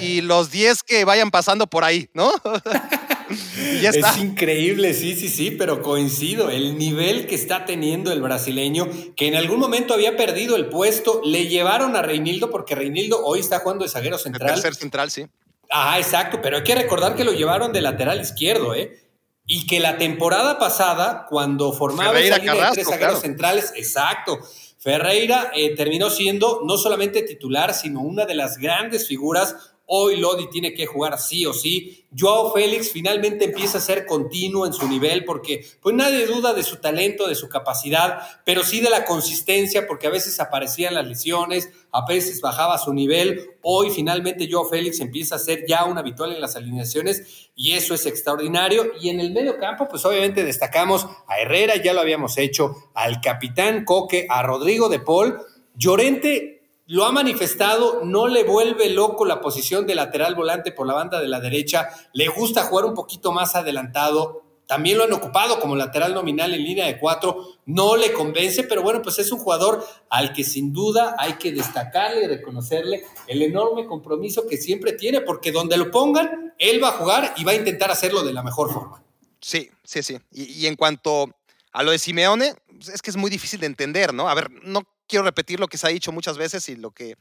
[0.00, 2.32] y los 10 que vayan pasando por ahí, ¿no?
[3.82, 4.10] ya está.
[4.10, 6.50] Es increíble, sí, sí, sí, pero coincido.
[6.50, 11.20] El nivel que está teniendo el brasileño, que en algún momento había perdido el puesto,
[11.24, 14.48] le llevaron a Reinildo, porque Reinildo hoy está jugando de zaguero central.
[14.48, 15.26] El tercer central, sí.
[15.70, 18.98] Ah, exacto, pero hay que recordar que lo llevaron de lateral izquierdo, ¿eh?
[19.46, 24.38] Y que la temporada pasada, cuando formaba línea de tres zagueros centrales, exacto,
[24.82, 30.48] Ferreira eh, terminó siendo no solamente titular, sino una de las grandes figuras Hoy Lodi
[30.48, 32.06] tiene que jugar sí o sí.
[32.16, 36.62] Joao Félix finalmente empieza a ser continuo en su nivel porque pues nadie duda de
[36.62, 41.08] su talento, de su capacidad, pero sí de la consistencia porque a veces aparecían las
[41.08, 43.50] lesiones, a veces bajaba su nivel.
[43.62, 47.92] Hoy finalmente Joao Félix empieza a ser ya un habitual en las alineaciones y eso
[47.92, 48.92] es extraordinario.
[49.00, 53.20] Y en el medio campo pues obviamente destacamos a Herrera, ya lo habíamos hecho, al
[53.20, 55.36] capitán Coque, a Rodrigo de Paul.
[55.74, 56.59] Llorente
[56.90, 61.20] lo ha manifestado, no le vuelve loco la posición de lateral volante por la banda
[61.20, 65.76] de la derecha, le gusta jugar un poquito más adelantado, también lo han ocupado como
[65.76, 69.86] lateral nominal en línea de cuatro, no le convence, pero bueno, pues es un jugador
[70.08, 75.20] al que sin duda hay que destacarle y reconocerle el enorme compromiso que siempre tiene,
[75.20, 78.42] porque donde lo pongan, él va a jugar y va a intentar hacerlo de la
[78.42, 79.00] mejor forma.
[79.40, 80.18] Sí, sí, sí.
[80.32, 81.30] Y, y en cuanto
[81.70, 82.56] a lo de Simeone,
[82.88, 84.28] es que es muy difícil de entender, ¿no?
[84.28, 87.16] A ver, no quiero repetir lo que se ha dicho muchas veces y lo que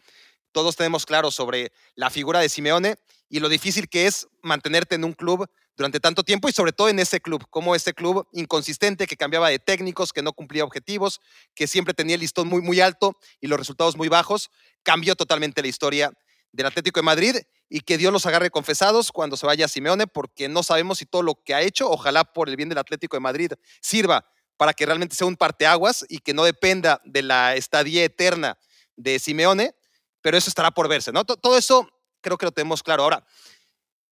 [0.51, 2.95] todos tenemos claro sobre la figura de Simeone
[3.29, 6.89] y lo difícil que es mantenerte en un club durante tanto tiempo y sobre todo
[6.89, 11.21] en ese club, como ese club inconsistente que cambiaba de técnicos, que no cumplía objetivos,
[11.53, 14.49] que siempre tenía el listón muy, muy alto y los resultados muy bajos,
[14.83, 16.11] cambió totalmente la historia
[16.51, 17.35] del Atlético de Madrid
[17.69, 21.21] y que Dios los agarre confesados cuando se vaya Simeone, porque no sabemos si todo
[21.21, 24.25] lo que ha hecho, ojalá por el bien del Atlético de Madrid, sirva
[24.59, 28.57] para que realmente sea un parteaguas y que no dependa de la estadía eterna
[28.97, 29.73] de Simeone,
[30.19, 31.23] pero eso estará por verse, ¿no?
[31.23, 33.03] Todo eso creo que lo tenemos claro.
[33.03, 33.25] Ahora,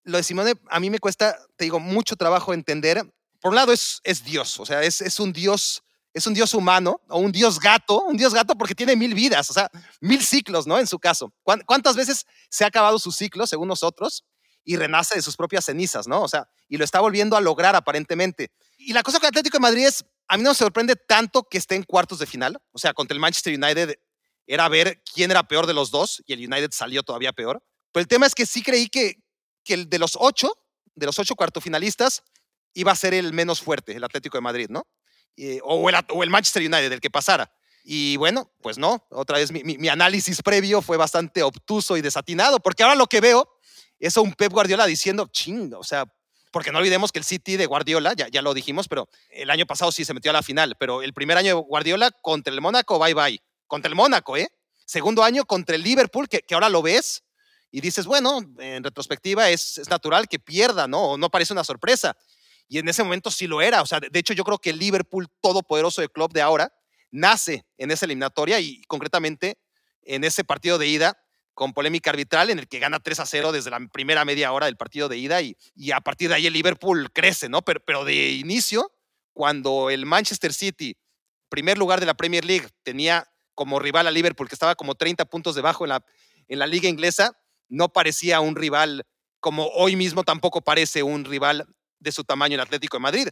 [0.05, 3.03] lo de Simeone a mí me cuesta, te digo, mucho trabajo entender.
[3.41, 5.83] Por un lado es, es Dios, o sea, es, es un Dios
[6.13, 9.51] es un dios humano o un dios gato, un dios gato porque tiene mil vidas,
[9.51, 9.69] o sea,
[9.99, 10.79] mil ciclos, ¿no?
[10.79, 11.31] En su caso.
[11.43, 14.23] ¿Cuántas veces se ha acabado su ciclo, según nosotros,
[14.63, 16.23] y renace de sus propias cenizas, ¿no?
[16.23, 18.51] O sea, y lo está volviendo a lograr aparentemente.
[18.77, 21.57] Y la cosa con Atlético de Madrid es, a mí no me sorprende tanto que
[21.57, 22.57] esté en cuartos de final.
[22.71, 23.97] O sea, contra el Manchester United
[24.45, 27.63] era ver quién era peor de los dos y el United salió todavía peor.
[27.91, 29.15] Pero el tema es que sí creí que,
[29.63, 30.51] que el de los ocho,
[30.95, 32.23] de los ocho finalistas,
[32.73, 34.87] iba a ser el menos fuerte, el Atlético de Madrid, ¿no?
[35.63, 37.51] o, el, el, Manchester United, el que pasara.
[37.83, 42.59] Y bueno, pues no, otra vez mi, mi, análisis previo fue bastante obtuso y desatinado,
[42.59, 43.49] porque ahora lo que veo
[43.99, 46.05] es a un Pep Guardiola diciendo, ching, o sea,
[46.51, 49.65] porque no olvidemos que el City de Guardiola, ya, ya lo dijimos, pero el año
[49.65, 52.61] pasado sí se metió a la final, pero el primer año de Guardiola contra el
[52.61, 53.41] Mónaco, bye bye.
[53.67, 54.47] Contra el Mónaco, ¿eh?
[54.85, 57.23] Segundo año contra el Liverpool, que, que ahora lo ves
[57.71, 61.11] y dices, bueno, en retrospectiva es, es, natural que pierda, ¿no?
[61.11, 62.15] O no parece una sorpresa.
[62.69, 63.81] Y en ese momento sí lo era.
[63.81, 66.73] O sea, de, hecho, yo creo que el Liverpool todopoderoso de club de ahora
[67.11, 69.57] nace en esa eliminatoria y concretamente
[70.03, 71.17] en ese partido de ida
[71.57, 74.67] con polémica arbitral en el que gana 3 a 0 desde la primera media hora
[74.67, 75.55] del partido de ida y,
[75.91, 77.63] a partir de ahí el Liverpool crece, ¿no?
[77.63, 78.91] Pero, de inicio,
[79.33, 80.95] cuando el Manchester City,
[81.49, 85.25] primer lugar de la Premier League, tenía como rival a Liverpool, que estaba como 30
[85.25, 87.35] puntos debajo en la, liga inglesa,
[87.69, 89.03] no parecía un rival
[89.39, 91.65] como hoy mismo tampoco parece un rival
[91.97, 93.27] de su tamaño el Atlético de Madrid.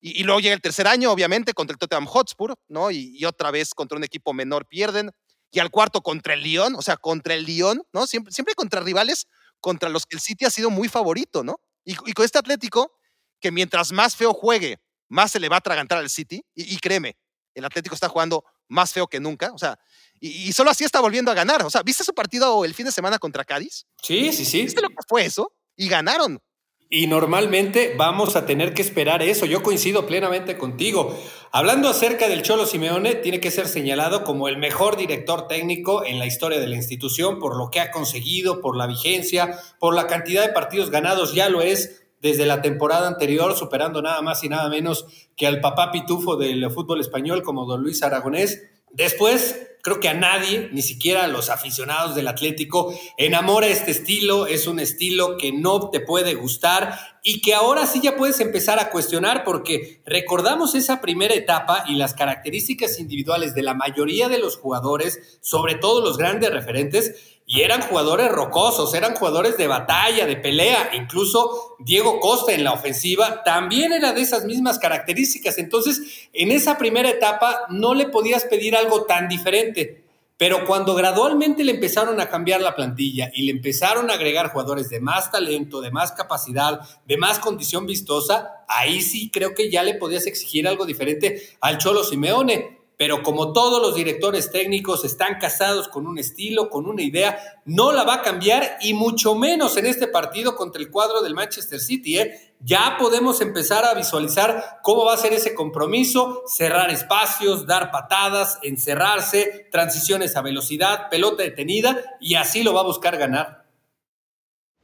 [0.00, 2.92] Y, y luego llega el tercer año, obviamente, contra el Tottenham Hotspur, ¿no?
[2.92, 5.10] Y, otra vez contra un equipo menor pierden
[5.54, 8.08] y al cuarto contra el Lyon, o sea, contra el Lyon, ¿no?
[8.08, 9.28] Siempre, siempre contra rivales
[9.60, 11.60] contra los que el City ha sido muy favorito, ¿no?
[11.84, 12.92] Y, y con este Atlético,
[13.40, 16.78] que mientras más feo juegue, más se le va a atragantar al City, y, y
[16.78, 17.16] créeme,
[17.54, 19.78] el Atlético está jugando más feo que nunca, o sea,
[20.18, 21.62] y, y, solo así está volviendo a ganar.
[21.62, 23.86] O sea, ¿viste su partido el fin de semana contra Cádiz?
[24.02, 24.62] Sí, sí, sí.
[24.62, 25.52] ¿Viste lo que fue eso?
[25.76, 26.42] Y ganaron.
[26.90, 29.46] Y normalmente vamos a tener que esperar eso.
[29.46, 31.18] Yo coincido plenamente contigo.
[31.50, 36.18] Hablando acerca del Cholo Simeone, tiene que ser señalado como el mejor director técnico en
[36.18, 40.06] la historia de la institución por lo que ha conseguido, por la vigencia, por la
[40.06, 41.34] cantidad de partidos ganados.
[41.34, 45.06] Ya lo es desde la temporada anterior, superando nada más y nada menos
[45.36, 48.62] que al papá pitufo del fútbol español como don Luis Aragonés.
[48.92, 54.46] Después, Creo que a nadie, ni siquiera a los aficionados del Atlético, enamora este estilo.
[54.46, 58.78] Es un estilo que no te puede gustar y que ahora sí ya puedes empezar
[58.78, 64.38] a cuestionar porque recordamos esa primera etapa y las características individuales de la mayoría de
[64.38, 70.26] los jugadores, sobre todo los grandes referentes, y eran jugadores rocosos, eran jugadores de batalla,
[70.26, 75.58] de pelea, incluso Diego Costa en la ofensiva también era de esas mismas características.
[75.58, 80.02] Entonces, en esa primera etapa no le podías pedir algo tan diferente.
[80.36, 84.88] Pero cuando gradualmente le empezaron a cambiar la plantilla y le empezaron a agregar jugadores
[84.88, 89.84] de más talento, de más capacidad, de más condición vistosa, ahí sí creo que ya
[89.84, 95.38] le podías exigir algo diferente al Cholo Simeone pero como todos los directores técnicos están
[95.38, 99.76] casados con un estilo, con una idea, no la va a cambiar y mucho menos
[99.76, 102.18] en este partido contra el cuadro del Manchester City.
[102.18, 102.54] ¿eh?
[102.60, 108.58] Ya podemos empezar a visualizar cómo va a ser ese compromiso, cerrar espacios, dar patadas,
[108.62, 113.64] encerrarse, transiciones a velocidad, pelota detenida y así lo va a buscar ganar.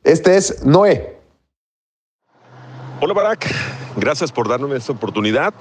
[0.03, 1.21] Este es Noé.
[3.03, 3.47] Hola Barack,
[3.97, 5.55] gracias por darme esta oportunidad.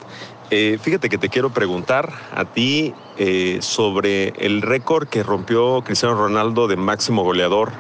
[0.52, 6.16] Eh, fíjate que te quiero preguntar a ti eh, sobre el récord que rompió Cristiano
[6.16, 7.72] Ronaldo de máximo goleador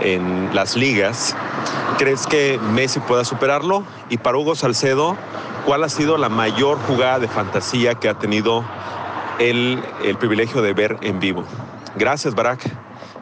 [0.00, 1.36] en las ligas.
[1.98, 3.84] ¿Crees que Messi pueda superarlo?
[4.10, 5.16] Y para Hugo Salcedo,
[5.64, 8.64] ¿cuál ha sido la mayor jugada de fantasía que ha tenido
[9.38, 11.44] el, el privilegio de ver en vivo?
[11.94, 12.68] Gracias Barack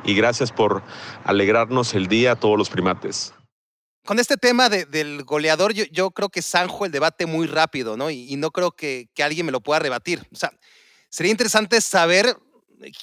[0.04, 0.82] y gracias por
[1.24, 3.34] alegrarnos el día a todos los primates
[4.04, 8.10] con este tema del goleador, yo, creo que zanjo el debate muy rápido, ¿no?
[8.10, 10.26] Y, no creo que, alguien me lo pueda rebatir.
[10.32, 10.50] O sea,
[11.08, 12.36] sería interesante saber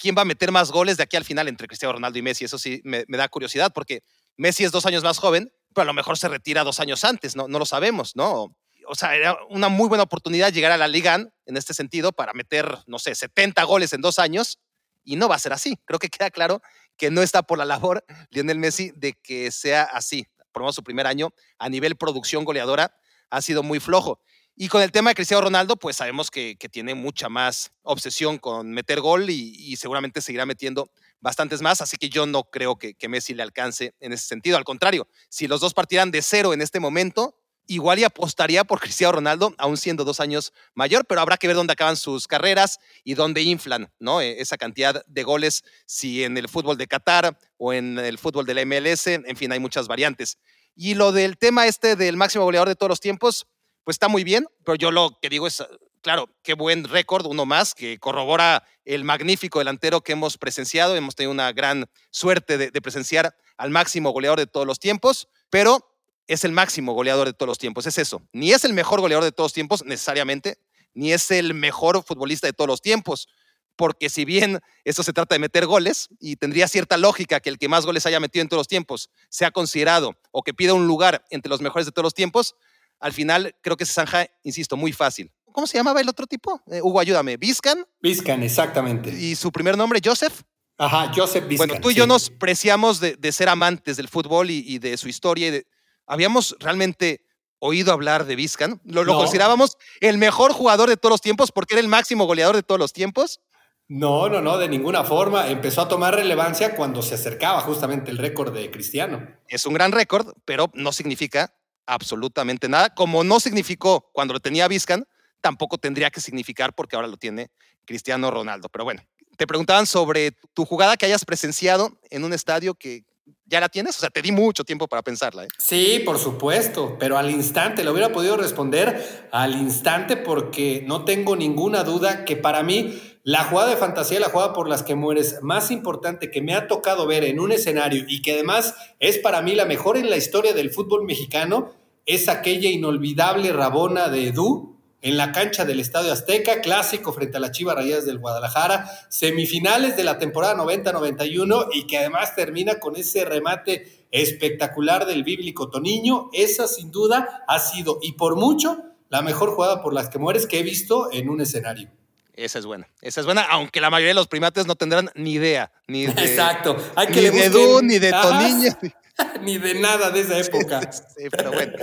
[0.01, 2.45] quién va a meter más goles de aquí al final entre Cristiano Ronaldo y Messi.
[2.45, 4.03] Eso sí me, da curiosidad, porque
[4.37, 7.35] Messi es dos años más joven, pero a lo mejor se retira dos años antes,
[7.35, 7.47] ¿no?
[7.47, 8.55] No lo sabemos, ¿no?
[8.87, 11.15] O sea, era una muy buena oportunidad llegar a la Liga
[11.45, 14.59] en este sentido para meter, no sé, 70 goles en dos años
[15.03, 15.77] y no va a ser así.
[15.85, 16.61] Creo que queda claro
[16.97, 20.25] que no está por la labor Lionel Messi de que sea así
[20.61, 22.95] por su primer año, a nivel producción goleadora,
[23.29, 24.19] ha sido muy flojo.
[24.55, 28.71] Y con el tema de Cristiano Ronaldo, pues sabemos que, tiene mucha más obsesión con
[28.71, 30.89] meter gol y, seguramente seguirá metiendo
[31.19, 34.57] bastantes más, así que yo no creo que, que, Messi le alcance en ese sentido.
[34.57, 37.35] Al contrario, si los dos partieran de cero en este momento,
[37.67, 41.55] igual y apostaría por Cristiano Ronaldo, aún siendo dos años mayor, pero habrá que ver
[41.55, 44.21] dónde acaban sus carreras y dónde inflan ¿no?
[44.21, 48.45] E, esa cantidad de goles, si en el fútbol de Qatar o en el fútbol
[48.45, 50.37] de la MLS, en fin, hay muchas variantes.
[50.75, 53.47] Y lo del tema este del máximo goleador de todos los tiempos,
[53.83, 55.63] pues está muy bien, pero yo lo que digo es,
[56.01, 61.15] claro, qué buen récord, uno más, que corrobora el magnífico delantero que hemos presenciado, hemos
[61.15, 65.96] tenido una gran suerte de, de presenciar al máximo goleador de todos los tiempos, pero
[66.27, 68.21] es el máximo goleador de todos los tiempos, es eso.
[68.33, 70.57] Ni es el mejor goleador de todos los tiempos necesariamente,
[70.93, 73.27] ni es el mejor futbolista de todos los tiempos,
[73.75, 77.57] porque si bien eso se trata de meter goles y tendría cierta lógica que el
[77.57, 80.87] que más goles haya metido en todos los tiempos sea considerado o que pida un
[80.87, 82.55] lugar entre los mejores de todos los tiempos,
[82.99, 85.31] al final creo que se zanja, insisto, muy fácil.
[85.51, 86.61] ¿Cómo se llamaba el otro tipo?
[86.67, 87.37] Eh, Hugo, ayúdame.
[87.37, 87.85] ¿Viscan?
[88.01, 89.09] Viscan, exactamente.
[89.09, 90.41] ¿Y su primer nombre, Joseph?
[90.77, 91.67] Ajá, Joseph Viscan.
[91.67, 95.07] Bueno, tú y yo nos preciamos de, ser amantes del fútbol y, y de su
[95.07, 95.67] historia y de,
[96.07, 97.21] habíamos realmente
[97.59, 98.81] oído hablar de Vizcan.
[98.83, 102.63] Lo, considerábamos el mejor jugador de todos los tiempos porque era el máximo goleador de
[102.63, 103.41] todos los tiempos.
[103.89, 105.47] No, no, no, de ninguna forma.
[105.49, 109.25] Empezó a tomar relevancia cuando se acercaba justamente el récord de Cristiano.
[109.47, 111.53] Es un gran récord, pero no significa
[111.85, 112.93] absolutamente nada.
[112.93, 115.07] Como no significó cuando lo tenía Vizcan,
[115.39, 117.49] tampoco tendría que significar porque ahora lo tiene
[117.85, 118.67] Cristiano Ronaldo.
[118.67, 119.01] Pero bueno,
[119.37, 123.05] te preguntaban sobre tu jugada que hayas presenciado en un estadio que,
[123.45, 123.95] ¿Ya la tienes?
[123.97, 125.45] O sea, te di mucho tiempo para pensarla.
[125.45, 125.47] ¿eh?
[125.57, 131.35] Sí, por supuesto, pero al instante, lo hubiera podido responder al instante porque no tengo
[131.35, 135.39] ninguna duda que para mí la jugada de fantasía, la jugada por las que mueres
[135.41, 139.41] más importante que me ha tocado ver en un escenario y que además es para
[139.41, 141.71] mí la mejor en la historia del fútbol mexicano,
[142.05, 147.39] es aquella inolvidable Rabona de Edu en la cancha del Estadio Azteca, clásico frente a
[147.39, 152.95] las Chivas Rayadas del Guadalajara, semifinales de la temporada 90-91 y que además termina con
[152.95, 156.29] ese remate espectacular del bíblico Toniño.
[156.33, 158.77] Esa sin duda ha sido y por mucho
[159.09, 161.89] la mejor jugada por las que mueres que he visto en un escenario.
[162.33, 165.33] Esa es buena, esa es buena, aunque la mayoría de los primates no tendrán ni
[165.33, 166.77] idea, ni de, Exacto.
[166.95, 168.77] Hay que ni de Edu, ni de Toniño.
[169.41, 170.91] Ni de nada de esa época.
[170.91, 171.73] sí, pero bueno,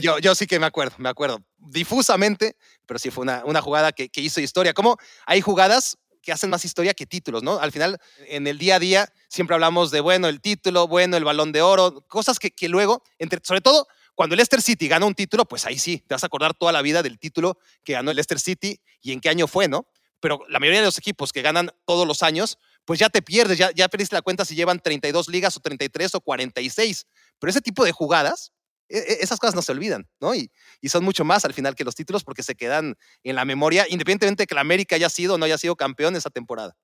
[0.00, 1.42] yo, yo sí que me acuerdo, me acuerdo.
[1.58, 2.56] Difusamente,
[2.86, 4.74] pero sí fue una, una jugada que, que hizo historia.
[4.74, 4.96] Como
[5.26, 7.58] hay jugadas que hacen más historia que títulos, ¿no?
[7.58, 11.24] Al final, en el día a día, siempre hablamos de, bueno, el título, bueno, el
[11.24, 15.06] balón de oro, cosas que, que luego, entre, sobre todo cuando el Leicester City gana
[15.06, 17.94] un título, pues ahí sí, te vas a acordar toda la vida del título que
[17.94, 19.86] ganó el Leicester City y en qué año fue, ¿no?
[20.20, 23.58] pero la mayoría de los equipos que ganan todos los años, pues ya te pierdes,
[23.58, 27.06] ya, ya perdiste la cuenta si llevan 32 ligas o 33 o 46.
[27.38, 28.52] Pero ese tipo de jugadas,
[28.88, 30.34] e, e, esas cosas no se olvidan, ¿no?
[30.34, 30.50] Y,
[30.80, 33.86] y, son mucho más al final que los títulos porque se quedan en la memoria,
[33.88, 36.74] independientemente de que la América haya sido o no haya sido campeón esa temporada.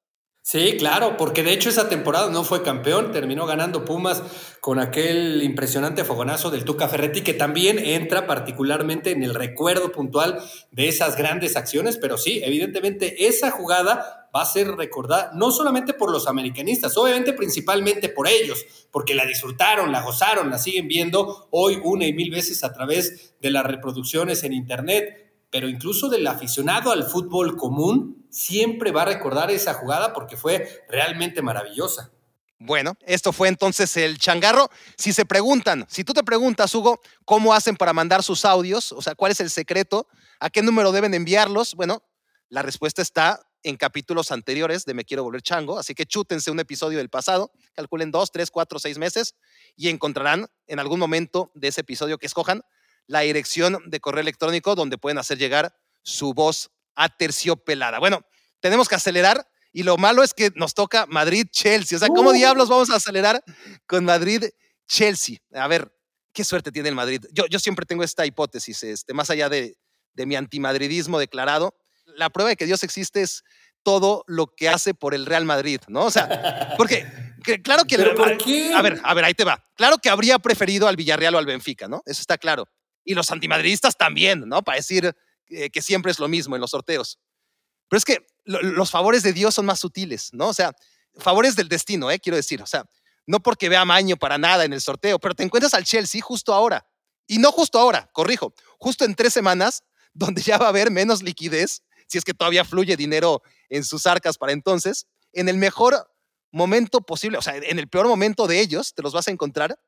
[0.48, 4.22] Sí, claro, porque de hecho esa temporada no fue campeón, terminó ganando Pumas
[4.60, 10.38] con aquel impresionante fogonazo del Tuca Ferretti, que también entra particularmente en el recuerdo puntual
[10.70, 15.94] de esas grandes acciones, pero sí, evidentemente esa jugada va a ser recordada no solamente
[15.94, 21.48] por los americanistas, obviamente principalmente por ellos, porque la disfrutaron, la gozaron, la siguen viendo
[21.50, 25.25] hoy una y mil veces a través de las reproducciones en Internet,
[25.56, 30.84] pero incluso del aficionado al fútbol común siempre va a recordar esa jugada porque fue
[30.86, 32.12] realmente maravillosa.
[32.58, 34.68] Bueno, esto fue entonces el changarro.
[34.98, 38.92] Si se preguntan, si tú te preguntas, Hugo, ¿cómo hacen para mandar sus audios?
[38.92, 40.06] O sea, ¿cuál es el secreto?
[40.40, 41.74] ¿A qué número deben enviarlos?
[41.74, 42.02] Bueno,
[42.50, 46.60] la respuesta está en capítulos anteriores de Me Quiero Volver Chango, así que chútense un
[46.60, 49.36] episodio del pasado, calculen dos, tres, cuatro, seis meses
[49.74, 52.60] y encontrarán en algún momento de ese episodio que escojan
[53.06, 57.98] la dirección de correo electrónico donde pueden hacer llegar su voz aterciopelada.
[57.98, 58.24] Bueno,
[58.60, 61.96] tenemos que acelerar y lo malo es que nos toca Madrid-Chelsea.
[61.96, 62.32] O sea, ¿cómo uh.
[62.32, 63.42] diablos vamos a acelerar
[63.86, 65.38] con Madrid-Chelsea?
[65.54, 65.92] A ver,
[66.32, 67.24] qué suerte tiene el Madrid.
[67.32, 69.76] Yo, yo siempre tengo esta hipótesis, este, más allá de,
[70.14, 71.76] de mi antimadridismo declarado.
[72.06, 73.42] La prueba de que Dios existe es
[73.82, 76.06] todo lo que hace por el Real Madrid, ¿no?
[76.06, 77.06] O sea, porque
[77.62, 77.96] claro que...
[77.98, 78.72] ¿Pero por qué?
[78.74, 79.64] A ver, a ver, ahí te va.
[79.76, 82.02] Claro que habría preferido al Villarreal o al Benfica, ¿no?
[82.06, 82.66] Eso está claro
[83.06, 84.62] y los antimadridistas también, ¿no?
[84.62, 85.16] Para decir
[85.48, 87.18] eh, que siempre es lo mismo en los sorteos.
[87.88, 90.48] Pero es que los favores de Dios son más sutiles, ¿no?
[90.48, 90.74] O sea,
[91.16, 92.18] favores del destino, ¿eh?
[92.18, 92.84] Quiero decir, o sea,
[93.26, 96.52] no porque vea Maño para nada en el sorteo, pero te encuentras al Chelsea justo
[96.52, 96.84] ahora.
[97.28, 101.22] Y no justo ahora, corrijo, justo en tres semanas, donde ya va a haber menos
[101.22, 106.10] liquidez, si es que todavía fluye dinero en sus arcas para entonces, en el mejor
[106.50, 109.78] momento posible, o sea, en el peor momento de ellos, te los vas a encontrar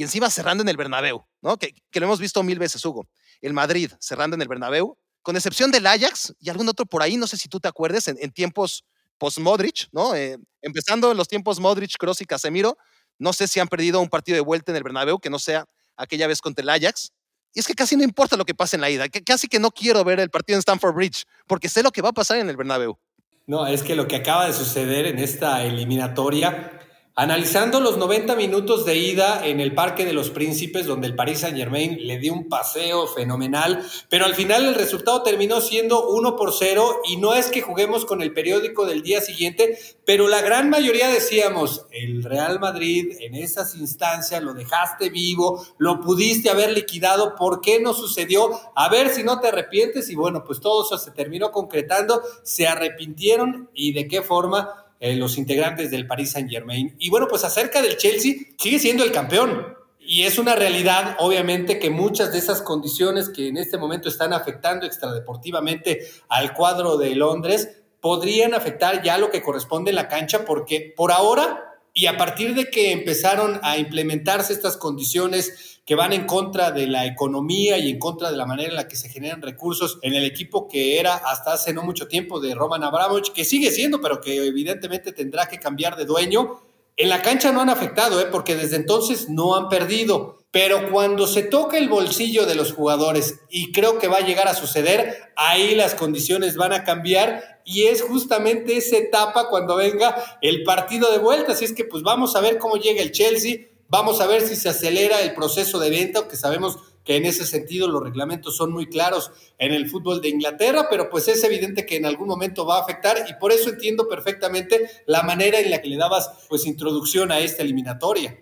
[0.00, 1.58] y encima cerrando en el Bernabéu, ¿no?
[1.58, 3.06] Que, lo hemos visto mil veces, Hugo.
[3.42, 7.18] El Madrid cerrando en el Bernabéu, con excepción del Ajax y algún otro por ahí,
[7.18, 8.82] no sé si tú te acuerdes, en, tiempos
[9.18, 10.14] post-Modric, ¿no?
[10.14, 12.78] Eh, empezando en los tiempos Modric, Kroos y Casemiro,
[13.18, 15.66] no sé si han perdido un partido de vuelta en el Bernabéu que no sea
[15.98, 17.12] aquella vez contra el Ajax.
[17.52, 19.58] Y es que casi no importa lo que pase en la ida, que casi que
[19.58, 22.38] no quiero ver el partido en Stamford Bridge, porque sé lo que va a pasar
[22.38, 22.98] en el Bernabéu.
[23.46, 26.80] No, es que lo que acaba de suceder en esta eliminatoria
[27.20, 31.40] Analizando los 90 minutos de ida en el Parque de los Príncipes, donde el Paris
[31.40, 36.34] Saint Germain le dio un paseo fenomenal, pero al final el resultado terminó siendo 1
[36.36, 40.40] por 0 y no es que juguemos con el periódico del día siguiente, pero la
[40.40, 46.72] gran mayoría decíamos, el Real Madrid en esas instancias lo dejaste vivo, lo pudiste haber
[46.72, 48.58] liquidado, ¿por qué no sucedió?
[48.74, 52.66] A ver si no te arrepientes y bueno, pues todo eso se terminó concretando, se
[52.66, 56.94] arrepintieron y de qué forma eh, los integrantes del Paris Saint Germain.
[56.98, 59.74] Y bueno, pues acerca del Chelsea, sigue siendo el campeón.
[59.98, 64.32] Y es una realidad, obviamente, que muchas de esas condiciones que en este momento están
[64.32, 70.44] afectando extradeportivamente al cuadro de Londres podrían afectar ya lo que corresponde en la cancha,
[70.44, 76.12] porque por ahora y a partir de que empezaron a implementarse estas condiciones que van
[76.12, 79.08] en contra de la economía y en contra de la manera en la que se
[79.08, 83.32] generan recursos en el equipo que era hasta hace no mucho tiempo de Roman Abramovich,
[83.32, 86.60] que sigue siendo, pero que evidentemente tendrá que cambiar de dueño,
[86.96, 88.26] en la cancha no han afectado, ¿eh?
[88.30, 90.39] porque desde entonces no han perdido.
[90.52, 94.48] Pero cuando se toca el bolsillo de los jugadores, y creo que va a llegar
[94.48, 100.38] a suceder, ahí las condiciones van a cambiar y es justamente esa etapa cuando venga
[100.42, 101.52] el partido de vuelta.
[101.52, 104.56] Así es que pues vamos a ver cómo llega el Chelsea, vamos a ver si
[104.56, 108.72] se acelera el proceso de venta, que sabemos que en ese sentido los reglamentos son
[108.72, 112.66] muy claros en el fútbol de Inglaterra, pero pues es evidente que en algún momento
[112.66, 116.28] va a afectar y por eso entiendo perfectamente la manera en la que le dabas
[116.48, 118.36] pues introducción a esta eliminatoria.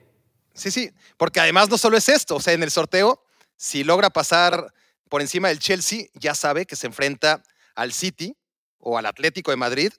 [0.59, 3.22] Sí, sí, porque además no solo es esto, o sea, en el sorteo,
[3.56, 4.74] si logra pasar
[5.09, 7.44] por encima del Chelsea, ya sabe que se enfrenta
[7.76, 8.36] al City
[8.78, 9.93] o al Atlético de Madrid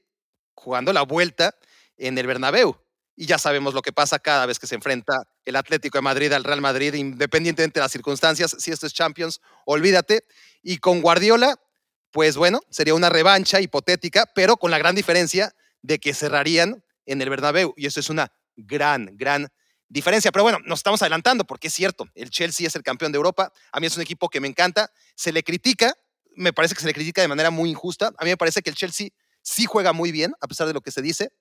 [0.55, 1.55] jugando la vuelta
[1.97, 2.77] en el Bernabéu.
[3.15, 5.13] Y ya sabemos lo que pasa cada vez que se enfrenta
[5.45, 8.55] el Atlético de Madrid al Real Madrid, independientemente de las circunstancias.
[8.59, 10.25] Si esto es Champions, olvídate.
[10.61, 11.57] Y con Guardiola,
[12.11, 17.21] pues bueno, sería una revancha hipotética, pero con la gran diferencia de que cerrarían en
[17.21, 17.73] el Bernabéu.
[17.77, 19.49] Y eso es una gran, gran
[19.89, 20.31] diferencia.
[20.31, 23.51] Pero bueno, nos estamos adelantando porque es cierto, el Chelsea es el campeón de Europa.
[23.71, 24.91] A mí es un equipo que me encanta.
[25.15, 25.93] Se le critica,
[26.35, 28.13] me parece que se le critica de manera muy injusta.
[28.17, 29.09] A mí me parece que el Chelsea
[29.41, 31.31] sí juega muy bien, a pesar de lo que se dice.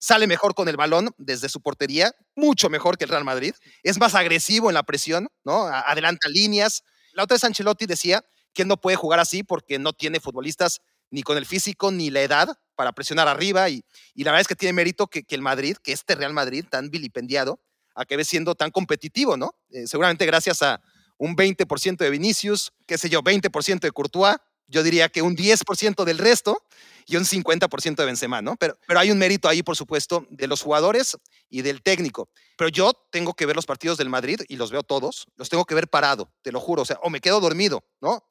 [0.00, 3.54] Sale mejor con el balón desde su portería, mucho mejor que el Real Madrid.
[3.82, 5.66] Es más agresivo en la presión, ¿no?
[5.66, 6.84] Adelanta líneas.
[7.12, 8.24] La otra vez Ancelotti decía
[8.54, 10.80] que no puede jugar así porque no tiene futbolistas
[11.10, 14.48] ni con el físico ni la edad para presionar arriba y, y la verdad es
[14.48, 17.60] que tiene mérito que, que, el Madrid, que este Real Madrid tan vilipendiado,
[17.98, 19.54] acabe siendo tan competitivo, ¿no?
[19.70, 20.80] Eh, seguramente gracias a
[21.18, 24.36] un 20% de Vinicius, qué sé yo, 20% de Courtois,
[24.68, 26.62] yo diría que un 10% del resto
[27.06, 28.54] y un 50% de Benzema, ¿no?
[28.56, 31.16] Pero, pero hay un mérito ahí, por supuesto, de los jugadores
[31.48, 32.28] y del técnico.
[32.56, 35.64] Pero yo tengo que ver los partidos del Madrid y los veo todos, los tengo
[35.64, 38.22] que ver parado, te lo juro, o sea, o me quedo dormido, ¿no?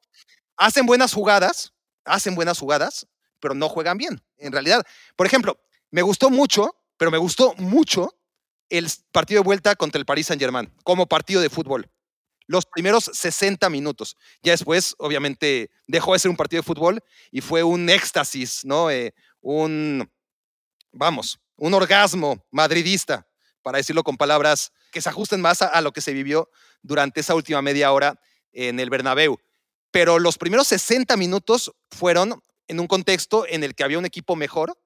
[0.56, 1.73] Hacen buenas jugadas,
[2.06, 3.07] hacen buenas jugadas,
[3.39, 4.23] pero no juegan bien.
[4.38, 4.85] En realidad,
[5.15, 5.60] por ejemplo,
[5.91, 8.16] me gustó mucho, pero me gustó mucho
[8.69, 11.89] el partido de vuelta contra el Paris Saint-Germain como partido de fútbol
[12.48, 14.18] los primeros 60 minutos.
[14.41, 18.89] Ya después, obviamente, dejó de ser un partido de fútbol y fue un éxtasis, ¿no?
[18.89, 20.10] Eh, un,
[20.91, 23.27] vamos, un orgasmo madridista,
[23.61, 26.49] para decirlo con palabras que se ajusten más a, a lo que se vivió
[26.81, 28.19] durante esa última media hora
[28.53, 29.38] en el Bernabéu.
[29.91, 34.35] Pero los primeros 60 minutos fueron en un contexto en el que había un equipo
[34.38, 34.77] mejor,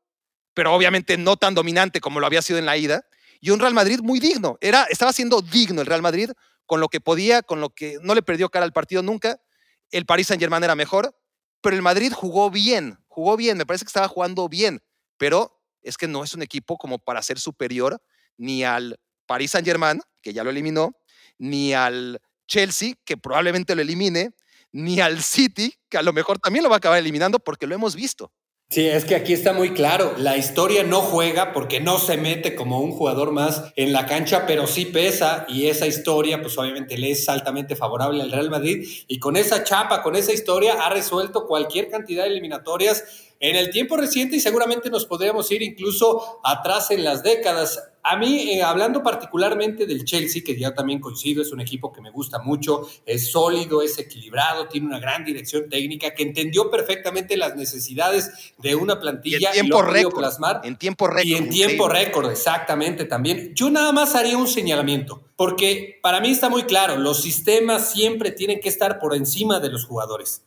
[0.53, 3.05] pero obviamente no tan dominante como lo había sido en la ida,
[3.41, 4.57] y un Real Madrid muy digno.
[4.61, 6.29] Era, estaba siendo digno el Real Madrid
[6.65, 9.41] con lo que podía, con lo que no le perdió cara al partido nunca.
[9.89, 11.13] El Paris Saint-Germain era mejor,
[11.59, 14.81] pero el Madrid jugó bien, jugó bien, me parece que estaba jugando bien,
[15.17, 18.01] pero es que no es un equipo como para ser superior
[18.37, 20.95] ni al Paris Saint-Germain, que ya lo eliminó,
[21.37, 24.33] ni al Chelsea, que probablemente lo elimine,
[24.71, 27.75] ni al City, que a lo mejor también lo va a acabar eliminando porque lo
[27.75, 28.31] hemos visto.
[28.71, 32.55] Sí, es que aquí está muy claro, la historia no juega porque no se mete
[32.55, 36.97] como un jugador más en la cancha, pero sí pesa y esa historia pues obviamente
[36.97, 38.87] le es altamente favorable al Real Madrid.
[39.09, 43.03] Y con esa chapa, con esa historia ha resuelto cualquier cantidad de eliminatorias
[43.41, 47.87] en el tiempo reciente y seguramente nos podríamos ir incluso atrás en las décadas.
[48.03, 52.01] A mí, eh, hablando particularmente del Chelsea, que ya también coincido, es un equipo que
[52.01, 57.35] me gusta mucho, es sólido, es equilibrado, tiene una gran dirección técnica, que entendió perfectamente
[57.35, 60.61] las necesidades de una plantilla y, en tiempo récord, plasmar.
[60.63, 61.27] En tiempo récord.
[61.27, 63.53] Y en tiempo récord, exactamente también.
[63.55, 68.31] Yo nada más haría un señalamiento, porque para mí está muy claro, los sistemas siempre
[68.31, 70.43] tienen que estar por encima de los jugadores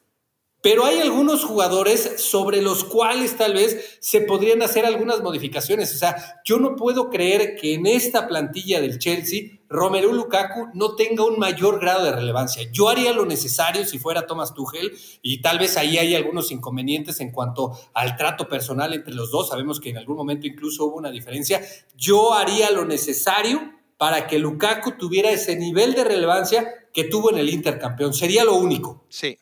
[0.65, 5.95] pero hay algunos jugadores sobre los cuales tal vez se podrían hacer algunas modificaciones.
[5.95, 10.95] O sea, yo no puedo creer que en esta plantilla del Chelsea Romelu Lukaku no
[10.97, 12.67] tenga un mayor grado de relevancia.
[12.73, 17.21] Yo haría lo necesario si fuera Thomas Tuchel y tal vez ahí hay algunos inconvenientes
[17.21, 19.51] en cuanto al trato personal entre los dos.
[19.51, 21.61] Sabemos que en algún momento incluso hubo una diferencia.
[21.95, 23.61] Yo haría lo necesario
[23.99, 28.15] para que Lukaku tuviera ese nivel de relevancia que tuvo en el Intercampeón.
[28.15, 29.05] Sería lo único.
[29.11, 29.37] Sí,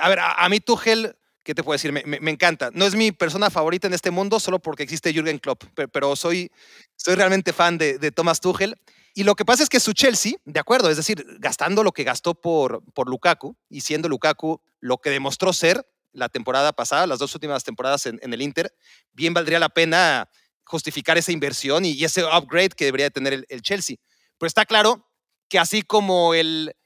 [0.00, 1.92] a ver, a, mí Tuchel, ¿qué te puedo decir?
[1.92, 2.70] Me, encanta.
[2.72, 6.50] No es mi persona favorita en este mundo solo porque existe Jürgen Klopp, pero, soy,
[6.96, 8.76] soy realmente fan de, Thomas Tuchel.
[9.14, 12.04] Y lo que pasa es que su Chelsea, de acuerdo, es decir, gastando lo que
[12.04, 17.18] gastó por, por Lukaku y siendo Lukaku lo que demostró ser la temporada pasada, las
[17.18, 18.72] dos últimas temporadas en, el Inter,
[19.12, 20.28] bien valdría la pena
[20.64, 23.96] justificar esa inversión y, ese upgrade que debería tener el, el Chelsea.
[24.38, 25.08] Pero está claro
[25.48, 26.76] que así como el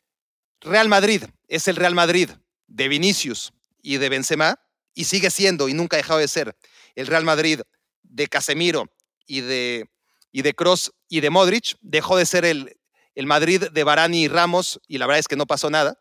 [0.60, 2.30] Real Madrid es el Real Madrid
[2.66, 3.52] de Vinicius
[3.82, 4.58] y de Benzema,
[4.94, 6.56] y sigue siendo y nunca ha dejado de ser
[6.94, 7.60] el Real Madrid
[8.02, 8.90] de Casemiro
[9.26, 9.88] y de,
[10.30, 12.76] y de Cross y de Modric, dejó de ser el,
[13.14, 15.98] el Madrid de Barani y Ramos, y la verdad es que no pasó nada.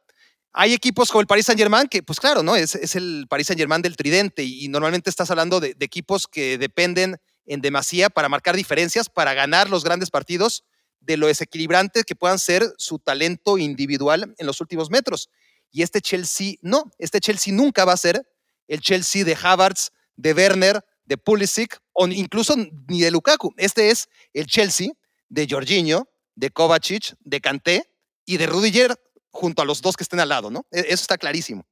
[0.53, 2.55] Hay equipos como el Paris Saint Germain, que pues claro, ¿no?
[2.55, 6.27] Es, es el Paris Saint Germain del tridente, y, normalmente estás hablando de, de, equipos
[6.27, 10.65] que dependen en demasía para marcar diferencias, para ganar los grandes partidos,
[10.99, 15.29] de lo desequilibrante que puedan ser su talento individual en los últimos metros.
[15.71, 18.27] Y este Chelsea no, este Chelsea nunca va a ser
[18.67, 22.55] el Chelsea de Havertz, de Werner, de Pulisic o incluso
[22.87, 23.53] ni de Lukaku.
[23.57, 24.89] Este es el Chelsea
[25.29, 27.89] de Jorginho, de Kovacic, de Kanté
[28.25, 28.95] y de Rudiger
[29.29, 30.65] junto a los dos que estén al lado, ¿no?
[30.71, 31.65] E-, eso está clarísimo.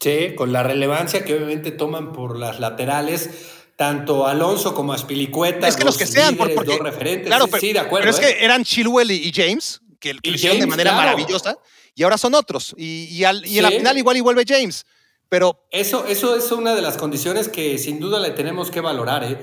[0.00, 3.30] Sí, con la relevancia que obviamente toman por las laterales,
[3.76, 5.68] tanto Alonso como Aspilicueta.
[5.68, 7.26] Es que los, que sean, porque, dos referentes.
[7.26, 8.06] Claro, sí, de acuerdo.
[8.06, 8.44] Pero es que ¿eh?
[8.44, 11.58] eran Chilwell y James, que lo hicieron de manera maravillosa
[11.94, 12.74] y ahora son otros.
[12.76, 14.84] Y, y, al, y en la final igual y vuelve James.
[15.28, 15.66] Pero...
[15.70, 19.24] Eso, eso es una de las condiciones que sin duda le tenemos que valorar.
[19.24, 19.38] ¿eh?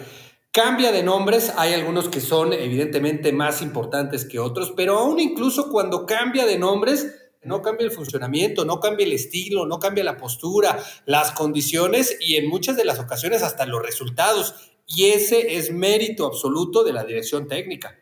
[0.52, 5.70] Cambia de nombres, hay algunos que son evidentemente más importantes que otros, pero aún incluso
[5.70, 7.08] cuando cambia de nombres,
[7.44, 12.36] no cambia el funcionamiento, no cambia el estilo, no cambia la postura, las condiciones y
[12.36, 14.56] en muchas de las ocasiones hasta los resultados.
[14.86, 17.98] Y ese es mérito absoluto de la dirección técnica.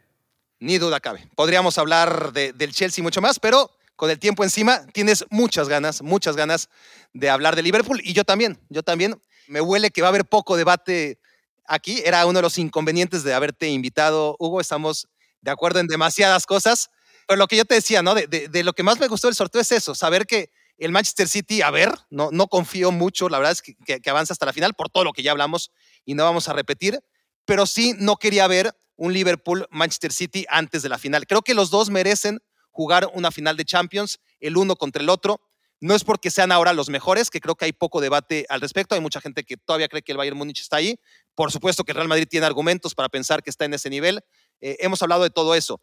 [0.59, 1.29] Ni duda cabe.
[1.35, 6.01] Podríamos hablar de, del Chelsea mucho más, pero con el tiempo encima, tienes muchas ganas,
[6.01, 6.69] muchas ganas
[7.11, 9.21] de hablar de Liverpool y yo también, yo también.
[9.49, 11.19] Me huele que va a haber poco debate
[11.65, 12.01] aquí.
[12.05, 14.61] Era uno de los inconvenientes de haberte invitado, Hugo.
[14.61, 15.09] Estamos
[15.41, 16.91] de acuerdo en demasiadas cosas.
[17.27, 18.15] Pero lo que yo te decía, ¿no?
[18.15, 21.61] De, lo que más me gustó del sorteo es eso, saber que el Manchester City,
[21.61, 24.89] a ver, no, confío mucho, la verdad es que, que, avanza hasta la final por
[24.89, 25.71] todo lo que ya hablamos
[26.05, 27.01] y no vamos a repetir,
[27.43, 31.27] pero sí no quería ver un Liverpool-Manchester City antes de la final.
[31.27, 32.39] Creo que los dos merecen
[32.79, 35.41] jugar una final de Champions, el uno contra el otro.
[35.81, 38.95] No es porque sean ahora los mejores, que creo que hay poco debate al respecto.
[38.95, 40.97] Hay mucha gente que todavía cree que el Bayern Múnich está ahí.
[41.35, 44.21] Por supuesto que el Real Madrid tiene argumentos para pensar que está en ese nivel.
[44.61, 45.81] Eh, hemos hablado de todo eso,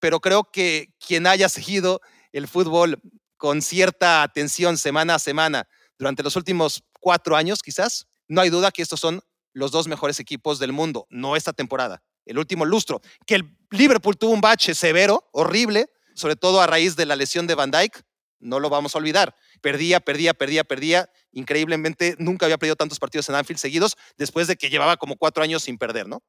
[0.00, 2.00] pero creo que quien haya seguido
[2.32, 2.98] el fútbol
[3.36, 5.68] con cierta atención semana a semana
[5.98, 9.20] durante los últimos cuatro años, quizás, no hay duda que estos son
[9.52, 13.02] los dos mejores equipos del mundo, no esta temporada, el último lustro.
[13.26, 17.46] Que el Liverpool tuvo un bache severo, horrible, sobre todo a raíz de la lesión
[17.46, 18.02] de Van Dijk,
[18.40, 19.34] no lo vamos a olvidar.
[19.60, 21.10] Perdía, perdía, perdía, perdía.
[21.32, 25.42] Increíblemente, nunca había perdido tantos partidos en Anfield seguidos después de que llevaba como cuatro
[25.42, 26.22] años sin perder, ¿no?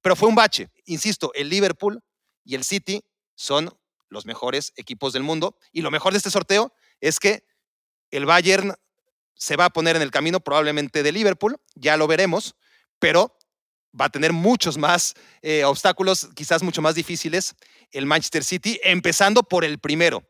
[0.00, 0.70] Pero fue un bache.
[0.86, 2.02] Insisto, el Liverpool
[2.44, 3.02] y el City
[3.34, 3.70] son
[4.08, 5.56] los mejores equipos del mundo.
[5.72, 7.44] Y lo mejor de este sorteo es que
[8.10, 8.74] el Bayern
[9.34, 12.54] se va a poner en el camino probablemente de Liverpool, ya lo veremos,
[12.98, 13.36] pero
[13.98, 17.54] va a tener muchos más eh, obstáculos, quizás mucho más difíciles,
[17.90, 20.22] el Manchester City, empezando por el primero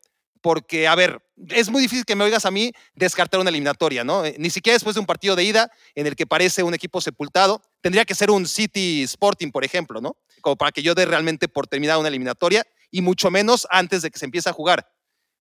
[0.45, 4.27] porque, a ver, es muy difícil que me oigas a mí descartar una eliminatoria, ¿no?
[4.27, 7.01] Eh, ni siquiera después de un partido de ida en el que parece un equipo
[7.01, 10.19] sepultado, tendría que ser un City Sporting, por ejemplo, ¿no?
[10.43, 14.11] Como para que yo dé realmente por terminada una eliminatoria y mucho menos antes de
[14.11, 14.86] que se empiece a jugar.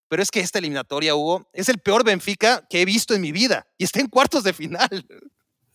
[0.08, 3.34] Pero es que esta eliminatoria, Hugo, es el peor Benfica que he visto en mi
[3.34, 5.06] vida y está en cuartos de final.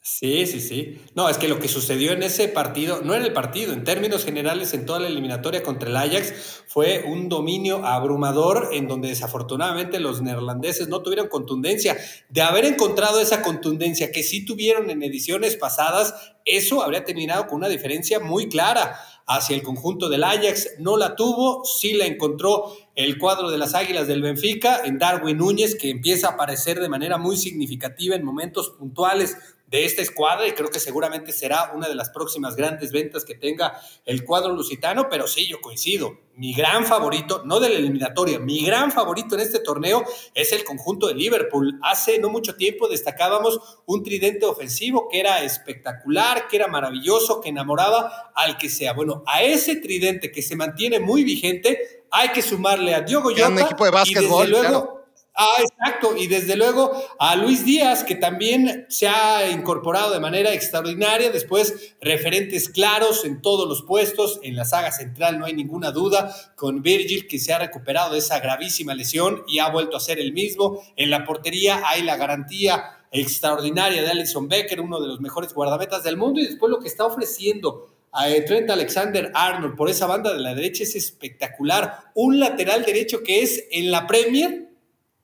[0.00, 1.02] Sí, sí, sí.
[1.14, 4.24] No, es que lo que sucedió en ese partido, no en el partido, en términos
[4.24, 10.00] generales en toda la eliminatoria contra el Ajax, fue un dominio abrumador en donde desafortunadamente
[10.00, 11.98] los neerlandeses no tuvieron contundencia.
[12.30, 16.14] De haber encontrado esa contundencia que sí tuvieron en ediciones pasadas,
[16.46, 20.76] eso habría terminado con una diferencia muy clara hacia el conjunto del Ajax.
[20.78, 25.36] No la tuvo, sí la encontró el cuadro de las Águilas del Benfica en Darwin
[25.36, 29.36] Núñez, que empieza a aparecer de manera muy significativa en momentos puntuales
[29.70, 33.34] de esta escuadra y creo que seguramente será una de las próximas grandes ventas que
[33.34, 36.18] tenga el cuadro lusitano, pero sí, yo coincido.
[36.34, 40.04] Mi gran favorito, no de la eliminatoria, mi gran favorito en este torneo
[40.34, 41.78] es el conjunto de Liverpool.
[41.82, 47.48] Hace no mucho tiempo destacábamos un tridente ofensivo que era espectacular, que era maravilloso, que
[47.50, 48.92] enamoraba al que sea.
[48.92, 53.48] Bueno, a ese tridente que se mantiene muy vigente, hay que sumarle a Diogo Jota.
[53.48, 54.97] Un equipo de básquetbol, y desde luego,
[55.40, 56.16] Ah, exacto.
[56.16, 56.90] Y desde luego
[57.20, 61.31] a Luis Díaz, que también se ha incorporado de manera extraordinaria.
[61.31, 64.40] Después, referentes claros en todos los puestos.
[64.43, 66.35] En la saga central no hay ninguna duda.
[66.56, 70.19] Con Virgil, que se ha recuperado de esa gravísima lesión y ha vuelto a ser
[70.19, 70.82] el mismo.
[70.97, 76.02] En la portería hay la garantía extraordinaria de Alison Becker, uno de los mejores guardametas
[76.02, 76.40] del mundo.
[76.40, 80.56] Y después lo que está ofreciendo a Trent Alexander Arnold por esa banda de la
[80.56, 82.10] derecha es espectacular.
[82.16, 84.67] Un lateral derecho que es en la Premier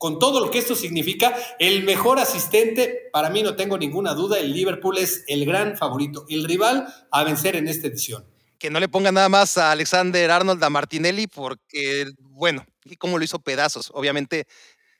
[0.05, 4.39] con todo lo que esto significa, el mejor asistente, para mí no tengo ninguna duda,
[4.39, 8.26] el Liverpool es el gran favorito, el rival a vencer en esta edición.
[8.59, 13.16] Que no le ponga nada más a Alexander Arnold a Martinelli, porque, bueno, y cómo
[13.16, 13.90] lo hizo pedazos.
[13.94, 14.44] Obviamente,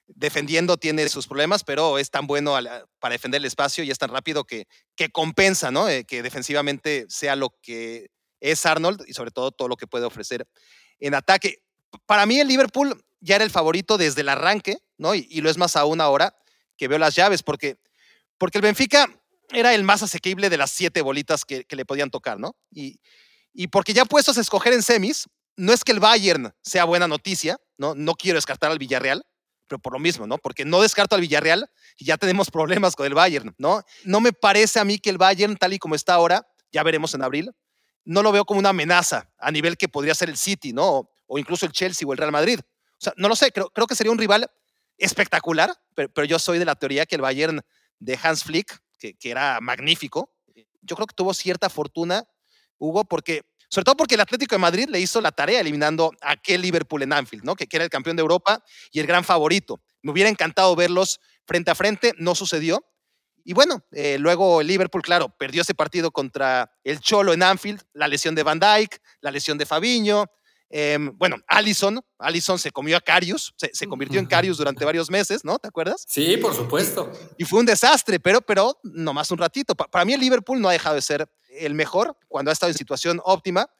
[0.06, 2.56] defendiendo tiene sus problemas, pero es tan bueno
[2.98, 4.64] para defender el espacio y es tan rápido que,
[4.97, 5.86] que compensa, ¿no?
[5.86, 8.06] Eh, que defensivamente sea lo que
[8.40, 10.47] es Arnold y sobre todo todo lo que puede ofrecer
[10.98, 11.59] en ataque.
[12.06, 15.14] Para mí el Liverpool ya era el favorito desde el arranque, ¿no?
[15.14, 16.36] Y, lo es más aún ahora
[16.76, 17.78] que veo las llaves, porque,
[18.38, 19.08] porque el Benfica
[19.50, 22.56] era el más asequible de las siete bolitas que, le podían tocar, ¿no?
[22.70, 23.00] Y,
[23.52, 27.06] y porque ya puestos a escoger en semis, no es que el Bayern sea buena
[27.06, 27.94] noticia, ¿no?
[27.94, 29.24] No quiero descartar al Villarreal,
[29.68, 30.38] pero por lo mismo, ¿no?
[30.38, 33.82] Porque no descarto al Villarreal y ya tenemos problemas con el Bayern, ¿no?
[34.04, 37.14] No me parece a mí que el Bayern, tal y como está ahora, ya veremos
[37.14, 37.52] en abril,
[38.04, 41.10] no lo veo como una amenaza a nivel que podría ser el City, ¿no?
[41.26, 42.60] o incluso el Chelsea o el Real Madrid
[43.16, 44.50] no lo sé, creo, creo que sería un rival
[44.98, 47.60] espectacular, pero, yo soy de la teoría que el Bayern
[47.98, 50.32] de Hans Flick, que, era magnífico,
[50.82, 52.24] yo creo que tuvo cierta fortuna,
[52.78, 56.32] Hugo, porque, sobre todo porque el Atlético de Madrid le hizo la tarea eliminando a
[56.32, 57.54] aquel Liverpool en Anfield, ¿no?
[57.54, 58.62] que, que era el campeón de Europa
[58.92, 59.80] y el gran favorito.
[60.02, 62.84] Me hubiera encantado verlos frente a frente, no sucedió.
[63.44, 67.82] Y bueno, eh, luego el Liverpool, claro, perdió ese partido contra el Cholo en Anfield,
[67.92, 70.24] la lesión de Van Dijk, la lesión de Fabiño,
[70.76, 75.44] Em, bueno, Allison, Allison se comió a Carius, se, convirtió en Carius durante varios meses,
[75.44, 75.56] ¿no?
[75.60, 76.05] ¿Te acuerdas?
[76.09, 77.12] Sí, por supuesto.
[77.38, 79.76] Y, fue un desastre, pero, pero nomás un ratito.
[79.76, 82.76] para mí el Liverpool no ha dejado de ser el mejor cuando ha estado en
[82.76, 83.70] situación óptima.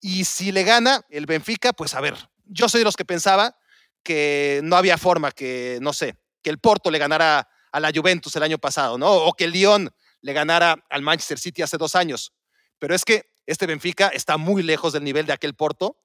[0.00, 3.56] Y si le gana el Benfica, pues a ver, yo soy de los que pensaba
[4.04, 8.36] que no había forma que, no sé, que el Porto le ganara a la Juventus
[8.36, 9.12] el año pasado, ¿no?
[9.12, 9.90] O que el Lyon
[10.20, 12.32] le ganara al Manchester City hace dos años.
[12.78, 15.96] Pero es que este Benfica está muy lejos del nivel de aquel Porto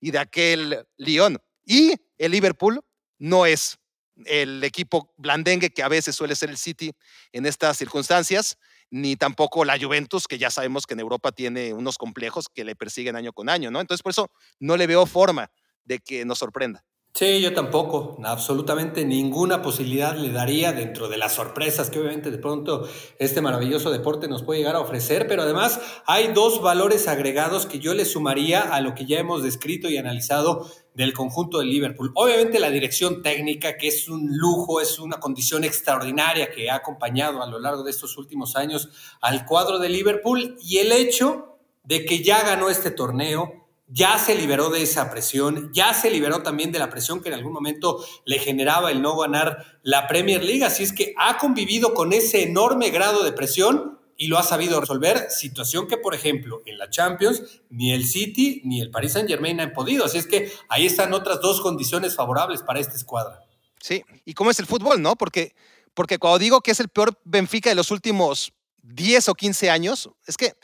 [0.00, 1.38] y, de aquel Lyon.
[1.64, 2.80] Y el Liverpool
[3.18, 3.78] no es
[4.26, 6.92] el equipo blandengue que a veces suele ser el City
[7.32, 8.58] en estas circunstancias,
[8.90, 12.76] ni tampoco la Juventus, que ya sabemos que en Europa tiene unos complejos que le
[12.76, 13.80] persiguen año con año, ¿no?
[13.80, 14.30] Entonces, por eso
[14.60, 15.50] no le veo forma
[15.84, 16.84] de que nos sorprenda.
[17.14, 18.16] Sí, yo tampoco.
[18.24, 23.90] Absolutamente ninguna posibilidad le daría dentro de las sorpresas que obviamente de pronto este maravilloso
[23.90, 28.06] deporte nos puede llegar a ofrecer, pero además hay dos valores agregados que yo le
[28.06, 32.12] sumaría a lo que ya hemos descrito y analizado del conjunto de Liverpool.
[32.14, 37.42] Obviamente la dirección técnica, que es un lujo, es una condición extraordinaria que ha acompañado
[37.42, 38.88] a lo largo de estos últimos años
[39.20, 43.61] al cuadro de Liverpool y el hecho de que ya ganó este torneo,
[43.92, 47.34] ya se liberó de esa presión, ya se liberó también de la presión que en
[47.34, 51.92] algún momento le generaba el no ganar la Premier League, así es que ha convivido
[51.92, 56.62] con ese enorme grado de presión y lo ha sabido resolver, situación que por ejemplo
[56.64, 60.26] en la Champions ni el City ni el Paris Saint Germain han podido, así es
[60.26, 63.40] que ahí están otras dos condiciones favorables para esta escuadra.
[63.78, 65.16] Sí, y cómo es el fútbol, ¿no?
[65.16, 65.54] Porque,
[65.92, 68.54] porque cuando digo que es el peor Benfica de los últimos
[68.84, 70.54] 10 o 15 años, es que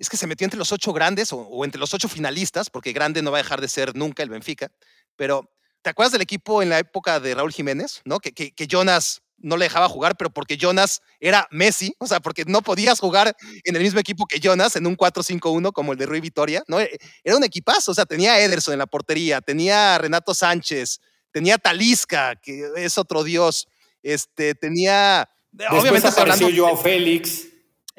[0.00, 3.20] es que se metió entre los ocho grandes o, entre los ocho finalistas, porque grande
[3.20, 4.72] no va a dejar de ser nunca el Benfica.
[5.14, 5.50] Pero,
[5.82, 8.00] ¿te acuerdas del equipo en la época de Raúl Jiménez?
[8.06, 8.18] ¿no?
[8.18, 12.44] Que, que, Jonas no le dejaba jugar, pero porque Jonas era Messi, o sea, porque
[12.46, 16.06] no podías jugar en el mismo equipo que Jonas en un 4-5-1 como el de
[16.06, 16.80] Rui Vitoria, ¿no?
[16.80, 20.32] E, era un equipazo, o sea, tenía a Ederson en la portería, tenía a Renato
[20.32, 21.00] Sánchez,
[21.30, 23.68] tenía a Talisca, que es otro dios,
[24.02, 25.28] este, tenía...
[25.52, 27.49] Después obviamente apareció Joao Félix.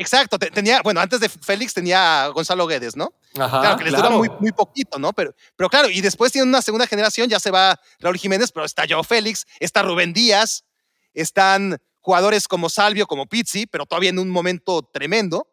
[0.02, 3.14] Exacto, tenía, bueno, antes de Félix tenía a Gonzalo Guedes, ¿no?
[3.38, 5.14] Ajá, claro, que les dura muy, muy poquito, ¿no?
[5.14, 8.66] Pero, pero claro, y después tiene una segunda generación, ya se va Raúl Jiménez, pero
[8.66, 10.66] está Joao Félix, está Rubén Díaz,
[11.14, 15.48] están jugadores como Salvio, como Pizzi, pero todavía en un momento tremendo.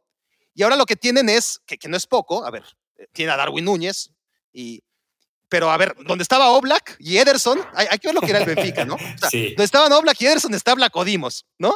[0.55, 2.65] Y ahora lo que tienen es, que, que no es poco, a ver,
[3.13, 4.13] tiene a Darwin Núñez,
[4.51, 4.83] y,
[5.51, 8.47] pero a ver, donde estaba Oblak y Ederson, hay, que ver lo que era el
[8.47, 8.95] Benfica, ¿no?
[8.95, 9.49] O sea, sí.
[9.49, 11.75] Donde estaban Oblak y Ederson está Blacodimos, ¿no?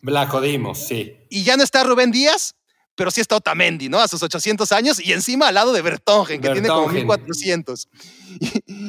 [0.00, 1.16] Blacodimos, sí.
[1.28, 2.54] Y ya no está Rubén Díaz,
[2.94, 3.98] pero sí está Otamendi, ¿no?
[3.98, 7.88] A sus 800 años y encima al lado de Bertongen, que tiene como 1400.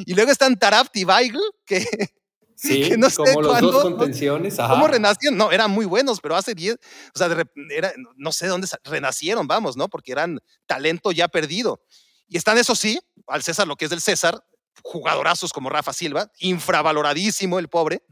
[0.06, 1.84] Y, luego están Tarabt y Weigl, que,
[2.62, 4.56] Sí, no sé como los dos contenciones.
[4.56, 5.36] ¿Cómo renacieron?
[5.36, 6.76] No, eran muy buenos, pero hace 10,
[7.12, 7.28] o sea,
[7.70, 9.88] era, no sé dónde renacieron, vamos, ¿no?
[9.88, 11.82] Porque eran talento ya perdido.
[12.28, 14.44] Y están, eso sí, al César lo que es del César,
[14.82, 18.04] jugadorazos como Rafa Silva, infravaloradísimo el pobre,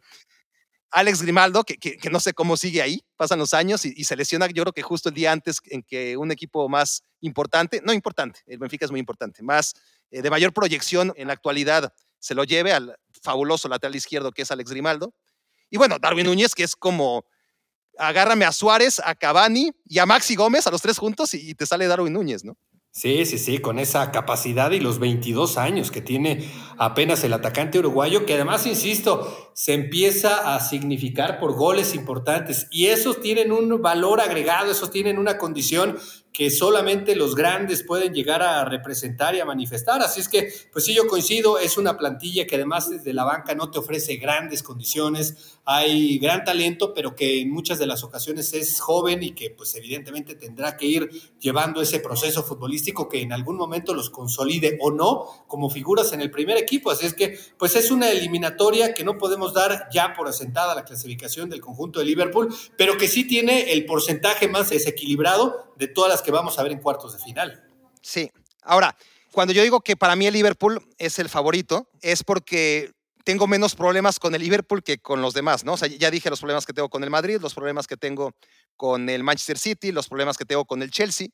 [0.90, 4.46] Alex Grimaldo, que, que, no sé cómo sigue ahí, pasan los años y, se lesiona,
[4.48, 8.40] yo creo que justo el día antes en que un equipo más importante, no importante,
[8.46, 9.74] el Benfica es muy importante, más
[10.10, 14.42] eh, de mayor proyección en la actualidad, se lo lleve al fabuloso lateral izquierdo que
[14.42, 15.14] es Alex Grimaldo.
[15.70, 17.24] Y bueno, Darwin Núñez, que es como,
[17.96, 21.66] agárrame a Suárez, a Cavani y a Maxi Gómez, a los tres juntos y te
[21.66, 22.56] sale Darwin Núñez, ¿no?
[22.92, 27.78] Sí, sí, sí, con esa capacidad y los 22 años que tiene apenas el atacante
[27.78, 32.66] uruguayo, que además, insisto, se empieza a significar por goles importantes.
[32.72, 35.98] Y esos tienen un valor agregado, esos tienen una condición
[36.32, 40.00] que solamente los grandes pueden llegar a representar y a manifestar.
[40.00, 43.54] Así es que, pues sí, yo coincido, es una plantilla que además desde la banca
[43.54, 48.52] no te ofrece grandes condiciones, hay gran talento, pero que en muchas de las ocasiones
[48.54, 53.32] es joven y que pues evidentemente tendrá que ir llevando ese proceso futbolístico que en
[53.32, 56.90] algún momento los consolide o no como figuras en el primer equipo.
[56.90, 60.84] Así es que, pues es una eliminatoria que no podemos dar ya por asentada la
[60.84, 66.10] clasificación del conjunto de Liverpool, pero que sí tiene el porcentaje más desequilibrado de todas
[66.10, 67.64] las que vamos a ver en cuartos de final.
[68.02, 68.30] Sí.
[68.62, 68.96] Ahora,
[69.32, 72.92] cuando yo digo que para mí el Liverpool es el favorito, es porque
[73.24, 75.74] tengo menos problemas con el Liverpool que con los demás, ¿no?
[75.74, 78.32] O sea, ya dije los problemas que tengo con el Madrid, los problemas que tengo
[78.76, 81.28] con el Manchester City, los problemas que tengo con el Chelsea.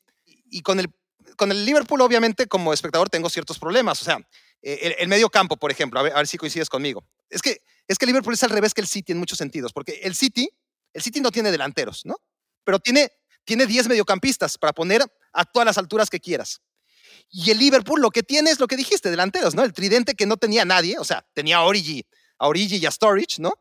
[0.49, 0.87] Y con el,
[1.35, 4.01] con el Liverpool, obviamente, como espectador, tengo ciertos problemas.
[4.01, 4.19] O sea,
[4.61, 7.03] eh, el, medio campo, por ejemplo, a ver, a ver, si coincides conmigo.
[7.29, 9.73] Es que, es que el Liverpool es al revés que el City en muchos sentidos,
[9.73, 10.49] porque el City,
[10.93, 12.15] el City no tiene delanteros, ¿no?
[12.63, 13.11] Pero tiene
[13.47, 15.01] tiene 10 mediocampistas para poner
[15.31, 16.61] a todas las alturas que quieras.
[17.29, 19.63] Y el Liverpool lo que tiene es lo que dijiste, delanteros, ¿no?
[19.63, 22.05] El tridente que no tenía nadie, o sea, tenía a Origi,
[22.37, 23.53] a Origi y a Storage, ¿no?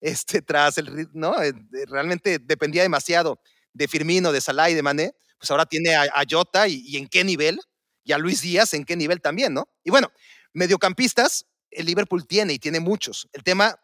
[0.00, 1.40] Este, tras el, ¿no?
[1.42, 1.52] Eh,
[1.88, 3.38] realmente dependía demasiado
[3.74, 7.22] de Firmino, de Salah y de Mané, pues ahora tiene a, Jota y, en qué
[7.22, 7.60] nivel,
[8.04, 9.68] y a Luis Díaz en qué nivel también, ¿no?
[9.84, 10.10] Y bueno,
[10.54, 13.28] mediocampistas, el Liverpool tiene y tiene muchos.
[13.32, 13.78] El tema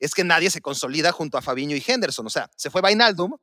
[0.00, 3.38] es que nadie se consolida junto a Fabiño y Henderson, o sea, se fue Vainaldum,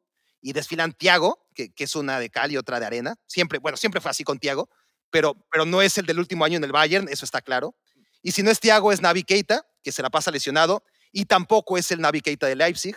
[0.46, 3.16] y desfilan Tiago, que, es una de cal y otra de arena.
[3.26, 4.70] Siempre, bueno, siempre fue así con Tiago,
[5.10, 7.76] pero, pero no es el del último año en el Bayern, eso está claro.
[8.22, 11.78] Y si no es Tiago, es Navi Keita, que se la pasa lesionado, y tampoco
[11.78, 12.96] es el Navi Keita de Leipzig.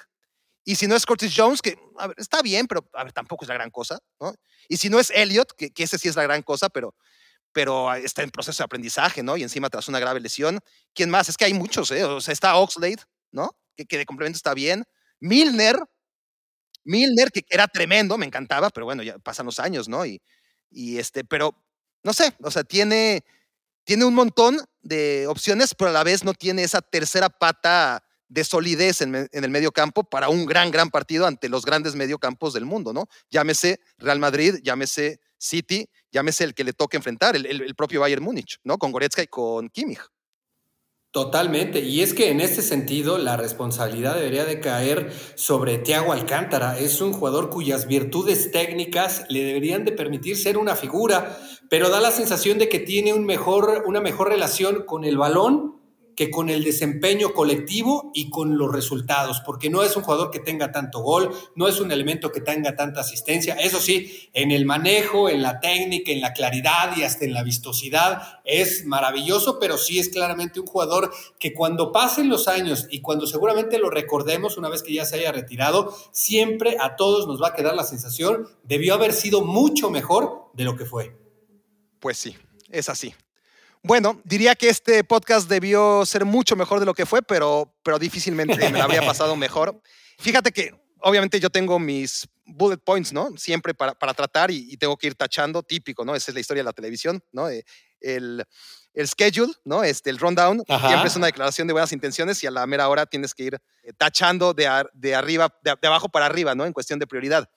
[0.64, 1.78] Y si no es Curtis Jones, que
[2.16, 3.98] está bien, pero tampoco es la gran cosa.
[4.68, 6.94] Y si no es Elliot, que, ese sí es la gran cosa, pero,
[7.52, 9.36] pero está en proceso de aprendizaje, ¿no?
[9.36, 10.60] Y encima tras una grave lesión.
[10.94, 11.28] ¿Quién más?
[11.28, 12.05] Es que hay muchos, ¿eh?
[12.05, 13.02] O sea, está Oxlade,
[13.32, 13.56] ¿no?
[13.76, 14.85] Que de complemento está bien.
[15.20, 15.78] Milner,
[16.89, 20.06] Milner, que era tremendo, me encantaba, pero bueno, ya pasan los años, ¿no?
[20.06, 20.20] Y,
[20.70, 21.55] este, pero
[22.02, 23.24] no sé, o sea, tiene,
[23.85, 28.43] tiene un montón de opciones, pero a la vez no tiene esa tercera pata de
[28.43, 32.65] solidez en, el medio campo para un gran, gran partido ante los grandes mediocampos del
[32.65, 33.06] mundo, ¿no?
[33.31, 38.01] Llámese Real Madrid, llámese City, llámese el que le toque enfrentar, el, el, el propio
[38.01, 38.78] Bayern Múnich, ¿no?
[38.78, 40.01] Con Goretzka y con Kimmich.
[41.19, 46.78] Totalmente, y es que en este sentido la responsabilidad debería de caer sobre Thiago Alcántara.
[46.78, 51.36] Es un jugador cuyas virtudes técnicas le deberían de permitir ser una figura,
[51.69, 55.77] pero da la sensación de que tiene una mejor relación con el balón
[56.19, 60.40] que con el desempeño colectivo y con los resultados, porque no es un jugador que
[60.40, 63.55] tenga tanto gol, no es un elemento que tenga tanta asistencia.
[63.55, 67.45] Eso sí, en el manejo, en la técnica, en la claridad y hasta en la
[67.45, 73.01] vistosidad es maravilloso, pero sí es claramente un jugador que cuando pasen los años y
[73.01, 77.40] cuando seguramente lo recordemos una vez que ya se haya retirado, siempre a todos nos
[77.40, 81.16] va a quedar la sensación, debió haber sido mucho mejor de lo que fue.
[82.01, 82.35] Pues sí,
[82.70, 83.15] es así.
[83.82, 87.98] Bueno, diría que este podcast debió ser mucho mejor de lo que fue, pero, pero
[87.98, 89.80] difícilmente me habría pasado mejor.
[90.18, 93.30] Fíjate que obviamente yo tengo mis bullet points, ¿no?
[93.36, 96.14] Siempre para, para tratar y, y, tengo que ir tachando, típico, ¿no?
[96.14, 97.48] Esa es la historia de la televisión, ¿no?
[97.48, 97.64] Eh,
[98.00, 98.44] el,
[98.94, 99.84] el schedule, ¿no?
[99.84, 100.88] Este, el rundown, Ajá.
[100.88, 103.59] siempre es una declaración de buenas intenciones y a la mera hora tienes que ir
[103.82, 106.64] eh, tachando de, a, de arriba, de, de, abajo para arriba, ¿no?
[106.64, 107.48] En cuestión de prioridad.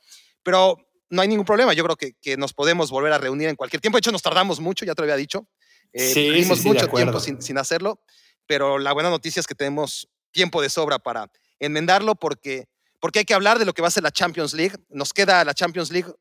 [0.43, 0.77] Pero
[1.09, 3.81] no hay ningún problema, yo creo que, que nos podemos volver a reunir en cualquier
[3.81, 3.97] tiempo.
[3.97, 5.47] De hecho, nos tardamos mucho, ya te lo había dicho.
[5.93, 8.01] Eh, sí, tuvimos sí, sí, mucho tiempo sin, sin, hacerlo,
[8.47, 12.69] pero la buena noticia es que tenemos tiempo de sobra para enmendarlo porque,
[12.99, 14.75] porque hay que hablar de lo que va a ser la Champions League.
[14.89, 16.11] Nos queda la Champions League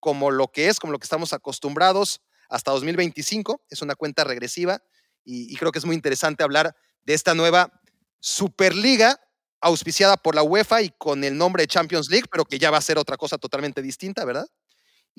[0.00, 3.62] como lo que es, como lo que estamos acostumbrados hasta 2025.
[3.70, 4.82] Es una cuenta regresiva
[5.24, 7.72] y, y creo que es muy interesante hablar de esta nueva
[8.20, 9.18] Superliga
[9.60, 12.78] auspiciada por la UEFA y con el nombre de Champions League, pero que ya va
[12.78, 14.46] a ser otra cosa totalmente distinta, ¿verdad?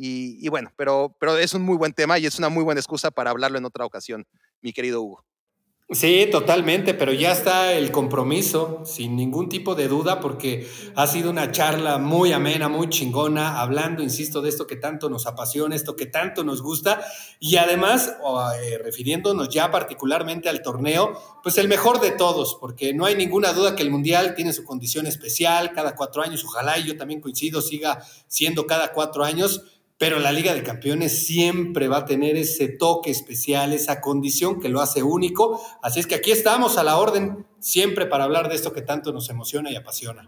[0.03, 2.81] Y, y, bueno, pero, pero es un muy buen tema y es una muy buena
[2.81, 4.25] excusa para hablarlo en otra ocasión,
[4.59, 5.23] mi querido Hugo.
[5.91, 11.29] Sí, totalmente, pero ya está el compromiso, sin ningún tipo de duda, porque ha sido
[11.29, 15.95] una charla muy amena, muy chingona, hablando, insisto, de esto que tanto nos apasiona, esto
[15.95, 17.05] que tanto nos gusta,
[17.39, 18.15] y además,
[18.63, 21.13] eh, refiriéndonos ya particularmente al torneo,
[21.43, 24.63] pues el mejor de todos, porque no hay ninguna duda que el Mundial tiene su
[24.63, 29.65] condición especial, cada cuatro años, ojalá, y yo también coincido, siga siendo cada cuatro años,
[30.01, 34.67] pero la Liga de Campeones siempre va a tener ese toque especial, esa condición que
[34.67, 35.61] lo hace único.
[35.83, 39.13] Así es que aquí estamos a la orden, siempre para hablar de esto que tanto
[39.13, 40.27] nos emociona y apasiona.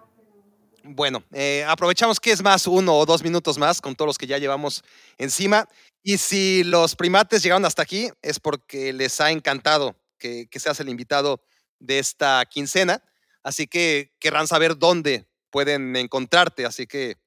[0.84, 4.28] Bueno, eh, aprovechamos que es más uno o dos minutos más con todos los que
[4.28, 4.84] ya llevamos
[5.18, 5.68] encima.
[6.04, 10.80] Y si los primates llegaron hasta aquí, es porque les ha encantado que, que seas
[10.82, 11.42] el invitado
[11.80, 13.04] de esta quincena.
[13.42, 16.64] Así que querrán saber dónde pueden encontrarte.
[16.68, 17.23] Así que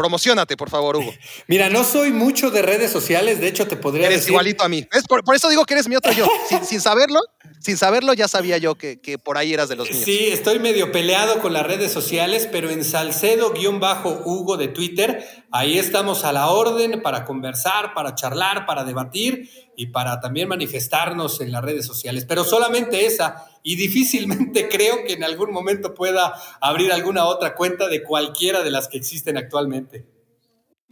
[0.00, 1.12] Promocionate, por favor, Hugo.
[1.46, 4.30] Mira, no soy mucho de redes sociales, de hecho te podría eres decir...
[4.30, 4.88] igualito a mí.
[4.92, 6.26] Es por, por, eso digo que eres mi otro yo.
[6.48, 7.20] sin, sin, saberlo,
[7.58, 10.02] sin saberlo ya sabía yo que, que, por ahí eras de los míos.
[10.02, 16.24] Sí, estoy medio peleado con las redes sociales, pero en Salcedo-Hugo de Twitter, ahí estamos
[16.24, 21.62] a la orden para conversar, para charlar, para debatir y para también manifestarnos en las
[21.62, 27.24] redes sociales, pero solamente esa y difícilmente creo que en algún momento pueda abrir alguna
[27.24, 30.06] otra cuenta de cualquiera de las que existen actualmente.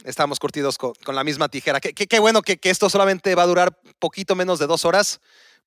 [0.03, 1.81] Estamos curtidos con, la misma tijera.
[1.81, 5.19] Qué bueno que, que, esto solamente va a durar poquito menos de dos horas,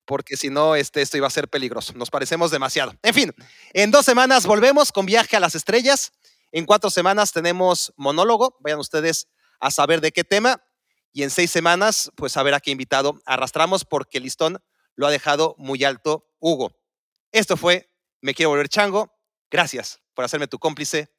[0.05, 1.93] porque si no, este, esto iba a ser peligroso.
[1.95, 2.95] Nos parecemos demasiado.
[3.03, 3.31] En fin,
[3.73, 6.11] en dos semanas volvemos con Viaje a las Estrellas.
[6.53, 8.55] En cuatro semanas tenemos monólogo.
[8.59, 9.27] Vayan ustedes
[9.59, 10.63] a saber de qué tema
[11.11, 14.59] y en seis semanas, pues a ver a qué invitado arrastramos porque el listón
[14.95, 16.71] lo ha dejado muy alto Hugo.
[17.31, 17.89] Esto fue
[18.21, 19.11] Me Quiero Volver Chango.
[19.49, 21.11] Gracias por hacerme tu cómplice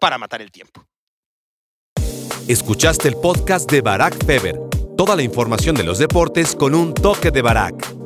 [0.00, 0.86] para matar el tiempo.
[2.48, 4.58] Escuchaste el podcast de Barack Feber.
[4.96, 7.97] Toda la información de los deportes con un toque de Barack.